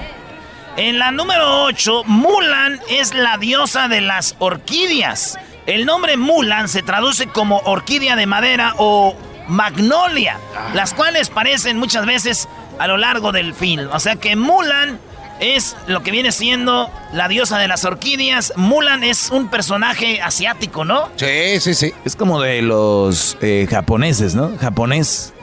[0.75, 5.39] En la número 8, Mulan es la diosa de las orquídeas.
[5.67, 9.13] El nombre Mulan se traduce como orquídea de madera o
[9.49, 10.39] magnolia,
[10.73, 12.47] las cuales parecen muchas veces
[12.79, 13.89] a lo largo del film.
[13.91, 14.97] O sea que Mulan
[15.41, 18.53] es lo que viene siendo la diosa de las orquídeas.
[18.55, 21.09] Mulan es un personaje asiático, ¿no?
[21.17, 21.93] Sí, sí, sí.
[22.05, 24.57] Es como de los eh, japoneses, ¿no?
[24.57, 25.33] Japonés.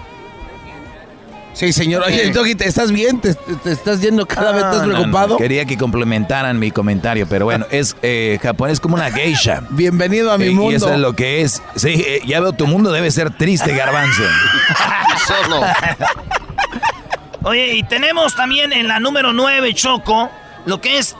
[1.55, 2.03] Sí, señor.
[2.05, 3.21] Oye, Doggy, ¿te estás bien?
[3.21, 4.95] ¿Te, te estás yendo cada vez más No, no, no.
[4.95, 5.37] preocupado?
[5.37, 9.63] Quería que complementaran mi comentario, pero bueno, es eh, japonés como una geisha.
[9.71, 10.73] Bienvenido a mi Eh, mundo.
[10.73, 11.63] Y eso es lo que es.
[11.77, 14.23] Sí, eh, ya veo, tu mundo debe ser triste, garbanzo.
[15.27, 15.63] Solo.
[17.45, 20.31] Oye, y tenemos también en la número 9, Choco,
[20.67, 21.15] lo que es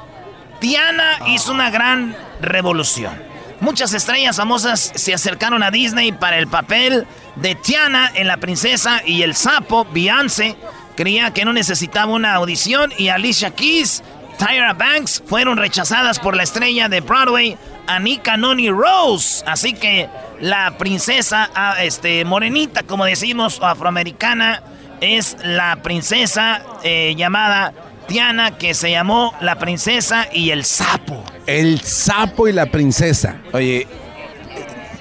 [0.59, 3.13] Tiana hizo una gran revolución.
[3.61, 7.07] Muchas estrellas famosas se acercaron a Disney para el papel
[7.37, 10.57] de Tiana en La Princesa y el Sapo, Beyoncé,
[10.97, 14.03] creía que no necesitaba una audición y Alicia Keys,
[14.39, 17.57] Tyra Banks fueron rechazadas por la estrella de Broadway,
[17.87, 19.45] Anika Noni Rose.
[19.47, 20.09] Así que
[20.41, 24.63] la princesa ah, este, morenita, como decimos, o afroamericana,
[25.01, 27.73] es la princesa eh, llamada
[28.07, 31.23] Tiana, que se llamó la princesa y el sapo.
[31.47, 33.37] El sapo y la princesa.
[33.53, 33.87] Oye,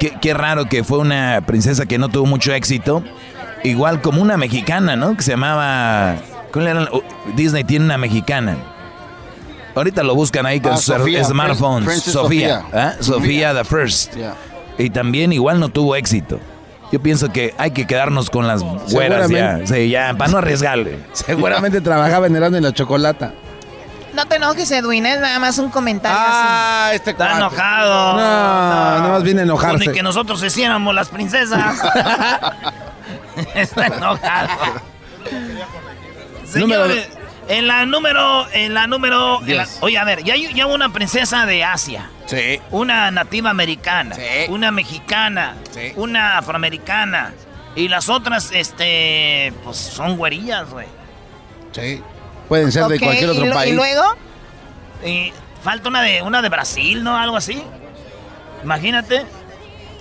[0.04, 3.04] qué, qué raro que fue una princesa que no tuvo mucho éxito.
[3.64, 5.16] Igual como una mexicana, ¿no?
[5.16, 6.16] Que se llamaba...
[6.52, 6.88] ¿Cuál era?
[6.92, 7.02] Oh,
[7.36, 8.58] Disney tiene una mexicana.
[9.76, 11.86] Ahorita lo buscan ahí con Ah, sus Sofía, smartphones.
[11.88, 12.62] Princess Sofía.
[12.62, 12.80] Sofía.
[12.80, 12.94] ¿ah?
[13.00, 14.16] Sofía the First.
[14.16, 14.36] Yeah.
[14.78, 16.40] Y también igual no tuvo éxito.
[16.92, 19.66] Yo pienso que hay que quedarnos con las güeras ya.
[19.66, 21.00] Sí, ya, para no arriesgarle.
[21.14, 23.34] Seguramente trabajaba en Erasmo y la Chocolata.
[24.14, 27.40] No te enojes, Edwin, es nada más un comentario Ah, este Está cuate.
[27.40, 28.14] enojado.
[28.14, 29.88] No, nada más viene a enojarse.
[29.88, 31.82] Ni que nosotros hiciéramos las princesas.
[33.56, 34.50] Está enojado.
[36.46, 37.10] Señores,
[37.48, 40.76] en la número, en la número, en la- oye, a ver, ya hay ya hubo
[40.76, 42.62] una princesa de Asia, Sí.
[42.72, 44.16] una nativa americana,
[44.50, 45.56] una mexicana,
[45.96, 47.34] una afroamericana
[47.76, 50.86] y las otras, este, pues son güerillas, güey.
[51.72, 52.02] Sí.
[52.48, 53.72] Pueden ser de cualquier ¿y otro lo- país.
[53.72, 54.04] ¿Y luego?
[55.06, 55.34] Y
[55.64, 57.18] falta una de, una de Brasil, ¿no?
[57.18, 57.62] Algo así.
[58.64, 59.26] Imagínate.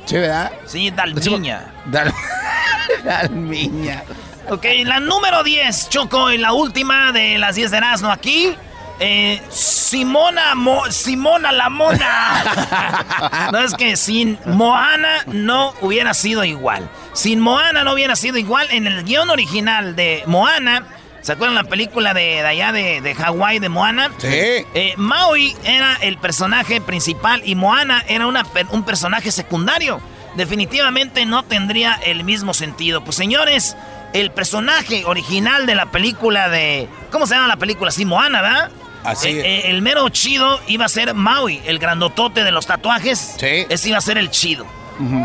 [0.06, 0.52] Sí, ¿verdad?
[0.66, 1.72] Sí, Dalmiña.
[1.90, 2.12] Dal-
[3.04, 4.02] Dalmiña.
[4.48, 8.54] Ok, la número 10, Choco, en la última de las 10 de Erasmo aquí.
[9.00, 13.48] eh, Simona, Mo- Simona la Mona.
[13.52, 16.88] no es que sin Moana no hubiera sido igual.
[17.12, 18.68] Sin Moana no hubiera sido igual.
[18.70, 20.86] En el guion original de Moana,
[21.22, 24.10] ¿se acuerdan la película de, de allá de, de Hawái de Moana?
[24.18, 24.28] Sí.
[24.28, 30.00] Eh, Maui era el personaje principal y Moana era una un personaje secundario.
[30.36, 33.04] Definitivamente no tendría el mismo sentido.
[33.04, 33.76] Pues señores,
[34.12, 36.88] el personaje original de la película de...
[37.10, 37.90] ¿Cómo se llama la película?
[37.90, 38.70] Sí, Moana, ¿verdad?
[39.04, 39.64] Así Eh, es.
[39.66, 43.36] eh, el mero chido iba a ser Maui, el grandotote de los tatuajes.
[43.38, 43.66] Sí.
[43.68, 44.66] Ese iba a ser el chido.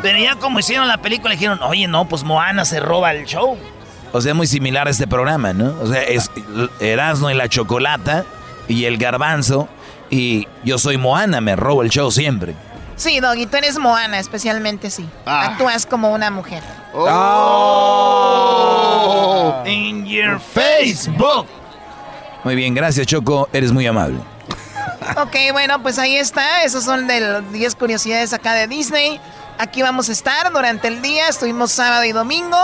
[0.02, 3.58] Pero ya como hicieron la película, dijeron, oye, no, pues Moana se roba el show.
[4.14, 5.76] O sea, muy similar a este programa, ¿no?
[5.82, 6.32] O sea, es
[6.80, 8.26] Erasmo y la Chocolata
[8.68, 9.68] y el Garbanzo
[10.10, 12.56] y yo soy Moana, me robo el show siempre.
[12.96, 15.08] Sí, Doggy, tú eres Moana, especialmente sí.
[15.26, 15.52] Ah.
[15.52, 16.64] Actúas como una mujer.
[16.94, 17.14] Oh.
[19.66, 21.46] In your Facebook.
[22.44, 24.20] Muy bien, gracias Choco, eres muy amable.
[25.16, 26.64] Ok, bueno, pues ahí está.
[26.64, 29.22] Esas son de las 10 curiosidades acá de Disney.
[29.58, 31.28] Aquí vamos a estar durante el día.
[31.30, 32.58] Estuvimos sábado y domingo.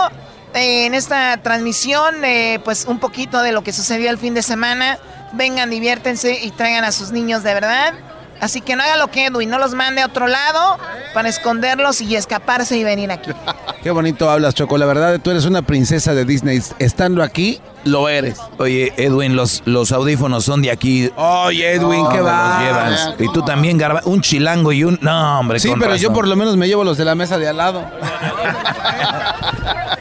[0.54, 4.42] Eh, en esta transmisión, eh, pues un poquito de lo que sucedió el fin de
[4.42, 4.98] semana.
[5.32, 7.94] Vengan, diviértense y traigan a sus niños de verdad.
[8.40, 10.76] Así que no haga lo que Edwin, no los mande a otro lado
[11.14, 13.30] para esconderlos y escaparse y venir aquí.
[13.82, 14.76] Qué bonito hablas, Choco.
[14.76, 16.60] La verdad, tú eres una princesa de Disney.
[16.78, 18.38] Estando aquí, lo eres.
[18.58, 21.10] Oye, Edwin, los, los audífonos son de aquí.
[21.16, 22.58] Oye, Edwin, No, ¿qué va?
[22.58, 23.14] los llevas.
[23.20, 24.98] Y tú también, Garba, un chilango y un...
[25.00, 27.38] No, hombre, Sí, con pero yo por lo menos me llevo los de la mesa
[27.38, 27.84] de al lado.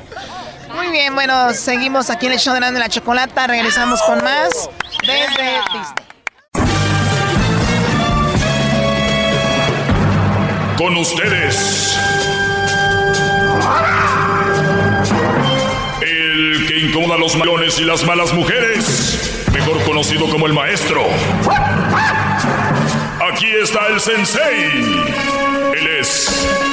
[0.93, 3.47] Bien, bueno, seguimos aquí en el show de la Chocolata.
[3.47, 4.69] Regresamos con más
[5.01, 6.05] desde Disney.
[10.77, 11.97] Con ustedes.
[16.01, 19.47] El que incomoda a los malones y las malas mujeres.
[19.51, 21.07] Mejor conocido como el maestro.
[23.31, 24.69] Aquí está el sensei.
[25.75, 26.72] Él es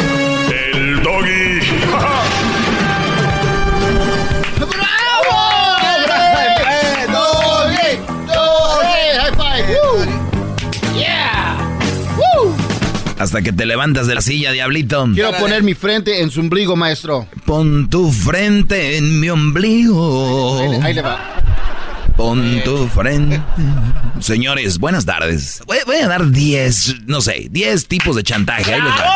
[13.20, 15.06] Hasta que te levantas de la silla, diablito.
[15.12, 17.28] Quiero poner mi frente en su ombligo, maestro.
[17.44, 20.80] Pon tu frente en mi ombligo.
[20.82, 21.20] Ahí le va.
[22.16, 23.38] Pon tu frente.
[24.20, 25.62] Señores, buenas tardes.
[25.66, 28.72] Voy, voy a dar 10, no sé, 10 tipos de chantaje.
[28.72, 29.12] Ahí les va.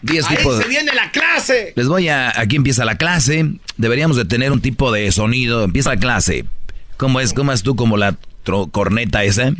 [0.00, 0.62] 10 Ahí tipos.
[0.62, 1.74] se viene la clase.
[1.76, 2.32] Les voy a.
[2.40, 3.50] Aquí empieza la clase.
[3.76, 5.62] Deberíamos de tener un tipo de sonido.
[5.62, 6.46] Empieza la clase.
[6.96, 7.34] ¿Cómo es?
[7.34, 8.16] ¿Cómo es tú como la
[8.72, 9.52] corneta esa?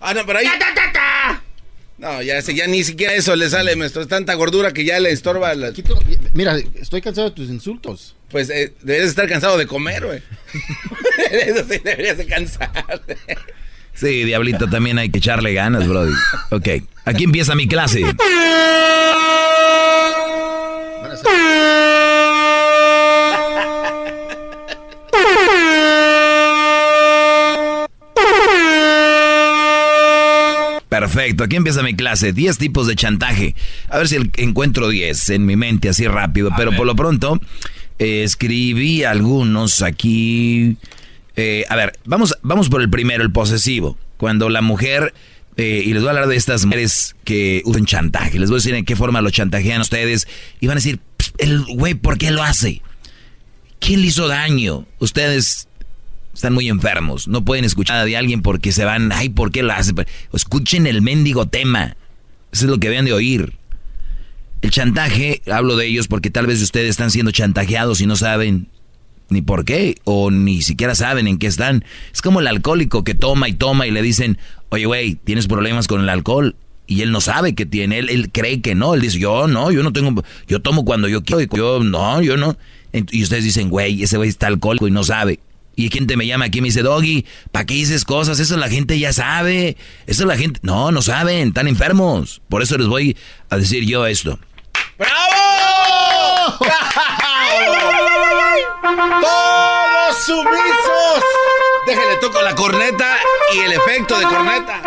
[0.00, 0.46] Ah, no, pero ahí.
[1.98, 4.02] No, ya, sé, ya ni siquiera eso le sale, maestro.
[4.02, 5.54] Es tanta gordura que ya le estorba.
[5.54, 5.72] La...
[6.34, 8.14] Mira, estoy cansado de tus insultos.
[8.30, 10.22] Pues eh, deberías estar cansado de comer, güey.
[11.30, 13.02] eso sí, deberías de cansar.
[13.94, 16.12] Sí, Diablito, también hay que echarle ganas, Brody.
[16.50, 16.68] Ok,
[17.06, 18.02] aquí empieza mi clase.
[31.16, 32.34] Perfecto, aquí empieza mi clase.
[32.34, 33.54] 10 tipos de chantaje.
[33.88, 36.50] A ver si encuentro 10 en mi mente así rápido.
[36.58, 37.40] pero por lo pronto,
[37.98, 40.76] eh, escribí algunos aquí.
[41.34, 43.96] Eh, a ver, vamos, vamos por el primero, el posesivo.
[44.18, 45.14] Cuando la mujer,
[45.56, 48.38] eh, y les voy a hablar de estas mujeres que usan chantaje.
[48.38, 50.28] Les voy a decir en qué forma lo chantajean ustedes.
[50.60, 51.00] Y van a decir,
[51.38, 52.82] el güey, ¿por qué lo hace?
[53.78, 54.84] ¿Quién le hizo daño?
[54.98, 55.66] Ustedes
[56.36, 57.28] están muy enfermos.
[57.28, 59.92] No pueden escuchar de alguien porque se van, ay, ¿por qué lo hace?
[60.32, 61.96] Escuchen el mendigo tema.
[62.52, 63.54] Eso es lo que deben de oír.
[64.62, 68.68] El chantaje, hablo de ellos porque tal vez ustedes están siendo chantajeados y no saben
[69.28, 71.84] ni por qué, o ni siquiera saben en qué están.
[72.12, 74.38] Es como el alcohólico que toma y toma y le dicen,
[74.68, 76.54] oye, güey, tienes problemas con el alcohol.
[76.86, 78.94] Y él no sabe que tiene, él, él cree que no.
[78.94, 82.36] Él dice, yo no, yo no tengo, yo tomo cuando yo quiero, yo no, yo
[82.36, 82.56] no.
[82.92, 85.40] Y ustedes dicen, güey, ese güey está alcohólico y no sabe.
[85.78, 88.40] Y gente me llama aquí y me dice, Doggy, ¿para qué dices cosas?
[88.40, 89.76] Eso la gente ya sabe.
[90.06, 90.58] Eso la gente...
[90.62, 92.40] No, no saben, están enfermos.
[92.48, 93.14] Por eso les voy
[93.50, 94.38] a decir yo esto.
[94.98, 95.12] ¡Bravo!
[99.20, 101.22] ¡Todos sumisos!
[101.86, 103.18] Déjale, toco la corneta
[103.54, 104.82] y el efecto de corneta.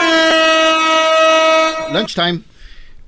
[1.94, 2.42] Lunchtime.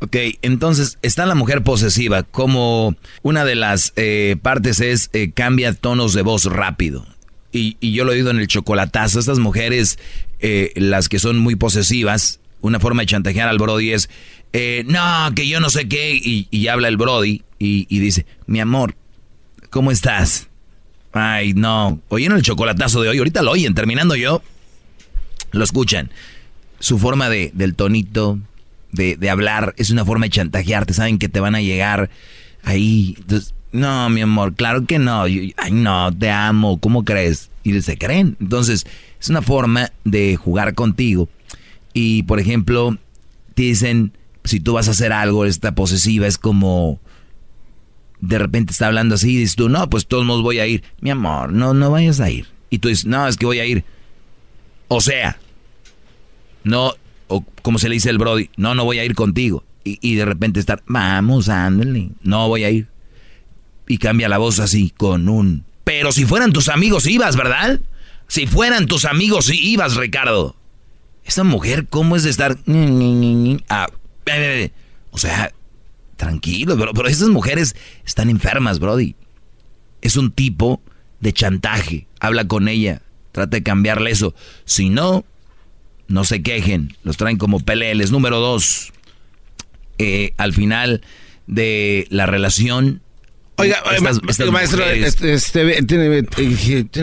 [0.02, 2.22] Ok, entonces está la mujer posesiva.
[2.22, 7.11] Como una de las eh, partes es eh, cambia tonos de voz rápido
[7.52, 10.00] y, yo lo he oído en el chocolatazo, estas mujeres,
[10.40, 14.10] eh, las que son muy posesivas, una forma de chantajear al Brody es,
[14.54, 18.96] eh, no, que yo no sé qué, y, habla el Brody y, dice, mi amor,
[19.70, 20.48] ¿cómo estás?
[21.14, 24.42] Ay, no, oyeron el chocolatazo de hoy, ahorita lo oyen, terminando yo,
[25.52, 26.12] lo escuchan.
[26.80, 28.40] Su forma de, del tonito,
[28.92, 32.10] de, de hablar, es una forma de chantajearte, saben que te van a llegar
[32.64, 33.16] ahí.
[33.20, 35.24] Entonces, no, mi amor, claro que no.
[35.24, 37.50] ay, no, te amo, ¿cómo crees?
[37.64, 38.36] Y se creen.
[38.42, 38.86] Entonces,
[39.20, 41.30] es una forma de jugar contigo.
[41.94, 42.98] Y, por ejemplo,
[43.54, 44.12] te dicen,
[44.44, 47.00] si tú vas a hacer algo, esta posesiva es como...
[48.20, 50.84] De repente está hablando así y dices tú, no, pues todos modos voy a ir.
[51.00, 52.46] Mi amor, no, no vayas a ir.
[52.70, 53.84] Y tú dices, no, es que voy a ir.
[54.90, 55.40] O sea,
[56.64, 56.94] no,
[57.28, 59.64] o como se le dice el Brody, no, no voy a ir contigo.
[59.84, 62.92] Y, y de repente estar, vamos, ándale, no voy a ir
[63.92, 65.66] y cambia la voz así con un...
[65.84, 67.82] Pero si fueran tus amigos ibas, ¿verdad?
[68.28, 70.56] Si fueran tus amigos ibas, Ricardo.
[71.26, 72.58] Esta mujer, ¿cómo es de estar...
[73.70, 73.88] Ah,
[75.12, 75.52] o sea,
[76.16, 79.16] tranquilo, pero, pero esas mujeres están enfermas, Brody.
[80.02, 80.82] Es un tipo
[81.20, 82.08] de chantaje.
[82.20, 83.02] Habla con ella.
[83.34, 84.34] Trata de cambiarle eso.
[84.64, 85.26] Si no,
[86.08, 86.96] no se quejen.
[87.04, 88.12] Los traen como peleles.
[88.12, 88.94] Número dos.
[89.98, 91.02] Eh, al final
[91.48, 93.02] de la relación
[93.62, 93.84] Oiga,
[94.52, 96.24] maestro, este, este, tiene,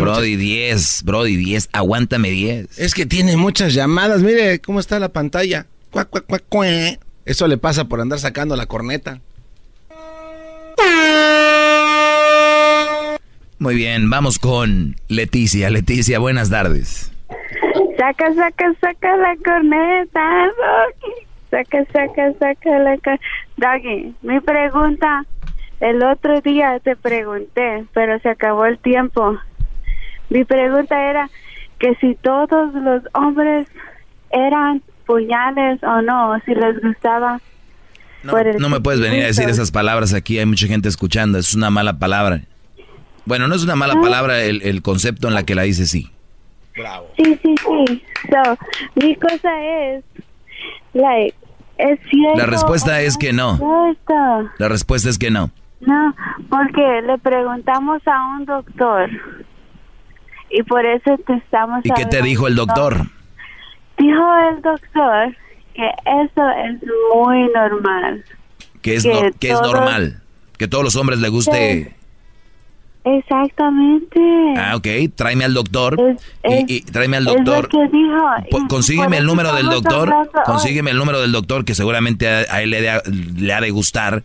[0.01, 2.79] Brody 10, Brody 10, aguántame 10.
[2.79, 5.67] Es que tiene muchas llamadas, mire cómo está la pantalla.
[7.25, 9.21] Eso le pasa por andar sacando la corneta.
[13.61, 15.71] Muy bien, vamos con Leticia.
[15.71, 17.13] Leticia, buenas tardes.
[17.97, 20.51] Saca, saca, saca la corneta,
[21.51, 23.21] Saca, saca, saca la corneta.
[23.57, 25.25] Doggy, mi pregunta
[25.81, 29.39] el otro día te pregunté, pero se acabó el tiempo.
[30.31, 31.31] Mi pregunta era
[31.79, 33.69] que si todos los hombres
[34.31, 37.41] eran puñales o no, si les gustaba.
[38.23, 41.71] No, me puedes venir a decir esas palabras aquí, hay mucha gente escuchando, es una
[41.71, 42.43] mala palabra.
[43.25, 44.01] Bueno, no es una mala ah.
[44.01, 46.11] palabra el, el concepto en la que la dice sí.
[46.77, 47.09] Bravo.
[47.17, 48.03] Sí, sí, sí.
[48.31, 48.59] So,
[48.97, 50.05] mi cosa es,
[50.95, 51.35] like,
[51.79, 52.39] es cierto.
[52.39, 53.97] La respuesta es que no.
[54.59, 55.51] La respuesta es que no.
[55.81, 56.15] No,
[56.49, 59.11] porque le preguntamos a un doctor
[60.51, 61.85] y por eso te estamos.
[61.85, 63.07] ¿Y qué te dijo el doctor?
[63.97, 65.37] Dijo el doctor
[65.75, 66.83] que eso es
[67.15, 68.25] muy normal.
[68.83, 69.07] Que es,
[69.39, 70.23] que es normal,
[70.57, 71.95] que todos los hombres les guste.
[73.05, 74.21] Exactamente.
[74.57, 75.97] Ah, ok, tráeme al doctor.
[76.45, 77.69] y, tráeme al doctor.
[78.69, 80.13] consígueme el número del doctor.
[80.45, 82.81] Consígueme el número del doctor que seguramente a, él le,
[83.37, 84.25] le ha de gustar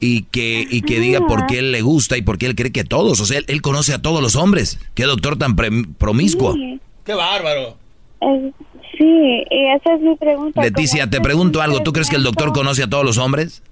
[0.00, 2.72] y que, y que diga por qué él le gusta y por qué él cree
[2.72, 4.78] que todos, o sea, él, conoce a todos los hombres.
[4.94, 6.54] Qué doctor tan promiscuo.
[7.04, 7.76] Qué bárbaro.
[8.20, 8.52] Eh,
[8.98, 10.62] Sí, y esa es mi pregunta.
[10.62, 11.82] Leticia, te pregunto algo.
[11.82, 13.62] ¿Tú crees que el doctor conoce a todos los hombres?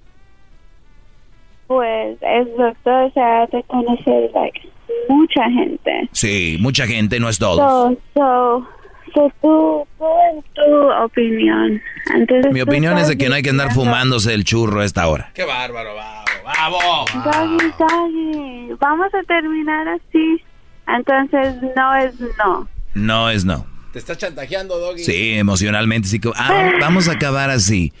[1.67, 4.61] Pues el doctor se ha de conocer like,
[5.09, 6.09] mucha gente.
[6.11, 7.57] Sí, mucha gente, no es todos.
[7.57, 8.67] So, so,
[9.13, 11.81] so tú, tú en tu opinión.
[12.15, 15.07] Entonces, Mi opinión es de que no hay que andar fumándose el churro a esta
[15.07, 15.31] hora.
[15.33, 17.05] Qué bárbaro, bravo.
[17.23, 20.41] Doggy, doggy, vamos a terminar así.
[20.87, 22.67] Entonces, no es no.
[22.93, 23.65] No es no.
[23.93, 25.03] Te está chantajeando, Doggy.
[25.03, 26.19] Sí, emocionalmente sí.
[26.19, 27.93] que- Ah, vamos a acabar así.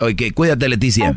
[0.00, 1.14] Ok, cuídate, Leticia.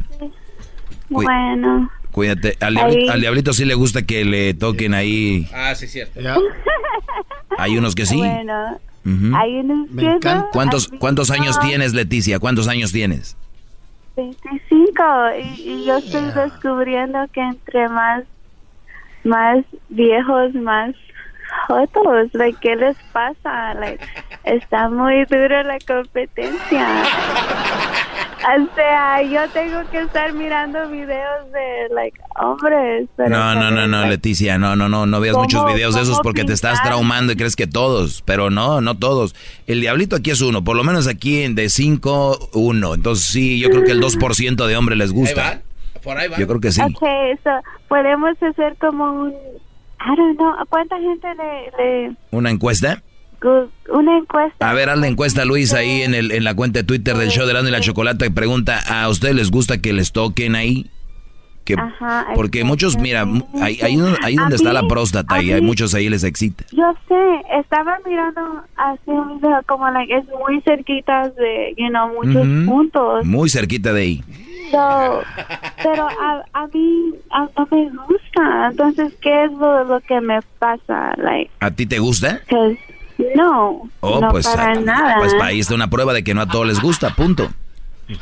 [1.10, 1.90] Bueno.
[2.12, 2.56] Cuídate.
[2.60, 2.84] Al Ahí.
[2.86, 5.48] diablito, al diablito sí le gusta que le toquen ahí.
[5.54, 6.20] Ah, sí, cierto.
[7.58, 8.18] Hay unos que sí.
[8.18, 8.80] Bueno,
[10.52, 12.40] ¿Cuántos, ¿Cuántos años tienes, Leticia?
[12.40, 13.36] ¿Cuántos años tienes?
[14.16, 15.04] 25
[15.42, 18.24] y, y yo estoy descubriendo que entre más
[19.24, 20.96] más viejos más
[21.68, 23.74] jotos like, ¿qué les pasa?
[23.76, 24.04] Like,
[24.44, 26.88] está muy dura la competencia
[28.44, 33.88] o sea yo tengo que estar mirando videos de like hombres pero No, no, no,
[33.88, 36.80] no, Leticia, no, no, no, no veas ¿Cómo- muchos videos de esos porque te estás
[36.80, 36.88] pintar?
[36.94, 39.36] traumando y crees que todos, pero no, no todos.
[39.68, 42.96] El diablito aquí es uno, por lo menos aquí en de 5, uno.
[42.96, 45.62] Entonces sí, yo creo que el 2% de hombres les gusta.
[46.04, 46.38] Por ahí va.
[46.38, 46.82] Yo creo que sí.
[46.82, 47.50] okay so
[47.88, 53.04] podemos hacer como un I don't know ¿a cuánta gente le, le ¿Una encuesta?
[53.90, 56.84] Una encuesta A ver, haz la encuesta, Luis, ahí en, el, en la cuenta de
[56.86, 59.94] Twitter del show de Erasmo y la Chocolata y pregunta, ¿a ustedes les gusta que
[59.94, 60.90] les toquen ahí?
[61.64, 63.22] Que, Ajá, porque muchos, mira,
[63.62, 66.66] ahí, ahí, ahí donde está la próstata y hay muchos ahí les excita.
[66.72, 68.42] Yo sé, estaba mirando
[68.78, 72.66] así un video como like es muy cerquita de, you know, muchos Ujú.
[72.66, 73.26] puntos.
[73.26, 74.24] Muy cerquita de ahí.
[74.72, 75.22] So,
[75.84, 78.68] pero a, a mí a- no me gusta.
[78.72, 81.14] Entonces, ¿qué es lo, lo que me pasa?
[81.18, 82.42] Like, ¿A ti te gusta?
[83.36, 85.16] No, Oh, no pues, para ah, nada.
[85.20, 87.50] pues ahí está una prueba de que no a todos les gusta, punto.
[88.10, 88.16] Eh,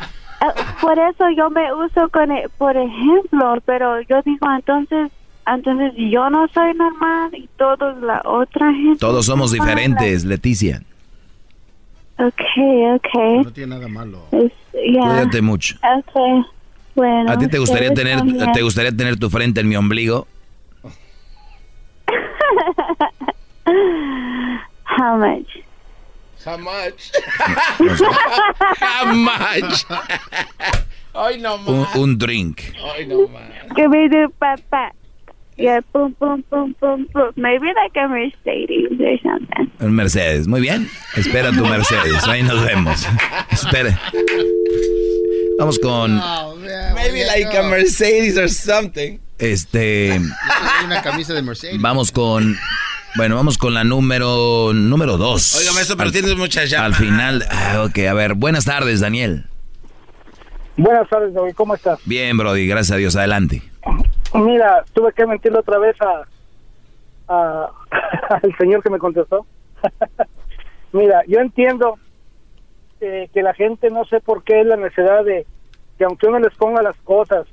[0.81, 5.11] por eso yo me uso con, e- por ejemplo, pero yo digo entonces,
[5.45, 8.99] entonces yo no soy normal y todos la otra gente.
[8.99, 9.67] Todos somos normal.
[9.75, 10.81] diferentes, Leticia.
[12.17, 13.43] Okay, okay.
[13.43, 14.21] No tiene nada malo.
[14.31, 15.01] Es- ya.
[15.01, 15.75] Cuídate mucho.
[15.81, 16.45] Okay.
[16.95, 17.31] Bueno.
[17.31, 18.51] ¿A ti te gustaría tener también.
[18.51, 20.27] te gustaría tener tu frente en mi ombligo?
[24.97, 25.49] How much?
[26.45, 27.11] How much?
[28.79, 29.85] How much?
[31.13, 31.95] Ay, no Un, más.
[31.95, 32.61] un drink.
[32.95, 33.51] Ay, no más.
[33.75, 34.91] Give me the papa.
[35.57, 37.33] Yeah, boom, boom, boom, boom, boom.
[37.35, 39.69] Maybe like a Mercedes or something.
[39.81, 40.47] Un Mercedes.
[40.47, 40.89] Muy bien.
[41.15, 42.23] Espera tu Mercedes.
[42.27, 43.05] Ahí nos vemos.
[43.51, 43.99] Espera.
[45.59, 46.15] Vamos con
[46.95, 49.19] Maybe like a Mercedes or something.
[49.37, 50.19] este
[50.85, 51.79] una camisa de Mercedes.
[51.81, 52.57] vamos con
[53.15, 55.55] bueno, vamos con la número número dos.
[55.59, 56.99] Oiga, maestro, pero Al- tienes muchas llamadas.
[56.99, 59.45] Al final, ah, ok, a ver, buenas tardes, Daniel.
[60.77, 61.53] Buenas tardes, David.
[61.55, 61.99] ¿Cómo estás?
[62.05, 63.61] Bien, Brody, gracias a Dios, adelante.
[64.33, 66.21] Mira, tuve que mentirle otra vez a,
[67.33, 67.69] a-
[68.41, 69.45] al señor que me contestó.
[70.93, 71.97] Mira, yo entiendo
[73.01, 75.45] eh, que la gente no sé por qué es la necesidad de
[75.97, 77.45] que aunque uno les ponga las cosas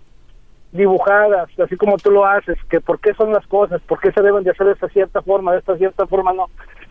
[0.76, 4.22] dibujadas, así como tú lo haces, que por qué son las cosas, por qué se
[4.22, 6.46] deben de hacer de esta cierta forma, de esta cierta forma no,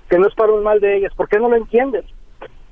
[0.10, 2.06] que no es para un mal de ellas, ¿por qué no lo entiendes?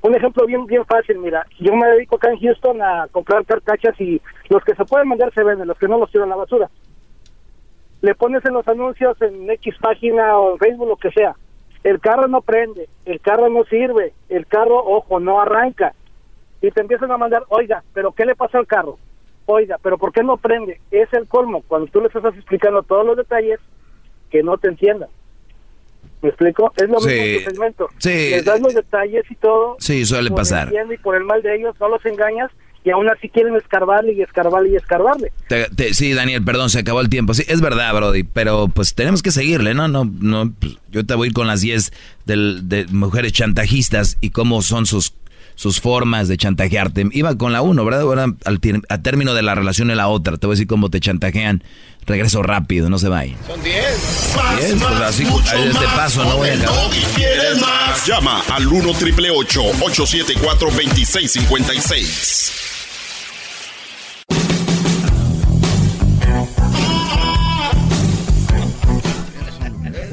[0.02, 3.98] Un ejemplo bien bien fácil, mira, yo me dedico acá en Houston a comprar carcachas
[4.00, 4.20] y
[4.50, 6.68] los que se pueden vender se venden, los que no los tiran a la basura.
[8.02, 11.34] Le pones en los anuncios en X página o en Facebook, lo que sea.
[11.82, 15.94] El carro no prende, el carro no sirve, el carro, ojo, no arranca.
[16.60, 18.98] Y te empiezan a mandar, oiga, pero ¿qué le pasa al carro?
[19.46, 20.80] Oiga, pero ¿por qué no prende?
[20.90, 23.58] Es el colmo, cuando tú les estás explicando todos los detalles,
[24.30, 25.08] que no te entiendan.
[26.22, 26.72] ¿Me explico?
[26.76, 27.08] Es lo Sí.
[27.08, 27.88] mismo que tu segmento.
[27.98, 28.08] Sí.
[28.30, 29.76] Les das los detalles y todo.
[29.78, 30.70] Sí, suele por el pasar.
[30.70, 32.50] bien y por el mal de ellos, no los engañas
[32.82, 35.32] y aún así quieren escarbarle y escarbarle y escarbarle.
[35.48, 37.34] Te- te- sí, Daniel, perdón, se acabó el tiempo.
[37.34, 39.88] Sí, es verdad, Brody, pero pues tenemos que seguirle, ¿no?
[39.88, 41.92] No, no, pues, yo te voy a ir con las 10
[42.24, 45.14] del- de mujeres chantajistas y cómo son sus,
[45.54, 47.06] sus formas de chantajearte.
[47.12, 48.02] Iba con la uno, ¿verdad?
[48.02, 50.90] Ahora al a término de la relación en la otra, te voy a decir cómo
[50.90, 51.62] te chantajean.
[52.06, 53.38] Regreso rápido, no se vayan.
[53.46, 53.74] Son 10.
[54.58, 55.84] Bien, pues así, este más.
[55.94, 56.90] paso no voy a acabar.
[58.06, 62.52] Llama al 1 triple 874 2656.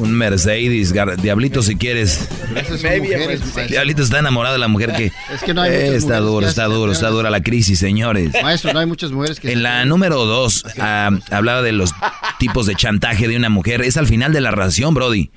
[0.01, 2.27] Un Mercedes, Diablito si quieres.
[2.49, 3.69] Mujeres.
[3.69, 5.11] Diablito está enamorado de la mujer que...
[5.33, 8.31] Es que no hay Eh, muchas está duro, está duro, está dura la crisis, señores.
[8.41, 9.51] Maestro, no hay muchas mujeres que...
[9.51, 11.93] En la número dos, ah, hablaba de los
[12.39, 13.81] tipos de chantaje de una mujer.
[13.83, 15.29] Es al final de la relación, Brody.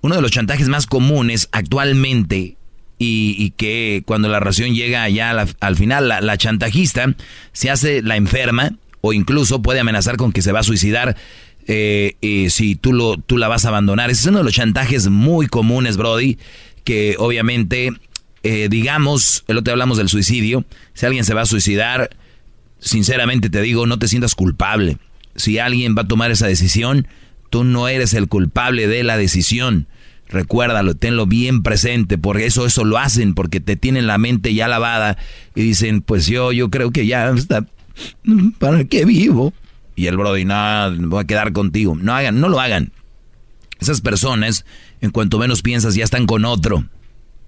[0.00, 2.56] Uno de los chantajes más comunes actualmente
[2.98, 5.30] y, que cuando la relación llega ya
[5.60, 7.14] al final, la, chantajista
[7.52, 8.72] se hace la enferma
[9.02, 11.16] o incluso puede amenazar con que se va a suicidar
[11.66, 14.10] eh, si tú, lo, tú la vas a abandonar.
[14.10, 16.38] Ese es uno de los chantajes muy comunes, Brody,
[16.84, 17.92] que obviamente,
[18.42, 20.64] eh, digamos, el otro hablamos del suicidio,
[20.94, 22.10] si alguien se va a suicidar,
[22.78, 24.98] sinceramente te digo, no te sientas culpable.
[25.34, 27.08] Si alguien va a tomar esa decisión,
[27.50, 29.86] tú no eres el culpable de la decisión.
[30.28, 34.66] Recuérdalo, tenlo bien presente, porque eso, eso lo hacen, porque te tienen la mente ya
[34.66, 35.18] lavada
[35.54, 37.66] y dicen, pues yo, yo creo que ya está,
[38.58, 39.52] ¿para qué vivo?
[39.96, 41.96] Y el Brody, no, voy a quedar contigo.
[41.96, 42.92] No hagan, no lo hagan.
[43.80, 44.64] Esas personas,
[45.00, 46.84] en cuanto menos piensas, ya están con otro.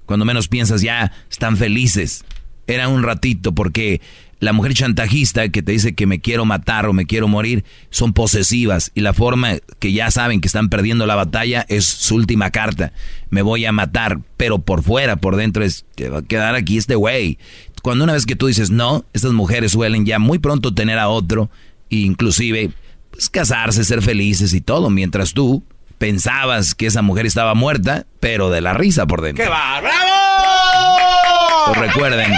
[0.07, 2.25] Cuando menos piensas, ya están felices.
[2.67, 4.01] Era un ratito, porque
[4.41, 8.13] la mujer chantajista que te dice que me quiero matar o me quiero morir son
[8.13, 12.51] posesivas y la forma que ya saben que están perdiendo la batalla es su última
[12.51, 12.93] carta.
[13.31, 16.79] Me voy a matar, pero por fuera, por dentro es que va a quedar aquí
[16.79, 17.39] este güey.
[17.83, 21.09] Cuando una vez que tú dices no, estas mujeres suelen ya muy pronto tener a
[21.09, 21.51] otro
[21.91, 22.71] inclusive
[23.11, 25.63] pues, casarse, ser felices y todo, mientras tú
[25.99, 29.45] pensabas que esa mujer estaba muerta, pero de la risa por dentro.
[29.45, 29.81] ¡Qué va!
[29.81, 31.75] ¡Bravo!
[31.75, 32.33] Pues recuerden,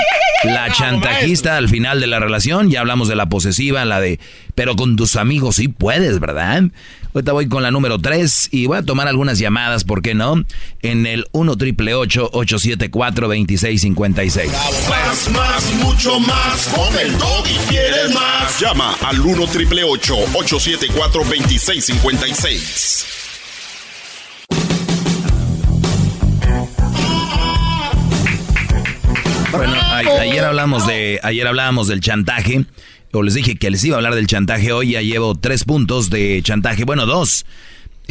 [0.44, 4.18] la chantajista al final de la relación, ya hablamos de la posesiva, la de,
[4.54, 6.64] pero con tus amigos sí puedes, ¿verdad?
[7.12, 10.44] Ahorita voy con la número 3 y voy a tomar algunas llamadas, ¿por qué no?
[10.82, 14.52] En el 1 triple 874 2656.
[14.88, 16.68] Más, más, mucho más.
[16.68, 18.60] Con el y quieres más.
[18.60, 23.29] Llama al 1 triple 874 2656.
[30.08, 32.64] Ayer hablamos de, ayer hablábamos del chantaje.
[33.12, 34.92] O les dije que les iba a hablar del chantaje hoy.
[34.92, 36.84] Ya llevo tres puntos de chantaje.
[36.84, 37.44] Bueno, dos.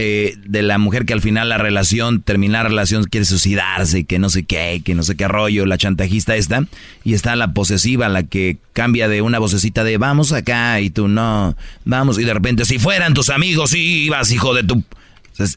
[0.01, 4.17] Eh, de la mujer que al final la relación, terminar la relación, quiere suicidarse, que
[4.17, 6.65] no sé qué, que no sé qué rollo, la chantajista esta.
[7.03, 11.09] Y está la posesiva, la que cambia de una vocecita de vamos acá y tú
[11.09, 12.17] no, vamos.
[12.17, 14.83] Y de repente, si fueran tus amigos, ibas, hijo de tu.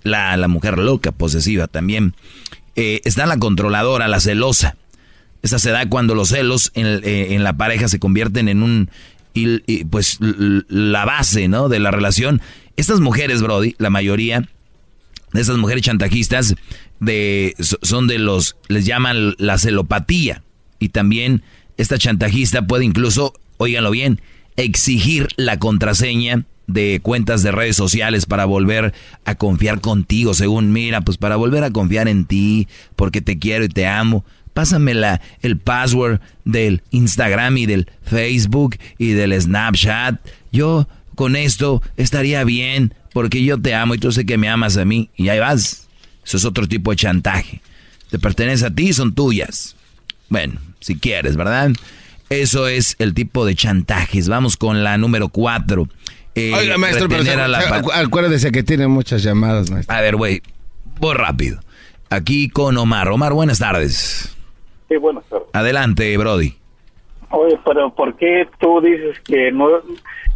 [0.03, 2.15] la, la mujer loca, posesiva también.
[2.75, 4.77] Eh, está la controladora, la celosa.
[5.43, 8.91] Esa se da cuando los celos eh, en, la pareja se convierten en un,
[9.35, 11.69] y, pues la base, ¿no?
[11.69, 12.41] De la relación.
[12.77, 14.49] Estas mujeres, Brody, la mayoría
[15.33, 16.55] de esas mujeres chantajistas
[17.01, 20.43] de, son de los, les llaman la celopatía.
[20.79, 21.43] Y también
[21.77, 24.21] esta chantajista puede incluso, óiganlo bien,
[24.57, 28.95] exigir la contraseña de cuentas de redes sociales para volver
[29.25, 33.65] a confiar contigo, según mira, pues para volver a confiar en ti, porque te quiero
[33.65, 34.93] y te amo pásame
[35.43, 40.21] el password del Instagram y del Facebook y del Snapchat.
[40.51, 44.77] Yo con esto estaría bien porque yo te amo y tú sé que me amas
[44.77, 45.89] a mí y ahí vas.
[46.25, 47.61] Eso es otro tipo de chantaje.
[48.11, 49.77] Te pertenece a ti y son tuyas.
[50.29, 51.73] Bueno, si quieres, ¿verdad?
[52.29, 54.29] Eso es el tipo de chantajes.
[54.29, 55.89] Vamos con la número cuatro.
[56.35, 57.09] Eh, Oiga, maestro,
[57.93, 59.95] acuérdese que tiene muchas llamadas, maestro.
[59.95, 60.43] A ver, güey,
[60.99, 61.61] voy rápido.
[62.09, 63.09] Aquí con Omar.
[63.09, 64.31] Omar, buenas tardes.
[64.93, 65.49] Sí, buenas tardes.
[65.55, 66.55] Adelante, Brody.
[67.31, 69.69] Oye, pero ¿por qué tú dices que no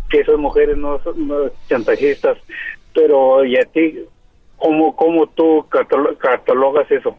[0.09, 1.31] que esas mujeres no son
[1.69, 2.39] chantajistas?
[2.95, 3.99] Pero y a ti,
[4.57, 7.19] ¿cómo, cómo tú catalogas eso?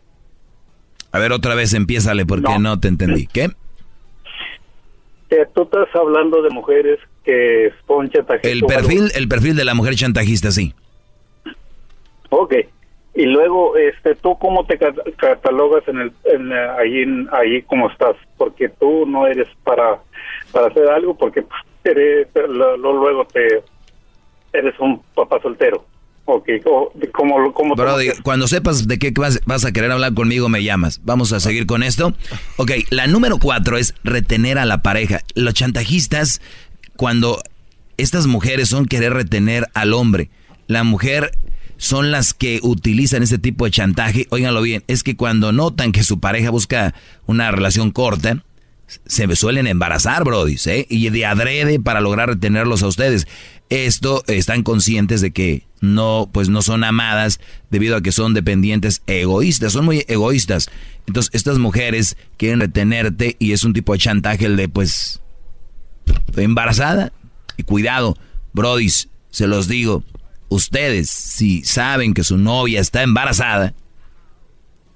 [1.11, 3.27] A ver, otra vez empiézale porque no, te entendí.
[3.27, 3.49] ¿Qué?
[5.30, 8.51] Que tú estás hablando de mujeres que son chantajistas.
[8.51, 10.73] El perfil, el perfil de la mujer chantajista, sí.
[12.31, 12.55] Ok.
[13.18, 18.15] Y luego, este, ¿tú cómo te catalogas en el, en, ahí, ahí como estás?
[18.38, 19.98] Porque tú no eres para,
[20.52, 21.44] para hacer algo, porque
[21.84, 23.64] eres, luego te
[24.53, 25.84] eres un papá soltero.
[26.26, 26.60] Okay.
[26.60, 27.73] ¿Cómo, cómo
[28.22, 31.02] cuando sepas de qué vas, vas, a querer hablar conmigo, me llamas.
[31.03, 32.14] Vamos a seguir con esto.
[32.57, 35.22] Ok, la número cuatro es retener a la pareja.
[35.34, 36.39] Los chantajistas,
[36.98, 37.41] cuando
[37.98, 40.30] estas mujeres son querer retener al hombre,
[40.68, 41.31] la mujer
[41.78, 44.28] son las que utilizan este tipo de chantaje.
[44.30, 46.94] Óiganlo bien, es que cuando notan que su pareja busca
[47.26, 48.44] una relación corta,
[49.06, 50.88] se suelen embarazar, Brody, ¿eh?
[50.90, 53.28] Y de adrede para lograr retenerlos a ustedes.
[53.70, 57.40] Esto están conscientes de que no, pues no son amadas
[57.70, 60.70] debido a que son dependientes egoístas, son muy egoístas.
[61.06, 65.22] Entonces, estas mujeres quieren retenerte y es un tipo de chantaje el de, pues,
[66.28, 67.12] estoy embarazada.
[67.58, 68.16] Y cuidado,
[68.54, 68.90] Brody,
[69.30, 70.04] se los digo,
[70.49, 73.74] ustedes, si saben que su novia está embarazada,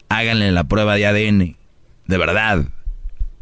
[0.10, 1.58] háganle la prueba de ADN.
[2.08, 2.66] De verdad,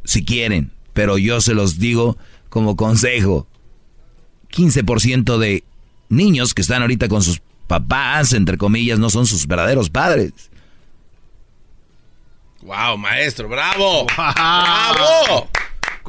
[0.03, 0.72] si quieren.
[0.94, 2.18] Pero yo se los digo
[2.49, 3.48] como consejo.
[4.52, 5.64] 15% de
[6.10, 10.34] niños que están ahorita con sus papás, entre comillas, no son sus verdaderos padres.
[12.61, 14.06] Wow, maestro, bravo.
[14.18, 15.49] Bravo.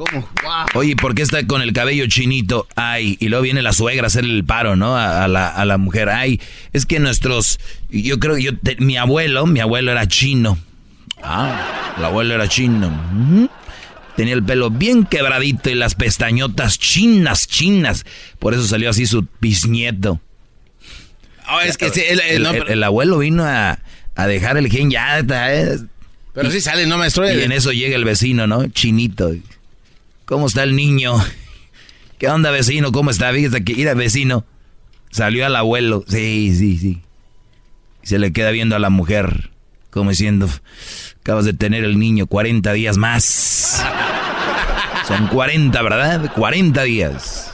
[0.01, 0.27] ¿Cómo?
[0.73, 2.67] Oye, ¿por qué está con el cabello chinito?
[2.75, 4.97] Ay, y luego viene la suegra a hacer el paro, ¿no?
[4.97, 6.09] A, la, a la, mujer.
[6.09, 6.41] Ay,
[6.73, 7.59] es que nuestros,
[7.91, 10.57] yo creo que yo, mi abuelo, mi abuelo era chino.
[11.21, 13.49] Ah, el abuelo era chino.
[14.15, 18.03] Tenía el pelo bien quebradito y las pestañotas chinas, chinas.
[18.39, 20.19] Por eso salió así su bisnieto.
[21.47, 23.77] Oh, es que el, abuelo vino a,
[24.15, 25.19] dejar el gen ya.
[25.19, 25.77] Eh.
[26.33, 27.31] Pero sí sale, ¿no, maestro?
[27.31, 28.67] Y en eso llega el vecino, ¿no?
[28.67, 29.31] Chinito.
[30.31, 31.17] ¿Cómo está el niño?
[32.17, 32.93] ¿Qué onda, vecino?
[32.93, 33.33] ¿Cómo está?
[33.33, 34.45] Fíjate que, ir vecino.
[35.09, 36.05] Salió al abuelo.
[36.07, 37.01] Sí, sí, sí.
[38.01, 39.51] Y se le queda viendo a la mujer,
[39.89, 40.47] como diciendo,
[41.19, 43.83] acabas de tener el niño 40 días más.
[45.05, 46.31] Son 40, ¿verdad?
[46.33, 47.53] 40 días.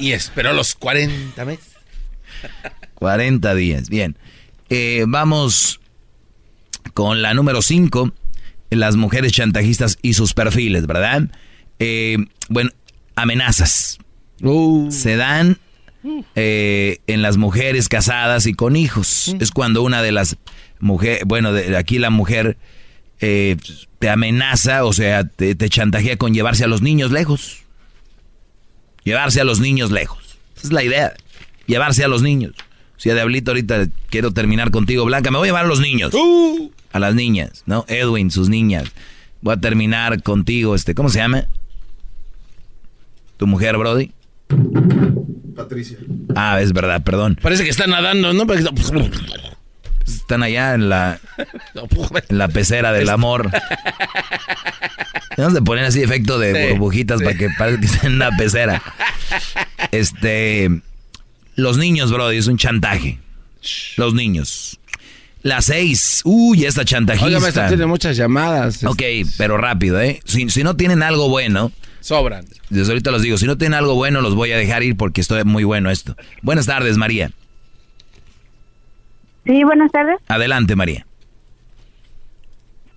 [0.00, 1.76] Y esperó los 40 meses.
[2.96, 4.18] 40 días, bien.
[4.68, 5.78] Eh, vamos
[6.92, 8.10] con la número 5,
[8.70, 11.30] las mujeres chantajistas y sus perfiles, ¿verdad?
[11.78, 12.70] Eh, bueno,
[13.14, 13.98] amenazas.
[14.42, 14.90] Uh.
[14.90, 15.58] Se dan
[16.34, 19.34] eh, en las mujeres casadas y con hijos.
[19.34, 19.42] Mm.
[19.42, 20.36] Es cuando una de las
[20.78, 22.56] mujeres, bueno, de, aquí la mujer
[23.20, 23.56] eh,
[23.98, 27.62] te amenaza, o sea, te, chantajea con llevarse a los niños lejos.
[29.04, 30.38] Llevarse a los niños lejos.
[30.56, 31.14] Esa es la idea.
[31.66, 32.52] Llevarse a los niños.
[32.96, 35.30] O sea, Diablito, ahorita quiero terminar contigo, Blanca.
[35.30, 36.14] Me voy a llevar a los niños.
[36.14, 36.70] Uh.
[36.92, 37.84] A las niñas, ¿no?
[37.88, 38.90] Edwin, sus niñas.
[39.42, 41.46] Voy a terminar contigo, este, ¿cómo se llama?
[43.36, 44.12] ¿Tu mujer, Brody?
[45.54, 45.98] Patricia.
[46.34, 47.38] Ah, es verdad, perdón.
[47.40, 48.46] Parece que está nadando, ¿no?
[50.06, 51.18] Están allá en la,
[52.28, 53.50] en la pecera del amor.
[55.36, 58.82] Vamos a poner así efecto de burbujitas para que parezca que estén en la pecera.
[59.90, 60.70] Este.
[61.56, 63.18] Los niños, Brody, es un chantaje.
[63.96, 64.78] Los niños.
[65.42, 66.22] Las seis.
[66.24, 67.38] Uy, esta chantajista.
[67.38, 68.84] Oiga, tiene muchas llamadas.
[68.84, 69.02] Ok,
[69.38, 70.20] pero rápido, ¿eh?
[70.24, 71.72] Si, si no tienen algo bueno,
[72.06, 72.44] Sobran.
[72.70, 75.20] Desde ahorita los digo, si no tienen algo bueno, los voy a dejar ir porque
[75.20, 76.14] estoy muy bueno esto.
[76.40, 77.32] Buenas tardes, María.
[79.44, 80.18] Sí, buenas tardes.
[80.28, 81.04] Adelante, María.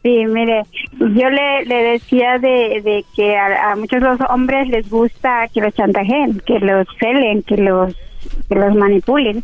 [0.04, 0.62] Sí, mire,
[1.00, 6.40] yo le, le decía de, que a, muchos los hombres les gusta que los chantajeen,
[6.46, 7.96] que los celen, que los,
[8.48, 9.44] que los manipulen.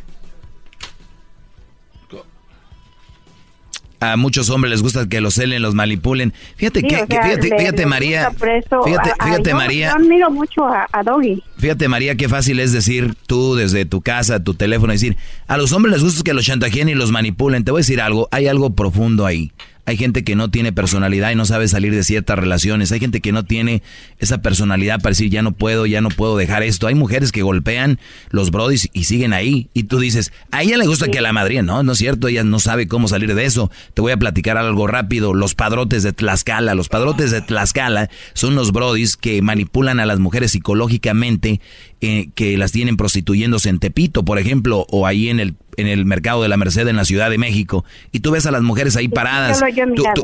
[4.00, 6.34] A muchos hombres les gusta que los celen, los manipulen.
[6.56, 9.90] Fíjate que, fíjate, fíjate María, fíjate, fíjate María.
[9.90, 11.42] Yo admiro mucho a, a, Doggy.
[11.58, 15.18] Fíjate María, qué fácil es decir tú desde tu casa, tu teléfono, decir,
[15.48, 17.64] a los hombres les gusta que los chantajeen y los manipulen.
[17.64, 19.52] Te voy a decir algo, hay algo profundo ahí.
[19.86, 22.92] Hay gente que no tiene personalidad y no sabe salir de ciertas relaciones.
[22.92, 23.84] Hay gente que no tiene
[24.18, 26.88] esa personalidad para decir, ya no puedo, ya no puedo dejar esto.
[26.88, 28.00] Hay mujeres que golpean
[28.30, 29.70] los brodis y siguen ahí.
[29.74, 32.44] Y tú dices, a ella le gusta que la madre, no, no es cierto, ella
[32.44, 33.70] no sabe cómo salir de eso.
[33.94, 35.34] Te voy a platicar algo rápido.
[35.34, 36.74] Los padrotes de Tlaxcala.
[36.74, 41.62] Los padrotes de Tlaxcala son los brodis que manipulan a las mujeres psicológicamente,
[42.02, 46.06] eh, que las tienen prostituyéndose en Tepito, por ejemplo, o ahí en el en el
[46.06, 48.96] mercado de la Merced en la Ciudad de México y tú ves a las mujeres
[48.96, 49.64] ahí paradas,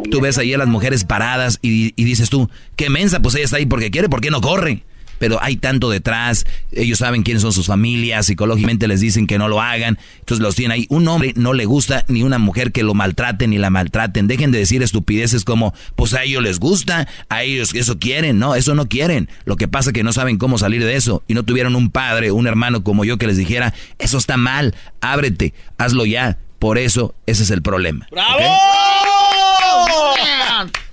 [0.10, 3.46] tú, ves ahí a las mujeres paradas y, y, dices tú, qué mensa, pues ella
[3.46, 4.84] está ahí porque quiere, ¿por qué no corre?
[5.22, 9.48] Pero hay tanto detrás, ellos saben quiénes son sus familias, psicológicamente les dicen que no
[9.48, 10.88] lo hagan, entonces los tienen ahí.
[10.90, 14.52] Un hombre no le gusta ni una mujer que lo maltraten ni la maltraten, dejen
[14.52, 18.74] de decir estupideces como, pues a ellos les gusta, a ellos eso quieren, no, eso
[18.74, 19.30] no quieren.
[19.46, 21.92] Lo que pasa es que no saben cómo salir de eso y no tuvieron un
[21.92, 26.40] padre, un hermano como yo que les dijera, eso está mal, ábrete, hazlo ya.
[26.58, 28.08] Por eso ese es el problema.
[28.10, 28.42] ¡Bravo!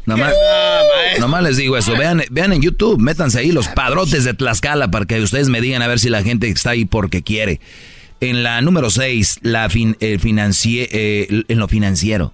[0.08, 1.96] Nomás, les digo eso.
[1.96, 5.82] Vean, vean en YouTube, métanse ahí los padrotes de Tlaxcala para que ustedes me digan
[5.82, 7.60] a ver si la gente está ahí porque quiere.
[8.20, 10.18] En la número 6, la fin, eh,
[11.48, 12.32] en lo financiero.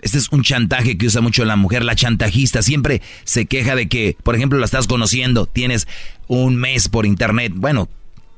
[0.00, 2.62] Este es un chantaje que usa mucho la mujer, la chantajista.
[2.62, 5.88] Siempre se queja de que, por ejemplo, la estás conociendo, tienes
[6.28, 7.52] un mes por internet.
[7.56, 7.88] Bueno,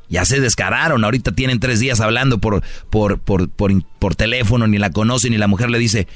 [0.09, 4.79] ya se descararon, ahorita tienen tres días hablando por, por, por, por, por teléfono, ni
[4.79, 6.07] la conocen, y la mujer le dice,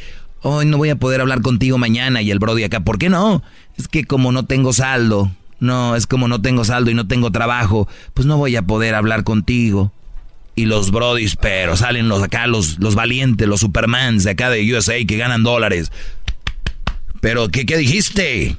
[0.42, 3.42] hoy no voy a poder hablar contigo mañana y el Brody acá, ¿por qué no?
[3.76, 7.30] Es que como no tengo saldo, no, es como no tengo saldo y no tengo
[7.30, 9.92] trabajo, pues no voy a poder hablar contigo.
[10.56, 14.74] Y los Brodis, pero salen los acá, los, los valientes, los Supermans de acá de
[14.74, 15.92] USA que ganan dólares.
[17.20, 18.56] Pero, ¿qué, qué dijiste?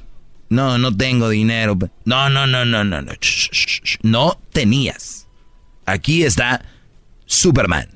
[0.48, 1.78] No, no tengo dinero.
[2.04, 3.12] No, no, no, no, no, no.
[4.02, 5.26] No tenías.
[5.86, 6.64] Aquí está
[7.26, 7.88] Superman.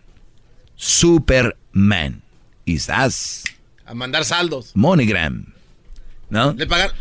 [0.75, 2.23] Superman.
[2.65, 3.45] Estás
[3.87, 4.73] a mandar saldos.
[4.75, 5.47] MoneyGram.
[6.29, 6.53] ¿No?
[6.55, 6.95] Le pagaron.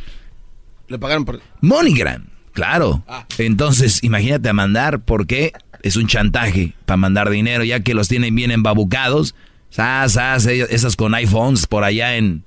[0.88, 1.42] Le pagaron por.
[1.62, 3.04] MoneyGram, claro.
[3.08, 3.26] Ah.
[3.40, 5.52] Entonces, imagínate a mandar, porque
[5.82, 9.36] es un chantaje para mandar dinero, ya que los tienen bien embabucados.
[9.70, 12.44] Sas, esas con iPhones por allá en.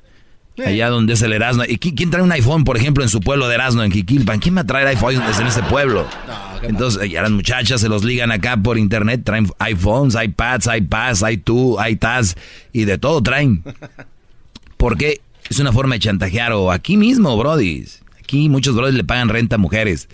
[0.65, 1.63] Allá donde es el Erasmo.
[1.65, 4.41] ¿Y qui- quién trae un iPhone, por ejemplo, en su pueblo de Erasmo, en Jiquilpan?
[4.41, 6.05] ¿Quién va a traer iPhone en ese pueblo?
[6.63, 11.79] Entonces, ya las muchachas se los ligan acá por internet, traen iPhones, iPads, iPads, iTunes,
[11.89, 12.35] iTaz
[12.73, 13.63] y de todo traen.
[14.79, 17.85] Porque es una forma de chantajear o aquí mismo, Brody.
[18.19, 20.09] Aquí muchos Brody le pagan renta a mujeres.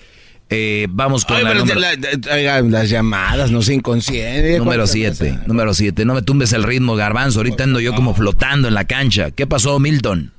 [0.51, 4.59] Eh, vamos con Oye, la pero número- la- la- oiga, las llamadas, no sé, inconsciente.
[4.59, 6.05] Número 7, número 7.
[6.05, 7.39] No me tumbes el ritmo, garbanzo.
[7.41, 9.31] Ahorita ando yo como flotando en la cancha.
[9.31, 10.33] ¿Qué pasó, Milton?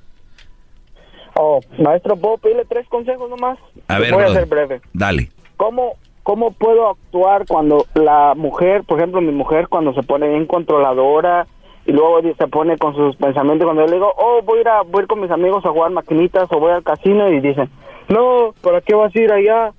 [1.38, 3.58] Oh, maestro, ¿puedo pedirle tres consejos nomás?
[3.88, 4.80] A ver, Voy a ser breve.
[4.94, 5.32] Dale.
[5.58, 5.94] ¿Cómo,
[6.24, 11.46] ¿Cómo puedo actuar cuando la mujer, por ejemplo, mi mujer, cuando se pone bien controladora
[11.86, 14.68] y luego se pone con sus pensamientos, cuando yo le digo, oh, voy a ir,
[14.68, 17.40] a, voy a ir con mis amigos a jugar maquinitas o voy al casino y
[17.40, 17.70] dicen,
[18.10, 19.72] no, ¿para qué vas a ir allá?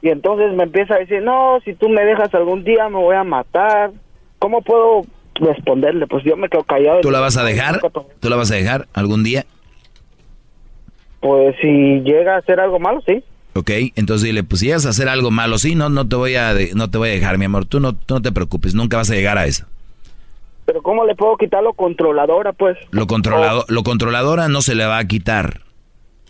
[0.00, 3.16] Y entonces me empieza a decir, no, si tú me dejas algún día me voy
[3.16, 3.90] a matar.
[4.38, 6.06] ¿Cómo puedo responderle?
[6.06, 7.00] Pues yo me quedo callado.
[7.00, 7.80] ¿Tú la vas a dejar?
[8.20, 9.46] ¿Tú la vas a dejar algún día?
[11.20, 13.24] Pues si llega a hacer algo malo, sí.
[13.54, 16.34] Ok, entonces dile, pues si llegas a hacer algo malo, sí, no, no te voy
[16.34, 17.64] a, no te voy a dejar, mi amor.
[17.64, 19.64] Tú no, tú no te preocupes, nunca vas a llegar a eso.
[20.66, 22.76] Pero ¿cómo le puedo quitar lo controladora, pues?
[22.90, 25.60] Lo controlado, lo controladora no se le va a quitar.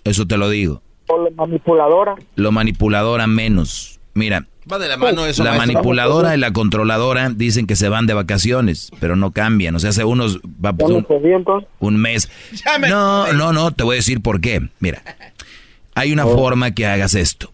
[0.05, 0.83] Eso te lo digo.
[1.09, 2.17] O lo manipuladora.
[2.35, 4.01] Lo manipuladora menos.
[4.15, 5.75] Mira, Va de la mano eso, la maestro.
[5.75, 9.75] manipuladora y la controladora dicen que se van de vacaciones, pero no cambian.
[9.75, 11.07] O sea, hace unos va un,
[11.81, 12.31] un mes.
[12.89, 14.69] No, no, no, te voy a decir por qué.
[14.81, 15.03] Mira,
[15.95, 17.51] hay una forma que hagas esto.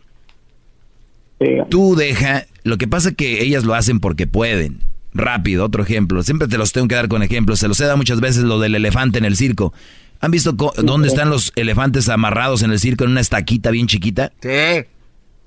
[1.69, 4.81] Tú deja, lo que pasa es que ellas lo hacen porque pueden.
[5.13, 6.23] Rápido, otro ejemplo.
[6.23, 7.59] Siempre te los tengo que dar con ejemplos.
[7.59, 9.73] Se los he dado muchas veces lo del elefante en el circo.
[10.21, 14.33] ¿Han visto dónde están los elefantes amarrados en el circo en una estaquita bien chiquita?
[14.41, 14.87] Sí.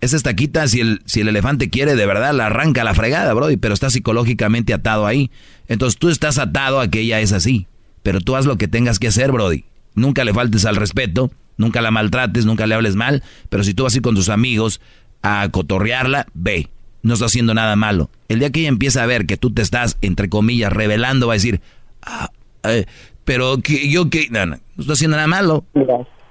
[0.02, 3.34] Esa estaquita, si el, si el elefante quiere, de verdad, la arranca a la fregada,
[3.34, 5.32] Brody, pero está psicológicamente atado ahí.
[5.68, 7.68] Entonces tú estás atado a que ella es así.
[8.02, 9.64] Pero tú haz lo que tengas que hacer, Brody.
[9.96, 13.24] Nunca le faltes al respeto, nunca la maltrates, nunca le hables mal.
[13.50, 14.82] Pero si tú vas a ir con tus amigos
[15.22, 16.70] a cotorrearla, ve.
[17.04, 18.10] No está haciendo nada malo.
[18.28, 21.34] El día que ella empieza a ver que tú te estás, entre comillas, revelando, va
[21.34, 21.62] a decir,
[22.02, 22.32] ah,
[22.64, 22.86] eh,
[23.26, 25.66] pero que yo que, no, no, no estoy haciendo nada malo.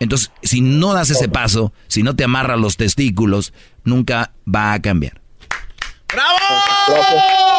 [0.00, 3.52] Entonces, si no das ese paso, si no te amarras los testículos,
[3.84, 5.20] nunca va a cambiar.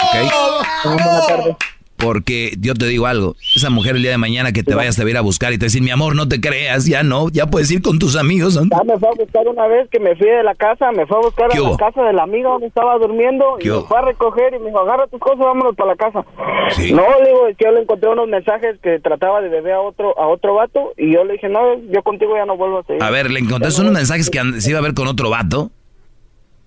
[0.04, 1.58] ¿Ok?
[2.04, 5.10] Porque yo te digo algo, esa mujer el día de mañana que te vayas a
[5.10, 7.72] ir a buscar y te decir, mi amor, no te creas, ya no, ya puedes
[7.72, 8.56] ir con tus amigos.
[8.56, 8.64] ¿no?
[8.70, 11.18] Ya me fue a buscar una vez que me fui de la casa, me fue
[11.18, 13.82] a buscar ¿Qué a la casa de la amiga donde estaba durmiendo y ¿Qué me
[13.82, 16.26] fue a recoger y me dijo, agarra tus cosas, vámonos para la casa.
[16.72, 16.94] Sí.
[16.94, 19.82] No, le digo, es que yo le encontré unos mensajes que trataba de beber a
[19.82, 22.84] otro a otro vato y yo le dije, no, yo contigo ya no vuelvo a
[22.84, 23.04] seguir.
[23.04, 25.72] A ver, le encontraste unos mensajes que se iba a ver con otro vato.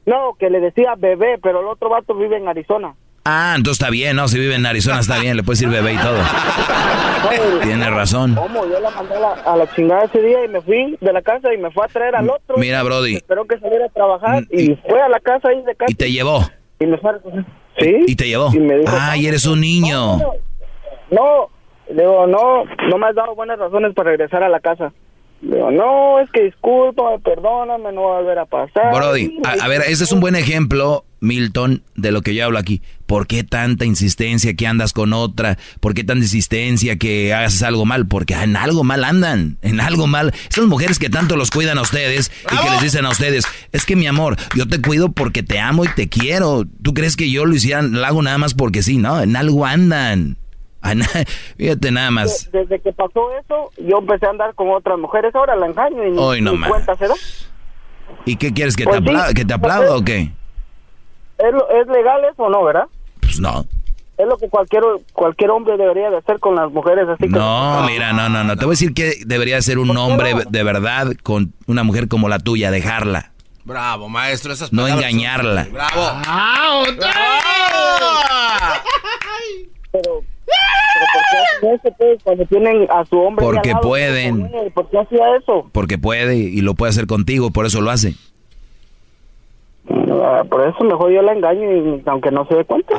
[0.06, 2.94] No, que le decía bebé, pero el otro vato vive en Arizona.
[3.28, 4.28] Ah, entonces está bien, ¿no?
[4.28, 6.16] Si vive en Arizona está bien, le puedes decir bebé y todo.
[7.62, 8.36] Tienes razón.
[8.36, 8.64] ¿Cómo?
[8.66, 11.22] Yo la mandé a la, a la chingada ese día y me fui de la
[11.22, 12.56] casa y me fue a traer al otro.
[12.56, 15.90] Mira, Brody, Esperó que saliera a trabajar y, fue a la casa ahí de casa.
[15.90, 16.40] y te llevó.
[16.78, 17.20] Y me fue a.
[17.80, 17.96] ¿Sí?
[18.06, 18.50] Y te llevó.
[18.54, 20.18] Y me dijo, Ay, eres un niño.
[21.10, 21.50] No,
[21.88, 24.92] le digo, no, no me has dado buenas razones para regresar a la casa.
[25.40, 28.94] Digo, no, es que discúlpame, perdóname, no va a volver a pasar.
[28.94, 32.58] Brody, a, a ver, ese es un buen ejemplo, Milton, de lo que yo hablo
[32.58, 32.82] aquí.
[33.06, 35.58] ¿Por qué tanta insistencia que andas con otra?
[35.80, 38.06] ¿Por qué tanta insistencia que hagas algo mal?
[38.08, 40.32] Porque en algo mal andan, en algo mal.
[40.50, 43.86] Esas mujeres que tanto los cuidan a ustedes y que les dicen a ustedes, es
[43.86, 46.64] que mi amor, yo te cuido porque te amo y te quiero.
[46.82, 48.96] ¿Tú crees que yo lo hiciera, lo hago nada más porque sí?
[48.98, 50.36] No, en algo andan.
[50.82, 51.08] A na-
[51.56, 52.50] Fíjate nada más.
[52.52, 55.34] Desde que pasó eso, yo empecé a andar con otras mujeres.
[55.34, 57.14] Ahora la engaño y Hoy no ni cuenta se da.
[58.24, 58.76] ¿Y qué quieres?
[58.76, 60.32] ¿Que, Pues te, sí, apla- que te aplauda o qué?
[61.38, 62.86] ¿Es, ¿Es legal eso o no, verdad?
[63.36, 63.66] Pues no.
[64.18, 64.82] Es lo que cualquier
[65.12, 67.06] cualquier hombre debería de hacer con las mujeres.
[67.06, 68.56] Así que No, mira, no, no, no.
[68.56, 72.28] Te voy a decir que debería ser un hombre de verdad con una mujer como
[72.30, 73.32] la tuya, dejarla,
[73.64, 74.52] Bravo, maestro.
[74.54, 75.66] Esas no palabras son- engañarla.
[75.70, 76.20] Bravo.
[79.92, 83.44] Pero, pero ¿por qué hacen eso, pues, cuando tienen a su hombre?
[83.44, 83.88] Porque al lado?
[83.88, 84.50] pueden.
[84.74, 85.68] ¿Por qué hacía eso?
[85.72, 88.14] Porque puede y lo puede hacer contigo, por eso lo hace.
[89.88, 92.94] Ah, Por eso mejor yo la engaño, y, aunque no se dé cuenta.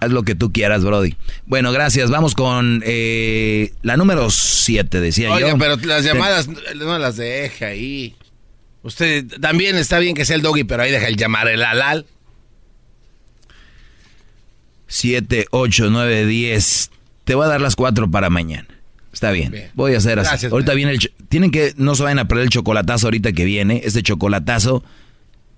[0.00, 1.14] Haz lo que tú quieras, Brody.
[1.46, 2.10] Bueno, gracias.
[2.10, 5.58] Vamos con eh, la número 7, decía Oiga, yo.
[5.58, 8.16] pero las Ten- llamadas no las deja ahí.
[8.82, 12.06] Usted también está bien que sea el doggy, pero ahí deja el llamar el alal.
[14.88, 16.90] 7, 8, 9, 10.
[17.24, 18.66] Te voy a dar las 4 para mañana.
[19.12, 19.70] Está bien.
[19.74, 20.46] Voy a hacer así.
[20.46, 20.98] Ahorita viene el...
[20.98, 21.72] cho- Tienen que...
[21.76, 23.82] No se vayan a perder el chocolatazo ahorita que viene.
[23.84, 24.82] Este chocolatazo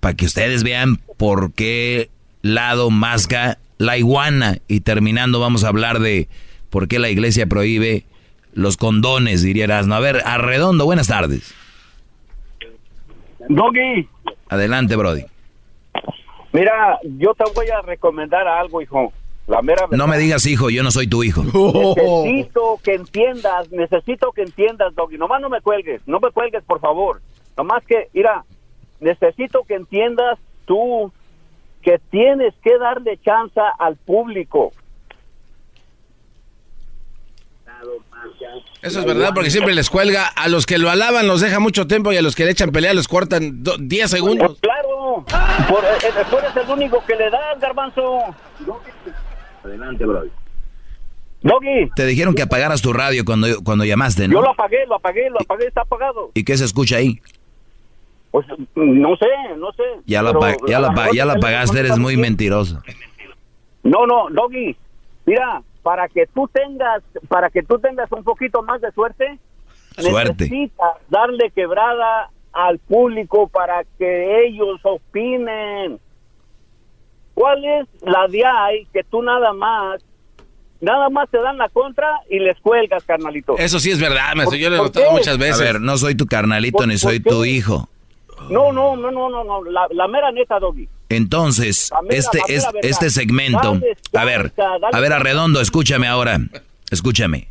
[0.05, 2.11] para que ustedes vean por qué
[2.43, 4.59] lado masca la iguana.
[4.67, 6.27] Y terminando vamos a hablar de
[6.69, 8.05] por qué la iglesia prohíbe
[8.53, 9.95] los condones, diría Erasmo.
[9.95, 11.55] A ver, Arredondo, buenas tardes.
[13.49, 14.07] Doggy.
[14.47, 15.25] Adelante, Brody.
[16.53, 19.11] Mira, yo te voy a recomendar algo, hijo.
[19.47, 19.97] La mera verdad.
[19.97, 21.41] No me digas hijo, yo no soy tu hijo.
[22.23, 25.17] Necesito que entiendas, necesito que entiendas, Doggy.
[25.17, 27.21] Nomás no me cuelgues, no me cuelgues, por favor.
[27.57, 28.45] Nomás que, mira,
[29.05, 31.11] necesito que entiendas tú
[31.81, 34.73] que tienes que darle chance al público.
[38.81, 40.25] Eso es verdad, porque siempre les cuelga.
[40.27, 42.71] A los que lo alaban los deja mucho tiempo y a los que le echan
[42.71, 44.47] pelea los cortan 10 segundos.
[44.47, 45.23] Pues claro,
[45.69, 48.19] por, eh, eh, tú eres el único que le das, garbanzo.
[49.63, 50.23] Adelante, bro.
[51.41, 54.41] Doggy, Te dijeron que apagaras tu radio cuando, cuando llamaste, yo ¿no?
[54.41, 56.31] lo apagué, lo apagué, lo apagué, está apagado.
[56.33, 57.21] ¿Y qué se escucha ahí?
[58.35, 59.83] Pues no sé, no sé.
[60.05, 61.93] Ya la, Pero apa- ya la, a lo apa- mejor ya la el apagaste, teléfono
[61.93, 62.81] eres muy mentiroso.
[63.83, 64.75] No, no, Doggy,
[65.25, 69.39] mira, para que tú tengas, para que tú tengas un poquito más de suerte,
[69.97, 70.33] Suerte.
[70.49, 75.97] necesitas darle quebrada al público para que ellos opinen.
[77.35, 80.03] ¿Cuál es la de ahí que tú nada más,
[80.81, 83.57] nada más te dan la contra y les cuelgas, carnalito?
[83.57, 84.57] Eso sí es verdad, maestro.
[84.57, 85.61] Yo lo he ¿Por notado muchas veces.
[85.61, 87.29] A ver, no soy tu carnalito ¿Por- ni soy qué?
[87.29, 87.87] tu hijo.
[88.49, 90.87] No, no, no, no, no, no, la, la mera neta, Doggy.
[91.09, 95.13] Entonces, mera- este, es, este segmento, Dale a ver, dale a ver.
[95.13, 96.39] Arredondo, escúchame ahora,
[96.91, 97.47] escúchame.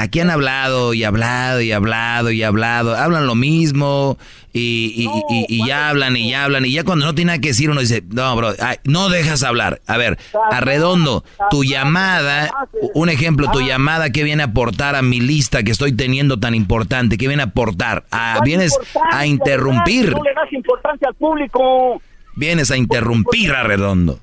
[0.00, 4.16] Aquí han hablado y hablado y hablado y hablado, hablan lo mismo
[4.52, 7.40] y, y, y- y ya hablan y ya hablan y ya cuando no tiene nada
[7.40, 9.82] que decir uno dice, no, bro, ay, no dejas hablar.
[9.86, 10.18] A ver,
[10.52, 12.50] Arredondo, tu llamada,
[12.94, 16.54] un ejemplo, tu llamada, ¿qué viene a aportar a mi lista que estoy teniendo tan
[16.54, 17.18] importante?
[17.18, 18.04] ¿Qué viene a aportar?
[18.10, 18.78] Ah, ¿Cuál vienes
[19.12, 20.12] a interrumpir?
[20.12, 22.00] No le das importancia al público.
[22.36, 24.18] vienes a interrumpir, Arredondo.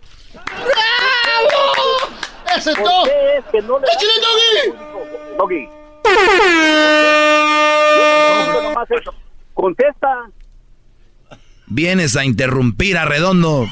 [2.58, 3.06] ¡Ese es todo!
[3.06, 4.74] Es que no le das Doggy!
[5.38, 5.70] Doggy.
[8.64, 9.14] Nomás eso.
[9.54, 10.30] Contesta.
[11.68, 13.68] Vienes a interrumpir a Redondo.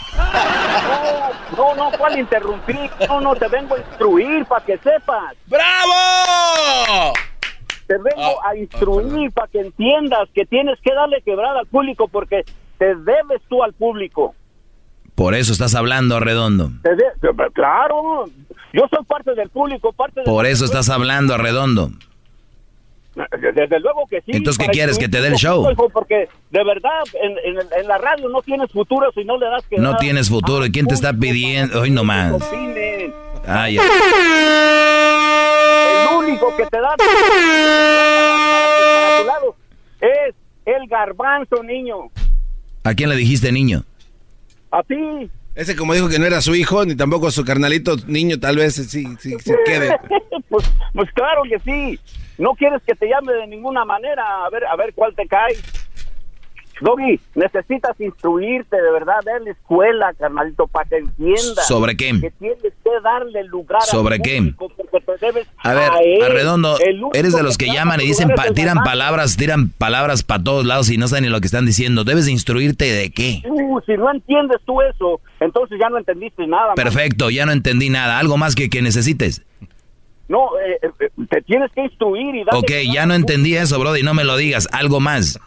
[1.56, 2.90] No, no, ¿cuál interrumpir?
[3.07, 5.36] No, no, te vengo a instruir para que sepas.
[5.48, 7.14] ¡Bravo!
[7.88, 12.44] Te vengo a instruir para que entiendas que tienes que darle quebrada al público porque
[12.78, 14.36] te debes tú al público.
[15.15, 16.71] Por eso estás hablando Redondo.
[17.53, 18.25] Claro,
[18.73, 20.25] yo soy parte del público, parte de...
[20.25, 21.89] Por eso estás hablando Redondo.
[23.15, 24.31] Desde luego que sí.
[24.33, 24.97] Entonces, ¿qué quieres?
[24.99, 25.71] ¿Que te dé el show?
[25.71, 29.45] hijo, Porque de verdad, en, en- en la radio no tienes futuro si no le
[29.45, 30.65] das que No tienes futuro.
[30.65, 31.79] ¿Y quién te está pidiendo?
[31.79, 32.33] Hoy nomás.
[33.47, 33.83] Ay, El
[36.17, 37.09] único que te da para
[39.21, 39.55] tu lado
[40.01, 40.35] es
[40.65, 42.09] el garbanzo, niño.
[42.83, 43.85] ¿A quién le dijiste niño?
[44.76, 45.31] A ti.
[45.56, 48.76] Ese como dijo que no era su hijo, ni tampoco su carnalito niño, tal vez
[48.76, 49.97] sí, sí, se quede.
[50.49, 51.97] pues, pues claro que sí.
[52.38, 54.45] No quieres que te llame de ninguna manera.
[54.45, 55.56] A ver, a ver cuál te cae.
[56.81, 61.68] Doggy, necesitas instruirte de verdad, darle escuela, carnalito, para que entiendas.
[61.68, 62.11] ¿Sobre qué?
[62.19, 64.53] Que tienes que darle lugar ¿Sobre qué?
[65.64, 66.23] A ver, él.
[66.23, 66.77] Arredondo,
[67.14, 70.89] eres de los que llaman y dicen, pa- tiran palabras, tiran palabras para todos lados
[70.89, 72.03] y no saben ni lo que están diciendo.
[72.03, 73.41] Debes de instruirte de qué.
[73.49, 76.68] Uh, si no entiendes tú eso, entonces ya no entendiste nada.
[76.68, 76.76] man.
[76.76, 78.19] Perfecto, ya no entendí nada.
[78.19, 79.43] ¿Algo más que, que necesites?
[80.27, 84.02] No, eh, eh, te tienes que instruir y darle Ok, ya no entendí eso, Brody,
[84.02, 84.68] no me lo digas.
[84.72, 85.39] Algo más.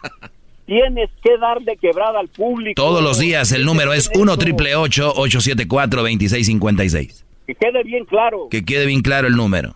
[0.69, 2.79] Tienes que darle quebrada al público.
[2.79, 8.47] Todos los días el número es 1 triple 874 2656 Que quede bien claro.
[8.51, 9.75] Que quede bien claro el número.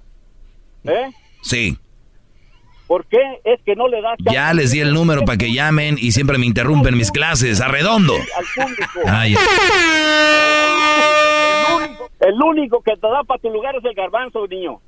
[0.83, 1.09] ¿Eh?
[1.41, 1.79] Sí.
[2.85, 3.17] ¿Por qué?
[3.43, 6.37] Es que no le das Ya les di el número para que llamen y siempre
[6.37, 7.59] me interrumpen mis clases.
[7.59, 8.13] Arredondo.
[8.13, 8.99] al público.
[9.07, 9.33] Ay,
[11.65, 14.79] El único, el único que te da para tu lugar es el garbanzo, niño.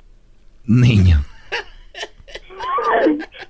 [0.65, 1.26] niño.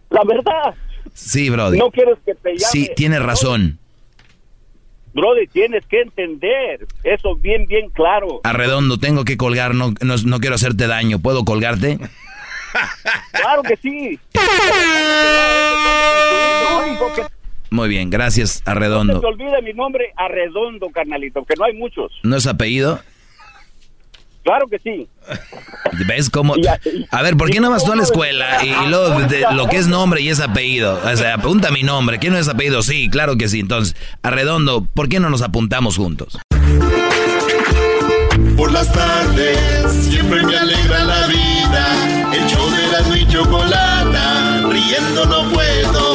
[0.09, 0.73] La verdad,
[1.15, 1.77] Sí, Brody.
[1.77, 2.59] no quieres que te llame.
[2.59, 3.79] Sí, tienes razón.
[5.13, 8.41] Brody, tienes que entender eso bien, bien claro.
[8.43, 11.19] Arredondo, tengo que colgar, no, no, no quiero hacerte daño.
[11.19, 11.97] ¿Puedo colgarte?
[13.31, 14.19] Claro que sí.
[17.69, 19.19] Muy bien, gracias, no se Arredondo.
[19.21, 22.11] te olvide mi nombre, Arredondo, carnalito, que no hay muchos.
[22.23, 22.99] ¿No es apellido?
[24.45, 25.07] Claro que sí.
[26.07, 26.53] ¿Ves cómo?
[27.11, 29.67] A ver, ¿por qué no vas tú a la escuela y, y luego de- lo
[29.67, 31.01] que es nombre y es apellido?
[31.03, 32.19] O sea, apunta mi nombre.
[32.19, 32.83] ¿Quién no es apellido?
[32.83, 33.59] Sí, claro que sí.
[33.59, 36.37] Entonces, Arredondo, ¿por qué no nos apuntamos juntos?
[38.55, 42.31] Por las tardes siempre me alegra la vida.
[42.33, 46.14] El show de la y chocolata, riendo no puedo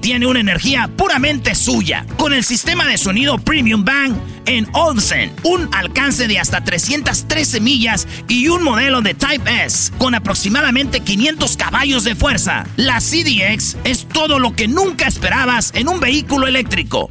[0.00, 2.06] tiene una energía puramente suya.
[2.16, 4.14] Con el sistema de sonido Premium Bang
[4.46, 10.14] en Olsen, un alcance de hasta 313 millas y un modelo de Type S con
[10.14, 12.66] aproximadamente 500 caballos de fuerza.
[12.76, 17.10] La CDX es todo lo que nunca esperabas en un vehículo eléctrico.